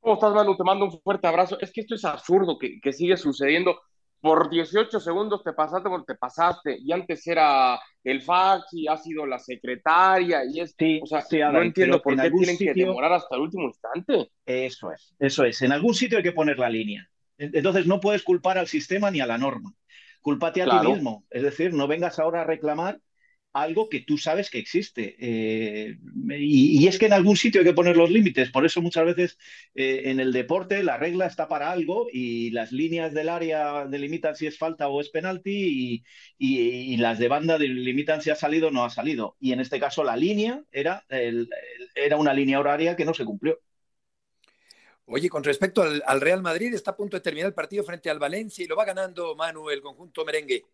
¿Cómo 0.00 0.14
estás, 0.14 0.34
Manu? 0.34 0.56
Te 0.56 0.64
mando 0.64 0.86
un 0.86 1.00
fuerte 1.02 1.28
abrazo. 1.28 1.56
Es 1.60 1.70
que 1.70 1.82
esto 1.82 1.94
es 1.94 2.04
absurdo 2.04 2.58
que, 2.58 2.80
que 2.80 2.92
sigue 2.92 3.16
sucediendo 3.16 3.80
por 4.20 4.50
18 4.50 4.98
segundos 5.00 5.42
te 5.44 5.52
pasaste 5.52 5.88
porque 5.88 6.12
te 6.12 6.18
pasaste. 6.18 6.76
Y 6.78 6.92
antes 6.92 7.26
era 7.26 7.78
el 8.02 8.22
fax 8.22 8.72
y 8.72 8.88
ha 8.88 8.96
sido 8.96 9.26
la 9.26 9.38
secretaria 9.38 10.42
y 10.44 10.60
es. 10.60 10.74
o 11.02 11.06
sea, 11.06 11.50
no 11.50 11.62
entiendo 11.62 12.00
por 12.00 12.20
qué 12.20 12.30
tienen 12.30 12.58
que 12.58 12.74
demorar 12.74 13.12
hasta 13.12 13.36
el 13.36 13.42
último 13.42 13.64
instante. 13.64 14.30
Eso 14.44 14.92
es, 14.92 15.14
eso 15.18 15.44
es. 15.44 15.62
En 15.62 15.72
algún 15.72 15.94
sitio 15.94 16.18
hay 16.18 16.24
que 16.24 16.32
poner 16.32 16.58
la 16.58 16.68
línea. 16.68 17.08
Entonces 17.38 17.86
no 17.86 18.00
puedes 18.00 18.22
culpar 18.22 18.58
al 18.58 18.66
sistema 18.66 19.10
ni 19.10 19.20
a 19.20 19.26
la 19.26 19.38
norma. 19.38 19.72
Culpate 20.22 20.62
a 20.62 20.80
ti 20.80 20.88
mismo. 20.88 21.24
Es 21.30 21.42
decir, 21.42 21.72
no 21.72 21.86
vengas 21.86 22.18
ahora 22.18 22.42
a 22.42 22.44
reclamar 22.44 22.98
algo 23.62 23.88
que 23.88 24.00
tú 24.00 24.18
sabes 24.18 24.50
que 24.50 24.58
existe. 24.58 25.16
Eh, 25.18 25.98
y, 26.38 26.86
es 26.86 26.98
que 26.98 27.06
en 27.06 27.12
algún 27.12 27.36
sitio 27.36 27.60
hay 27.60 27.66
que 27.66 27.72
poner 27.72 27.96
los 27.96 28.10
límites. 28.10 28.50
Por 28.50 28.66
eso 28.66 28.82
muchas 28.82 29.04
veces 29.06 29.38
eh, 29.74 30.02
en 30.06 30.20
el 30.20 30.32
deporte 30.32 30.82
la 30.82 30.96
regla 30.96 31.26
está 31.26 31.48
para 31.48 31.70
algo 31.70 32.06
y 32.12 32.50
las 32.50 32.72
líneas 32.72 33.14
del 33.14 33.28
área 33.28 33.86
delimitan 33.86 34.36
si 34.36 34.46
es 34.46 34.58
falta 34.58 34.88
o 34.88 35.00
es 35.00 35.08
penalti 35.08 36.04
y, 36.38 36.96
las 36.96 37.18
de 37.18 37.28
banda 37.28 37.58
delimitan 37.58 38.22
si 38.22 38.30
ha 38.30 38.34
salido 38.34 38.68
o 38.68 38.70
no 38.70 38.84
ha 38.84 38.90
salido. 38.90 39.36
Y 39.40 39.52
en 39.52 39.60
este 39.60 39.80
caso 39.80 40.04
la 40.04 40.16
línea 40.16 40.62
era, 40.72 41.04
era 41.94 42.16
una 42.16 42.34
línea 42.34 42.60
horaria 42.60 42.96
que 42.96 43.04
no 43.04 43.14
se 43.14 43.24
cumplió. 43.24 43.60
Oye, 45.06 45.28
con 45.28 45.44
respecto 45.44 45.82
al, 45.82 46.02
al 46.04 46.20
Real 46.20 46.42
Madrid, 46.42 46.74
está 46.74 46.90
a 46.90 46.96
punto 46.96 47.16
de 47.16 47.20
terminar 47.20 47.48
el 47.48 47.54
partido 47.54 47.84
frente 47.84 48.10
al 48.10 48.18
Valencia 48.18 48.64
y 48.64 48.68
lo 48.68 48.76
va 48.76 48.84
ganando 48.84 49.36
Manu, 49.36 49.70
el 49.70 49.80
conjunto 49.80 50.24
merengue. 50.24 50.64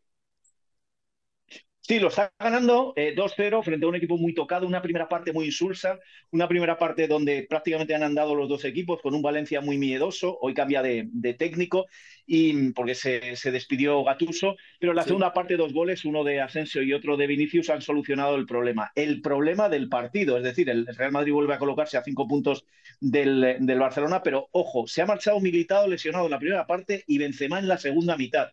Sí, 1.84 1.98
lo 1.98 2.08
está 2.08 2.32
ganando 2.38 2.94
2-0 2.94 3.58
eh, 3.58 3.62
frente 3.64 3.84
a 3.84 3.88
un 3.88 3.96
equipo 3.96 4.16
muy 4.16 4.32
tocado, 4.34 4.68
una 4.68 4.80
primera 4.80 5.08
parte 5.08 5.32
muy 5.32 5.46
insulsa, 5.46 5.98
una 6.30 6.46
primera 6.46 6.78
parte 6.78 7.08
donde 7.08 7.44
prácticamente 7.50 7.92
han 7.92 8.04
andado 8.04 8.36
los 8.36 8.48
dos 8.48 8.64
equipos 8.64 9.02
con 9.02 9.16
un 9.16 9.20
Valencia 9.20 9.60
muy 9.60 9.78
miedoso, 9.78 10.38
hoy 10.40 10.54
cambia 10.54 10.80
de, 10.80 11.08
técnico 11.36 11.86
y 12.24 12.70
porque 12.70 12.94
se, 12.94 13.50
despidió 13.50 14.04
Gatuso, 14.04 14.54
pero 14.78 14.92
en 14.92 14.96
la 14.96 15.02
segunda 15.02 15.32
parte 15.32 15.56
dos 15.56 15.72
goles, 15.72 16.04
uno 16.04 16.22
de 16.22 16.40
Asensio 16.40 16.84
y 16.84 16.92
otro 16.92 17.16
de 17.16 17.26
Vinicius 17.26 17.68
han 17.68 17.82
solucionado 17.82 18.36
el 18.36 18.46
problema. 18.46 18.92
El 18.94 19.20
problema 19.20 19.68
del 19.68 19.88
partido, 19.88 20.36
es 20.36 20.44
decir, 20.44 20.70
el 20.70 20.86
Real 20.86 21.10
Madrid 21.10 21.32
vuelve 21.32 21.54
a 21.54 21.58
colocarse 21.58 21.96
a 21.96 22.04
cinco 22.04 22.28
puntos 22.28 22.64
del, 23.00 23.56
del 23.58 23.78
Barcelona, 23.80 24.22
pero 24.22 24.48
ojo, 24.52 24.86
se 24.86 25.02
ha 25.02 25.06
marchado 25.06 25.40
Militado 25.40 25.88
lesionado 25.88 26.26
en 26.26 26.30
la 26.30 26.38
primera 26.38 26.64
parte 26.64 27.02
y 27.08 27.18
Benzema 27.18 27.58
en 27.58 27.66
la 27.66 27.76
segunda 27.76 28.16
mitad 28.16 28.52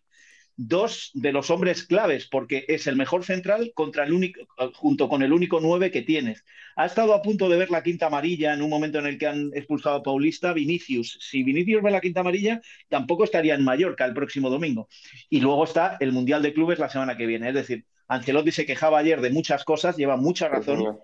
dos 0.62 1.10
de 1.14 1.32
los 1.32 1.48
hombres 1.50 1.84
claves, 1.84 2.26
porque 2.26 2.66
es 2.68 2.86
el 2.86 2.94
mejor 2.94 3.24
central 3.24 3.72
contra 3.74 4.04
el 4.04 4.12
único, 4.12 4.42
junto 4.74 5.08
con 5.08 5.22
el 5.22 5.32
único 5.32 5.58
nueve 5.58 5.90
que 5.90 6.02
tienes. 6.02 6.44
Ha 6.76 6.84
estado 6.84 7.14
a 7.14 7.22
punto 7.22 7.48
de 7.48 7.56
ver 7.56 7.70
la 7.70 7.82
quinta 7.82 8.06
amarilla 8.06 8.52
en 8.52 8.60
un 8.60 8.68
momento 8.68 8.98
en 8.98 9.06
el 9.06 9.16
que 9.16 9.26
han 9.26 9.50
expulsado 9.54 9.96
a 9.96 10.02
Paulista, 10.02 10.52
Vinicius. 10.52 11.16
Si 11.20 11.42
Vinicius 11.42 11.82
ve 11.82 11.90
la 11.90 12.02
quinta 12.02 12.20
amarilla, 12.20 12.60
tampoco 12.90 13.24
estaría 13.24 13.54
en 13.54 13.64
Mallorca 13.64 14.04
el 14.04 14.12
próximo 14.12 14.50
domingo. 14.50 14.88
Y 15.30 15.40
luego 15.40 15.64
está 15.64 15.96
el 15.98 16.12
Mundial 16.12 16.42
de 16.42 16.52
Clubes 16.52 16.78
la 16.78 16.90
semana 16.90 17.16
que 17.16 17.24
viene. 17.24 17.48
Es 17.48 17.54
decir, 17.54 17.86
Ancelotti 18.06 18.52
se 18.52 18.66
quejaba 18.66 18.98
ayer 18.98 19.22
de 19.22 19.30
muchas 19.30 19.64
cosas, 19.64 19.96
lleva 19.96 20.18
mucha 20.18 20.48
razón 20.48 20.98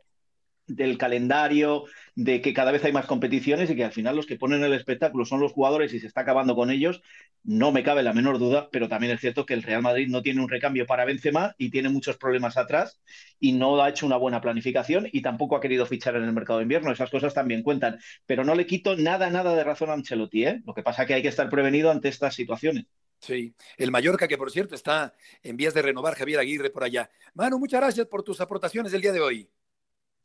del 0.67 0.99
calendario, 0.99 1.85
de 2.14 2.41
que 2.41 2.53
cada 2.53 2.73
vez 2.73 2.85
hay 2.85 2.93
más 2.93 3.07
competiciones 3.07 3.71
y 3.71 3.77
que 3.77 3.85
al 3.85 3.93
final 3.93 4.17
los 4.17 4.27
que 4.27 4.37
ponen 4.37 4.64
el 4.64 4.73
espectáculo 4.73 5.25
son 5.25 5.41
los 5.41 5.53
jugadores 5.53 5.93
y 5.95 6.01
se 6.01 6.07
está 6.07 6.23
acabando 6.23 6.55
con 6.55 6.71
ellos, 6.71 7.03
no 7.45 7.73
me 7.73 7.83
cabe 7.83 8.03
la 8.03 8.12
menor 8.12 8.39
duda, 8.39 8.69
pero 8.73 8.89
también 8.89 9.12
es 9.12 9.21
cierto 9.21 9.47
que 9.47 9.55
el 9.55 9.62
Real 9.62 9.83
Madrid 9.83 10.09
no 10.09 10.23
tiene 10.23 10.41
un 10.43 10.49
recambio 10.49 10.87
para 10.87 11.05
Benzema 11.05 11.55
y 11.59 11.71
tiene 11.71 11.89
muchos 11.89 12.17
problemas 12.17 12.57
atrás 12.57 13.01
y 13.39 13.53
no 13.53 13.81
ha 13.83 13.89
hecho 13.89 14.07
una 14.07 14.17
buena 14.17 14.41
planificación 14.41 15.09
y 15.12 15.23
tampoco 15.23 15.57
ha 15.57 15.61
querido 15.61 15.87
fichar 15.87 16.17
en 16.17 16.25
el 16.25 16.33
mercado 16.33 16.59
de 16.59 16.64
invierno, 16.64 16.91
esas 16.91 17.11
cosas 17.11 17.35
también 17.35 17.62
cuentan, 17.62 17.99
pero 18.27 18.45
no 18.45 18.55
le 18.55 18.67
quito 18.67 18.97
nada, 18.97 19.31
nada 19.31 19.55
de 19.55 19.64
razón 19.64 19.91
a 19.91 19.93
Ancelotti, 19.93 20.45
¿eh? 20.45 20.62
lo 20.67 20.75
que 20.75 20.83
pasa 20.83 21.03
es 21.03 21.09
que 21.09 21.14
hay 21.14 21.23
que 21.23 21.29
estar 21.29 21.49
prevenido 21.49 21.91
ante 21.91 22.09
estas 22.09 22.35
situaciones. 22.35 22.87
Sí, 23.21 23.55
el 23.79 23.91
Mallorca 23.91 24.29
que 24.29 24.37
por 24.37 24.51
cierto 24.51 24.75
está 24.75 25.14
en 25.43 25.57
vías 25.57 25.75
de 25.75 25.83
renovar 25.83 26.14
Javier 26.14 26.39
Aguirre 26.39 26.71
por 26.71 26.85
allá. 26.85 27.11
Manu, 27.35 27.59
muchas 27.59 27.81
gracias 27.81 28.07
por 28.07 28.23
tus 28.23 28.41
aportaciones 28.41 28.93
el 28.93 29.01
día 29.01 29.12
de 29.12 29.21
hoy. 29.21 29.49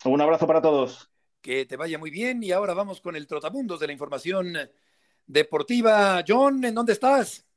Un 0.06 0.20
abrazo 0.20 0.48
para 0.48 0.62
todos. 0.62 1.10
Que 1.42 1.66
te 1.66 1.78
vaya 1.78 2.00
muy 2.00 2.10
bien 2.10 2.42
y 2.44 2.52
ahora 2.52 2.74
vamos 2.74 3.02
con 3.02 3.16
el 3.16 3.28
trotamundos 3.28 3.80
de 3.80 3.88
la 3.88 3.94
información 3.94 4.54
deportiva. 5.28 6.24
John, 6.28 6.64
¿en 6.64 6.74
dónde 6.74 6.94
estás? 6.94 7.48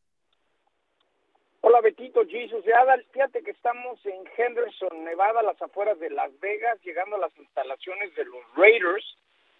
Hola 1.62 1.80
Betito, 1.80 2.26
Jesus 2.26 2.64
de 2.64 2.74
Adal. 2.74 3.04
Fíjate 3.12 3.42
que 3.42 3.52
estamos 3.52 3.98
en 4.04 4.24
Henderson, 4.36 5.04
Nevada, 5.04 5.42
las 5.42 5.60
afueras 5.62 5.98
de 5.98 6.10
Las 6.10 6.38
Vegas, 6.40 6.78
llegando 6.82 7.16
a 7.16 7.20
las 7.20 7.36
instalaciones 7.38 8.14
de 8.14 8.26
los 8.26 8.42
Raiders, 8.54 9.16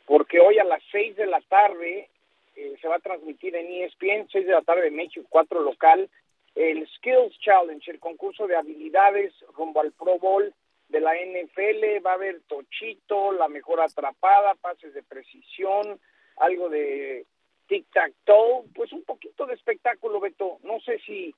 porque 0.06 0.38
hoy 0.40 0.58
a 0.58 0.64
las 0.64 0.82
seis 0.92 1.16
de 1.16 1.26
la 1.26 1.40
tarde 1.42 2.10
eh, 2.56 2.76
se 2.82 2.88
va 2.88 2.96
a 2.96 3.00
transmitir 3.00 3.56
en 3.56 3.66
ESPN, 3.66 4.28
6 4.30 4.46
de 4.46 4.52
la 4.52 4.62
tarde 4.62 4.82
de 4.82 4.90
México, 4.90 5.26
4 5.30 5.62
local, 5.62 6.08
el 6.54 6.86
Skills 6.96 7.38
Challenge, 7.40 7.90
el 7.90 7.98
concurso 7.98 8.46
de 8.46 8.56
habilidades 8.56 9.32
rumbo 9.56 9.80
al 9.80 9.92
Pro 9.92 10.18
Bowl 10.18 10.54
de 10.88 11.00
la 11.00 11.12
NFL, 11.14 12.04
va 12.04 12.12
a 12.12 12.14
haber 12.14 12.42
tochito, 12.46 13.32
la 13.32 13.48
mejor 13.48 13.80
atrapada, 13.80 14.54
pases 14.54 14.94
de 14.94 15.02
precisión, 15.02 15.98
algo 16.36 16.68
de 16.68 17.26
tic-tac-toe, 17.68 18.66
pues 18.74 18.92
un 18.92 19.04
poquito 19.04 19.46
de 19.46 19.54
espectáculo, 19.54 20.20
Beto. 20.20 20.58
No 20.62 20.80
sé 20.80 20.98
si, 21.06 21.34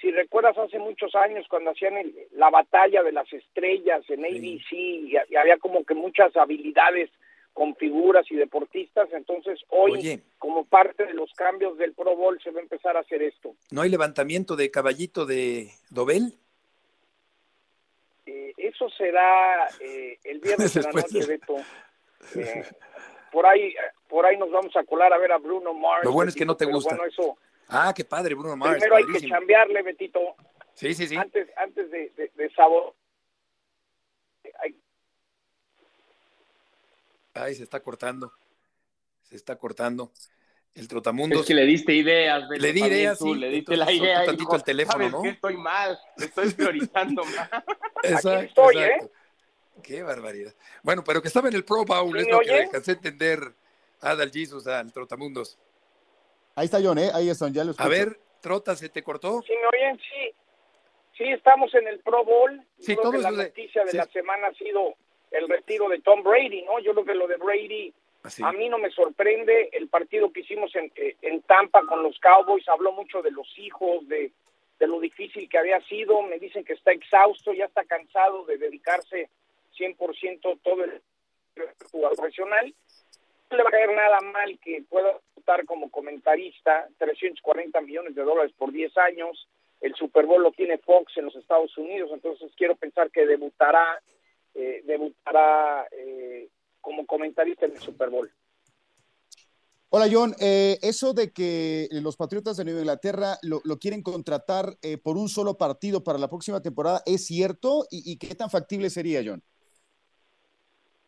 si 0.00 0.10
recuerdas 0.10 0.58
hace 0.58 0.78
muchos 0.78 1.14
años 1.14 1.46
cuando 1.48 1.70
hacían 1.70 1.94
la 2.32 2.50
batalla 2.50 3.02
de 3.02 3.12
las 3.12 3.32
estrellas 3.32 4.02
en 4.08 4.24
ABC 4.24 4.72
y, 4.72 5.16
había 5.36 5.58
como 5.58 5.84
que 5.84 5.94
muchas 5.94 6.36
habilidades 6.36 7.10
con 7.52 7.74
figuras 7.74 8.24
y 8.30 8.36
deportistas, 8.36 9.08
entonces 9.12 9.58
hoy 9.70 10.22
como 10.38 10.64
parte 10.64 11.04
de 11.06 11.14
los 11.14 11.32
cambios 11.32 11.76
del 11.76 11.92
Pro 11.92 12.14
Bowl 12.14 12.40
se 12.40 12.52
va 12.52 12.60
a 12.60 12.62
empezar 12.62 12.96
a 12.96 13.00
hacer 13.00 13.20
esto. 13.20 13.56
¿No 13.72 13.82
hay 13.82 13.90
levantamiento 13.90 14.54
de 14.54 14.70
caballito 14.70 15.26
de 15.26 15.70
Dobel? 15.90 16.34
Eh, 18.28 18.52
eso 18.58 18.90
será 18.90 19.68
eh, 19.80 20.18
el 20.24 20.38
viernes 20.40 20.74
de 20.74 20.82
la 20.82 20.92
noche, 20.92 21.26
Beto. 21.26 21.56
Eh, 22.34 22.64
por 23.30 23.46
ahí 23.46 23.72
por 24.08 24.26
ahí 24.26 24.36
nos 24.36 24.50
vamos 24.50 24.74
a 24.76 24.82
colar 24.82 25.12
a 25.12 25.18
ver 25.18 25.30
a 25.30 25.38
Bruno 25.38 25.72
Mars. 25.72 26.04
Lo 26.04 26.10
bueno 26.10 26.28
es 26.28 26.34
que 26.34 26.44
no 26.44 26.56
te 26.56 26.64
gusta. 26.66 26.96
Bueno, 26.96 27.08
eso, 27.08 27.38
ah, 27.68 27.94
qué 27.96 28.04
padre, 28.04 28.34
Bruno 28.34 28.56
Mars. 28.56 28.72
Primero 28.72 28.96
hay 28.96 29.04
que 29.06 29.28
cambiarle, 29.28 29.82
Betito. 29.82 30.34
Sí, 30.74 30.94
sí, 30.94 31.06
sí. 31.06 31.16
Antes, 31.16 31.48
antes 31.56 31.90
de, 31.92 32.10
de, 32.16 32.32
de 32.34 32.50
sabor. 32.50 32.92
Ay, 37.34 37.54
se 37.54 37.62
está 37.62 37.80
cortando. 37.80 38.32
Se 39.22 39.36
está 39.36 39.56
cortando. 39.56 40.10
El 40.78 40.86
trotamundos. 40.88 41.40
Es 41.40 41.46
que 41.46 41.54
le 41.54 41.64
diste 41.66 41.92
ideas. 41.92 42.48
le 42.48 42.72
di 42.72 42.80
ideas, 42.84 43.18
sí. 43.18 43.34
Le 43.34 43.48
diste 43.50 43.76
la 43.76 43.90
idea. 43.92 44.24
tantito 44.24 44.54
el 44.54 44.62
teléfono, 44.62 44.98
¿sabes 44.98 45.12
¿no? 45.12 45.22
Que 45.22 45.28
estoy 45.30 45.56
mal. 45.56 45.98
Estoy 46.16 46.50
priorizando 46.52 47.24
mal. 47.24 47.50
Exacto, 48.04 48.30
Aquí 48.30 48.46
estoy, 48.46 48.76
exacto. 48.78 49.06
¿eh? 49.06 49.10
Qué 49.82 50.02
barbaridad. 50.02 50.54
Bueno, 50.82 51.02
pero 51.04 51.20
que 51.20 51.28
estaba 51.28 51.48
en 51.48 51.54
el 51.54 51.64
Pro 51.64 51.84
Bowl, 51.84 52.12
¿Sí 52.12 52.18
es 52.26 52.28
lo 52.32 52.40
que 52.40 52.50
oye? 52.52 52.62
alcancé 52.64 52.92
a 52.92 52.94
entender 52.94 53.40
Adal 54.00 54.30
Jesus 54.32 54.66
al 54.68 54.92
Trotamundos. 54.92 55.58
Ahí 56.54 56.66
está 56.66 56.78
John, 56.82 56.98
¿eh? 56.98 57.10
Ahí 57.12 57.28
están, 57.28 57.52
ya 57.52 57.64
lo 57.64 57.70
A 57.70 57.72
escucho. 57.72 57.88
ver, 57.90 58.20
Trota, 58.40 58.76
¿se 58.76 58.88
te 58.88 59.02
cortó? 59.02 59.42
¿Sí 59.46 59.52
me 59.52 59.66
oyen? 59.78 59.98
Sí. 59.98 60.34
Sí, 61.16 61.24
estamos 61.32 61.74
en 61.74 61.88
el 61.88 61.98
Pro 62.00 62.24
Bowl. 62.24 62.64
Sí, 62.78 62.94
creo 62.94 63.02
todo 63.02 63.12
que 63.12 63.18
la 63.18 63.30
de- 63.32 63.36
noticia 63.44 63.84
de 63.84 63.90
sí. 63.90 63.96
la 63.96 64.06
semana 64.06 64.46
ha 64.48 64.54
sido 64.54 64.94
el 65.32 65.48
retiro 65.48 65.88
de 65.88 66.00
Tom 66.02 66.22
Brady, 66.22 66.62
¿no? 66.62 66.78
Yo 66.80 66.92
creo 66.92 67.04
que 67.04 67.14
lo 67.14 67.26
de 67.26 67.36
Brady 67.36 67.92
Así. 68.22 68.42
a 68.44 68.52
mí 68.52 68.68
no 68.68 68.78
me 68.78 68.90
sorprende. 68.90 69.70
El 69.72 69.88
partido 69.88 70.32
que 70.32 70.40
hicimos 70.40 70.74
en, 70.74 70.92
eh, 70.96 71.16
en 71.22 71.42
Tampa 71.42 71.82
con 71.86 72.02
los 72.02 72.18
Cowboys 72.18 72.68
habló 72.68 72.92
mucho 72.92 73.22
de 73.22 73.30
los 73.30 73.46
hijos, 73.58 74.06
de, 74.08 74.32
de 74.78 74.86
lo 74.86 75.00
difícil 75.00 75.48
que 75.48 75.58
había 75.58 75.80
sido. 75.82 76.22
Me 76.22 76.38
dicen 76.38 76.64
que 76.64 76.74
está 76.74 76.92
exhausto, 76.92 77.52
ya 77.52 77.66
está 77.66 77.84
cansado 77.84 78.44
de 78.44 78.58
dedicarse 78.58 79.30
100% 79.78 80.60
todo 80.62 80.84
el 80.84 81.00
jugador 81.90 82.16
profesional. 82.16 82.74
No 83.50 83.56
le 83.56 83.62
va 83.62 83.68
a 83.68 83.72
caer 83.72 83.94
nada 83.94 84.20
mal 84.20 84.58
que 84.58 84.82
pueda 84.88 85.18
estar 85.36 85.64
como 85.64 85.90
comentarista 85.90 86.88
340 86.98 87.80
millones 87.80 88.14
de 88.14 88.22
dólares 88.22 88.52
por 88.56 88.72
10 88.72 88.96
años. 88.98 89.48
El 89.80 89.94
Super 89.94 90.26
Bowl 90.26 90.42
lo 90.42 90.52
tiene 90.52 90.78
Fox 90.78 91.16
en 91.16 91.26
los 91.26 91.36
Estados 91.36 91.76
Unidos, 91.78 92.10
entonces 92.12 92.50
quiero 92.56 92.74
pensar 92.74 93.10
que 93.10 93.24
debutará, 93.26 94.02
eh, 94.54 94.82
debutará 94.84 95.86
eh, 95.92 96.48
como 96.80 97.06
comentarista 97.06 97.66
en 97.66 97.72
el 97.72 97.78
Super 97.80 98.10
Bowl. 98.10 98.30
Hola 99.90 100.06
John, 100.12 100.34
eh, 100.38 100.76
eso 100.82 101.14
de 101.14 101.32
que 101.32 101.88
los 101.90 102.16
Patriotas 102.16 102.58
de 102.58 102.64
Nueva 102.64 102.80
Inglaterra 102.80 103.38
lo, 103.42 103.62
lo 103.64 103.78
quieren 103.78 104.02
contratar 104.02 104.76
eh, 104.82 104.98
por 104.98 105.16
un 105.16 105.30
solo 105.30 105.56
partido 105.56 106.04
para 106.04 106.18
la 106.18 106.28
próxima 106.28 106.60
temporada, 106.60 107.00
¿es 107.06 107.26
cierto? 107.26 107.86
¿Y, 107.90 108.12
y 108.12 108.18
qué 108.18 108.34
tan 108.34 108.50
factible 108.50 108.90
sería, 108.90 109.22
John? 109.24 109.42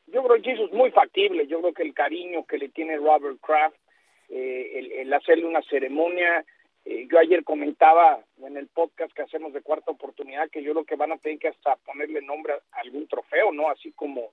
Yo 0.06 0.24
creo 0.24 0.42
que 0.42 0.52
eso 0.52 0.64
es 0.64 0.72
muy 0.72 0.90
factible. 0.90 1.46
Yo 1.46 1.60
creo 1.60 1.74
que 1.74 1.82
el 1.82 1.94
cariño 1.94 2.44
que 2.46 2.58
le 2.58 2.70
tiene 2.70 2.96
Robert 2.96 3.38
Kraft, 3.40 3.76
eh, 4.30 4.78
el, 4.78 4.92
el 4.92 5.12
hacerle 5.12 5.44
una 5.44 5.62
ceremonia. 5.68 6.44
eh, 6.84 7.06
yo 7.10 7.18
ayer 7.18 7.44
comentaba 7.44 8.24
en 8.38 8.56
el 8.56 8.68
podcast 8.68 9.12
que 9.12 9.22
hacemos 9.22 9.52
de 9.52 9.62
cuarta 9.62 9.90
oportunidad 9.90 10.50
que 10.50 10.62
yo 10.62 10.72
creo 10.72 10.84
que 10.84 10.96
van 10.96 11.12
a 11.12 11.18
tener 11.18 11.38
que 11.38 11.48
hasta 11.48 11.76
ponerle 11.76 12.22
nombre 12.22 12.54
a 12.54 12.80
algún 12.80 13.06
trofeo, 13.06 13.52
¿no? 13.52 13.68
Así 13.68 13.92
como 13.92 14.32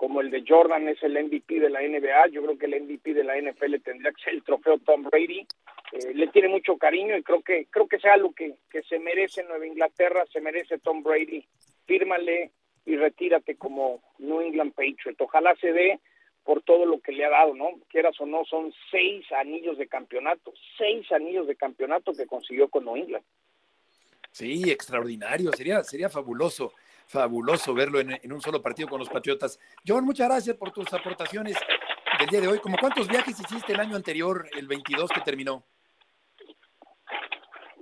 como 0.00 0.22
el 0.22 0.30
de 0.30 0.42
Jordan 0.48 0.88
es 0.88 1.02
el 1.02 1.12
MVP 1.12 1.60
de 1.60 1.68
la 1.68 1.82
NBA, 1.82 2.28
yo 2.28 2.42
creo 2.42 2.56
que 2.56 2.64
el 2.64 2.84
MVP 2.84 3.12
de 3.12 3.22
la 3.22 3.38
NFL 3.38 3.82
tendría 3.84 4.10
que 4.12 4.22
ser 4.22 4.32
el 4.32 4.42
trofeo 4.42 4.78
Tom 4.78 5.02
Brady. 5.02 5.46
Eh, 5.92 6.14
le 6.14 6.28
tiene 6.28 6.48
mucho 6.48 6.78
cariño 6.78 7.18
y 7.18 7.22
creo 7.22 7.42
que 7.42 7.66
creo 7.66 7.86
que 7.86 7.98
sea 7.98 8.16
lo 8.16 8.32
que, 8.32 8.54
que 8.70 8.82
se 8.84 8.98
merece 8.98 9.44
Nueva 9.44 9.66
Inglaterra, 9.66 10.24
se 10.32 10.40
merece 10.40 10.78
Tom 10.78 11.02
Brady. 11.02 11.44
Fírmale 11.84 12.50
y 12.86 12.96
retírate 12.96 13.56
como 13.56 14.00
New 14.16 14.40
England 14.40 14.72
Patriot. 14.72 15.20
Ojalá 15.20 15.54
se 15.56 15.70
dé 15.70 16.00
por 16.44 16.62
todo 16.62 16.86
lo 16.86 17.00
que 17.00 17.12
le 17.12 17.26
ha 17.26 17.30
dado, 17.30 17.54
¿no? 17.54 17.68
Quieras 17.90 18.18
o 18.22 18.24
no, 18.24 18.46
son 18.46 18.72
seis 18.90 19.30
anillos 19.32 19.76
de 19.76 19.86
campeonato, 19.86 20.54
seis 20.78 21.12
anillos 21.12 21.46
de 21.46 21.56
campeonato 21.56 22.14
que 22.14 22.26
consiguió 22.26 22.70
con 22.70 22.86
New 22.86 22.96
England. 22.96 23.24
Sí, 24.30 24.62
extraordinario. 24.70 25.52
Sería, 25.52 25.84
sería 25.84 26.08
fabuloso, 26.08 26.72
fabuloso 27.10 27.74
verlo 27.74 27.98
en, 27.98 28.12
en 28.22 28.32
un 28.32 28.40
solo 28.40 28.62
partido 28.62 28.88
con 28.88 29.00
los 29.00 29.08
Patriotas. 29.08 29.58
John, 29.86 30.04
muchas 30.04 30.28
gracias 30.28 30.56
por 30.56 30.70
tus 30.70 30.92
aportaciones 30.94 31.56
del 32.18 32.28
día 32.28 32.40
de 32.40 32.48
hoy. 32.48 32.58
¿Cómo 32.60 32.76
cuántos 32.78 33.08
viajes 33.08 33.38
hiciste 33.40 33.72
el 33.72 33.80
año 33.80 33.96
anterior, 33.96 34.46
el 34.56 34.68
22 34.68 35.10
que 35.10 35.20
terminó? 35.20 35.64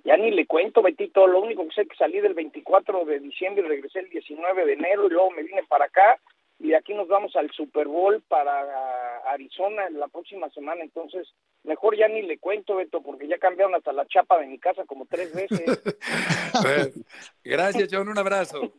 Ya 0.04 0.16
ni 0.16 0.30
le 0.30 0.46
cuento, 0.46 0.80
Betito, 0.80 1.26
lo 1.26 1.42
único 1.42 1.68
que 1.68 1.74
sé 1.74 1.82
es 1.82 1.88
que 1.88 1.96
salí 1.96 2.20
del 2.20 2.32
24 2.32 3.04
de 3.04 3.20
diciembre 3.20 3.64
y 3.66 3.68
regresé 3.68 3.98
el 3.98 4.08
19 4.08 4.64
de 4.64 4.72
enero 4.72 5.06
y 5.06 5.10
luego 5.10 5.30
me 5.32 5.42
vine 5.42 5.62
para 5.68 5.84
acá 5.84 6.18
y 6.58 6.68
de 6.68 6.76
aquí 6.76 6.94
nos 6.94 7.08
vamos 7.08 7.36
al 7.36 7.50
Super 7.50 7.86
Bowl 7.86 8.22
para 8.26 9.18
Arizona 9.30 9.86
en 9.86 10.00
la 10.00 10.08
próxima 10.08 10.48
semana, 10.50 10.82
entonces 10.82 11.28
mejor 11.62 11.96
ya 11.96 12.08
ni 12.08 12.22
le 12.22 12.38
cuento, 12.38 12.76
Beto, 12.76 13.02
porque 13.02 13.28
ya 13.28 13.38
cambiaron 13.38 13.74
hasta 13.74 13.92
la 13.92 14.06
chapa 14.06 14.38
de 14.38 14.46
mi 14.46 14.58
casa 14.58 14.84
como 14.86 15.04
tres 15.04 15.34
veces. 15.34 15.82
Gracias, 17.44 17.88
John. 17.92 18.08
Un 18.08 18.18
abrazo. 18.18 18.72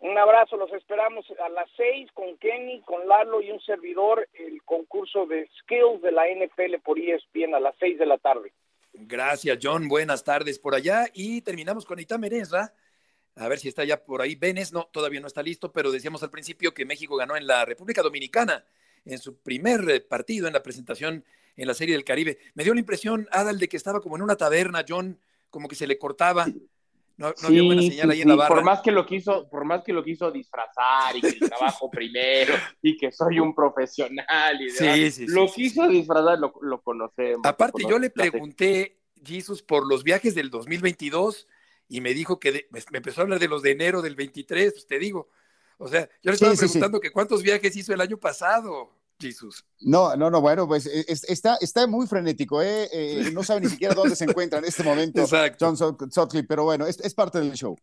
Un 0.00 0.16
abrazo, 0.16 0.56
los 0.56 0.72
esperamos 0.72 1.26
a 1.44 1.48
las 1.50 1.68
seis 1.76 2.10
con 2.14 2.38
Kenny, 2.38 2.80
con 2.82 3.06
Lalo 3.06 3.42
y 3.42 3.50
un 3.50 3.60
servidor, 3.60 4.26
el 4.32 4.62
concurso 4.62 5.26
de 5.26 5.48
skills 5.60 6.00
de 6.00 6.10
la 6.10 6.24
NFL 6.26 6.80
por 6.82 6.98
ESPN 6.98 7.54
a 7.54 7.60
las 7.60 7.74
seis 7.78 7.98
de 7.98 8.06
la 8.06 8.16
tarde. 8.16 8.52
Gracias, 8.94 9.58
John. 9.62 9.88
Buenas 9.88 10.24
tardes 10.24 10.58
por 10.58 10.74
allá. 10.74 11.06
Y 11.12 11.42
terminamos 11.42 11.84
con 11.84 11.98
Itá. 11.98 12.18
A 13.36 13.48
ver 13.48 13.58
si 13.58 13.68
está 13.68 13.84
ya 13.84 14.02
por 14.02 14.22
ahí. 14.22 14.34
Benes, 14.34 14.72
no, 14.72 14.88
todavía 14.90 15.20
no 15.20 15.26
está 15.26 15.42
listo, 15.42 15.70
pero 15.70 15.92
decíamos 15.92 16.22
al 16.22 16.30
principio 16.30 16.72
que 16.72 16.84
México 16.86 17.16
ganó 17.16 17.36
en 17.36 17.46
la 17.46 17.64
República 17.64 18.02
Dominicana 18.02 18.64
en 19.04 19.18
su 19.18 19.38
primer 19.38 19.88
eh, 19.88 20.00
partido 20.00 20.46
en 20.46 20.52
la 20.52 20.62
presentación 20.62 21.24
en 21.56 21.66
la 21.66 21.74
Serie 21.74 21.94
del 21.94 22.04
Caribe. 22.04 22.38
Me 22.54 22.64
dio 22.64 22.74
la 22.74 22.80
impresión, 22.80 23.28
Adal, 23.32 23.58
de 23.58 23.68
que 23.68 23.76
estaba 23.76 24.00
como 24.00 24.16
en 24.16 24.22
una 24.22 24.36
taberna, 24.36 24.84
John, 24.88 25.18
como 25.50 25.68
que 25.68 25.74
se 25.74 25.86
le 25.86 25.98
cortaba. 25.98 26.46
No, 27.20 27.34
había 27.42 27.62
buena 27.62 27.82
señal 27.82 28.10
ahí 28.12 28.22
en 28.22 28.28
la 28.28 28.34
barra. 28.34 28.54
Por 28.54 28.64
más 28.64 28.80
que 28.80 28.90
lo 28.90 29.04
quiso, 29.04 29.46
por 29.50 29.66
más 29.66 29.84
que 29.84 29.92
lo 29.92 30.02
quiso 30.02 30.30
disfrazar 30.30 31.14
y 31.14 31.20
que 31.20 31.28
el 31.28 31.40
trabajo 31.40 31.90
primero 31.92 32.54
y 32.80 32.96
que 32.96 33.12
soy 33.12 33.38
un 33.38 33.54
profesional 33.54 34.58
y 34.58 34.72
demás, 34.72 35.18
lo 35.28 35.52
quiso 35.52 35.86
disfrazar, 35.86 36.38
lo, 36.38 36.54
lo 36.62 36.80
conocemos. 36.80 37.42
Aparte, 37.44 37.82
yo 37.86 37.98
le 37.98 38.08
pregunté, 38.08 39.02
Jesus, 39.22 39.62
por 39.62 39.86
los 39.86 40.02
viajes 40.02 40.34
del 40.34 40.48
2022 40.48 41.46
y 41.88 42.00
me 42.00 42.14
dijo 42.14 42.40
que 42.40 42.66
me 42.70 42.80
empezó 42.96 43.20
a 43.20 43.24
hablar 43.24 43.38
de 43.38 43.48
los 43.48 43.60
de 43.60 43.72
enero 43.72 44.00
del 44.00 44.14
23, 44.14 44.72
pues 44.72 44.86
te 44.86 44.98
digo. 44.98 45.28
O 45.76 45.88
sea, 45.88 46.08
yo 46.22 46.30
le 46.30 46.36
estaba 46.36 46.54
preguntando 46.54 47.00
que 47.00 47.10
cuántos 47.10 47.42
viajes 47.42 47.76
hizo 47.76 47.92
el 47.92 48.00
año 48.00 48.16
pasado. 48.16 48.98
Jesús. 49.28 49.64
No, 49.80 50.16
no, 50.16 50.30
no, 50.30 50.40
bueno, 50.40 50.66
pues 50.66 50.86
e, 50.86 51.04
está, 51.08 51.56
está 51.60 51.86
muy 51.86 52.06
frenético, 52.06 52.62
¿eh? 52.62 52.88
¿eh? 52.92 53.30
no 53.32 53.42
sabe 53.42 53.62
ni 53.62 53.68
siquiera 53.68 53.94
dónde 53.94 54.16
se 54.16 54.24
encuentra 54.24 54.58
en 54.58 54.64
este 54.64 54.82
momento 54.82 55.24
John 55.60 55.76
Sutcliffe, 55.76 56.46
pero 56.46 56.64
bueno, 56.64 56.86
es, 56.86 56.98
es, 57.00 57.14
parte 57.14 57.40
del 57.40 57.52
show. 57.52 57.76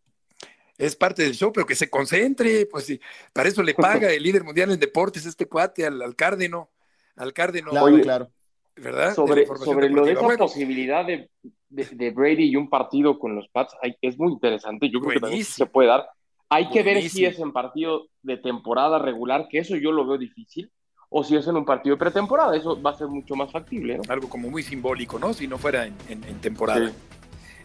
Es 0.76 0.94
parte 0.94 1.22
del 1.22 1.34
show, 1.34 1.52
pero 1.52 1.66
que 1.66 1.74
se 1.74 1.90
concentre, 1.90 2.66
pues 2.66 2.84
sí, 2.84 3.00
para 3.32 3.48
eso 3.48 3.62
le 3.62 3.74
paga 3.74 4.12
el 4.12 4.22
líder 4.22 4.44
mundial 4.44 4.70
en 4.70 4.78
deportes 4.78 5.26
este 5.26 5.46
cuate 5.46 5.86
al, 5.86 6.00
al 6.02 6.14
Cárdeno, 6.14 6.70
al 7.16 7.32
Cárdeno. 7.32 7.70
Claro, 7.70 8.00
claro. 8.00 8.30
¿Verdad? 8.76 9.14
Sobre, 9.14 9.44
sobre 9.44 9.90
lo 9.90 10.04
de 10.04 10.12
esa 10.12 10.36
posibilidad 10.36 11.04
de, 11.04 11.28
de, 11.68 12.10
Brady 12.10 12.44
y 12.44 12.56
un 12.56 12.70
partido 12.70 13.18
con 13.18 13.34
los 13.34 13.48
Pats, 13.48 13.74
es 14.00 14.16
muy 14.16 14.32
interesante, 14.32 14.88
yo 14.88 15.00
creo 15.00 15.14
que 15.14 15.20
también 15.20 15.44
se 15.44 15.66
puede 15.66 15.88
dar. 15.88 16.08
Hay 16.48 16.70
que 16.70 16.82
ver 16.82 17.02
si 17.10 17.26
es 17.26 17.38
en 17.40 17.52
partido 17.52 18.06
de 18.22 18.36
temporada 18.36 18.98
regular, 18.98 19.48
que 19.50 19.58
eso 19.58 19.76
yo 19.76 19.90
lo 19.90 20.06
veo 20.06 20.16
difícil 20.16 20.70
o 21.10 21.24
si 21.24 21.36
es 21.36 21.46
en 21.46 21.56
un 21.56 21.64
partido 21.64 21.96
de 21.96 22.00
pretemporada, 22.00 22.56
eso 22.56 22.80
va 22.80 22.90
a 22.90 22.94
ser 22.94 23.08
mucho 23.08 23.34
más 23.34 23.50
factible. 23.50 23.98
¿no? 23.98 24.02
Algo 24.08 24.28
como 24.28 24.50
muy 24.50 24.62
simbólico, 24.62 25.18
¿no? 25.18 25.32
Si 25.32 25.48
no 25.48 25.58
fuera 25.58 25.86
en, 25.86 26.40
temporada. 26.40 26.90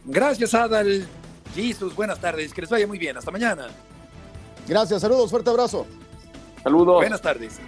Gracias, 0.05 0.53
Adal. 0.53 1.05
Jesus, 1.53 1.95
buenas 1.95 2.19
tardes, 2.19 2.53
que 2.53 2.61
les 2.61 2.69
vaya 2.69 2.87
muy 2.87 2.97
bien, 2.97 3.17
hasta 3.17 3.31
mañana. 3.31 3.67
Gracias, 4.67 5.01
saludos, 5.01 5.29
fuerte 5.29 5.49
abrazo. 5.49 5.85
Saludos. 6.63 6.95
Buenas 6.95 7.21
tardes. 7.21 7.59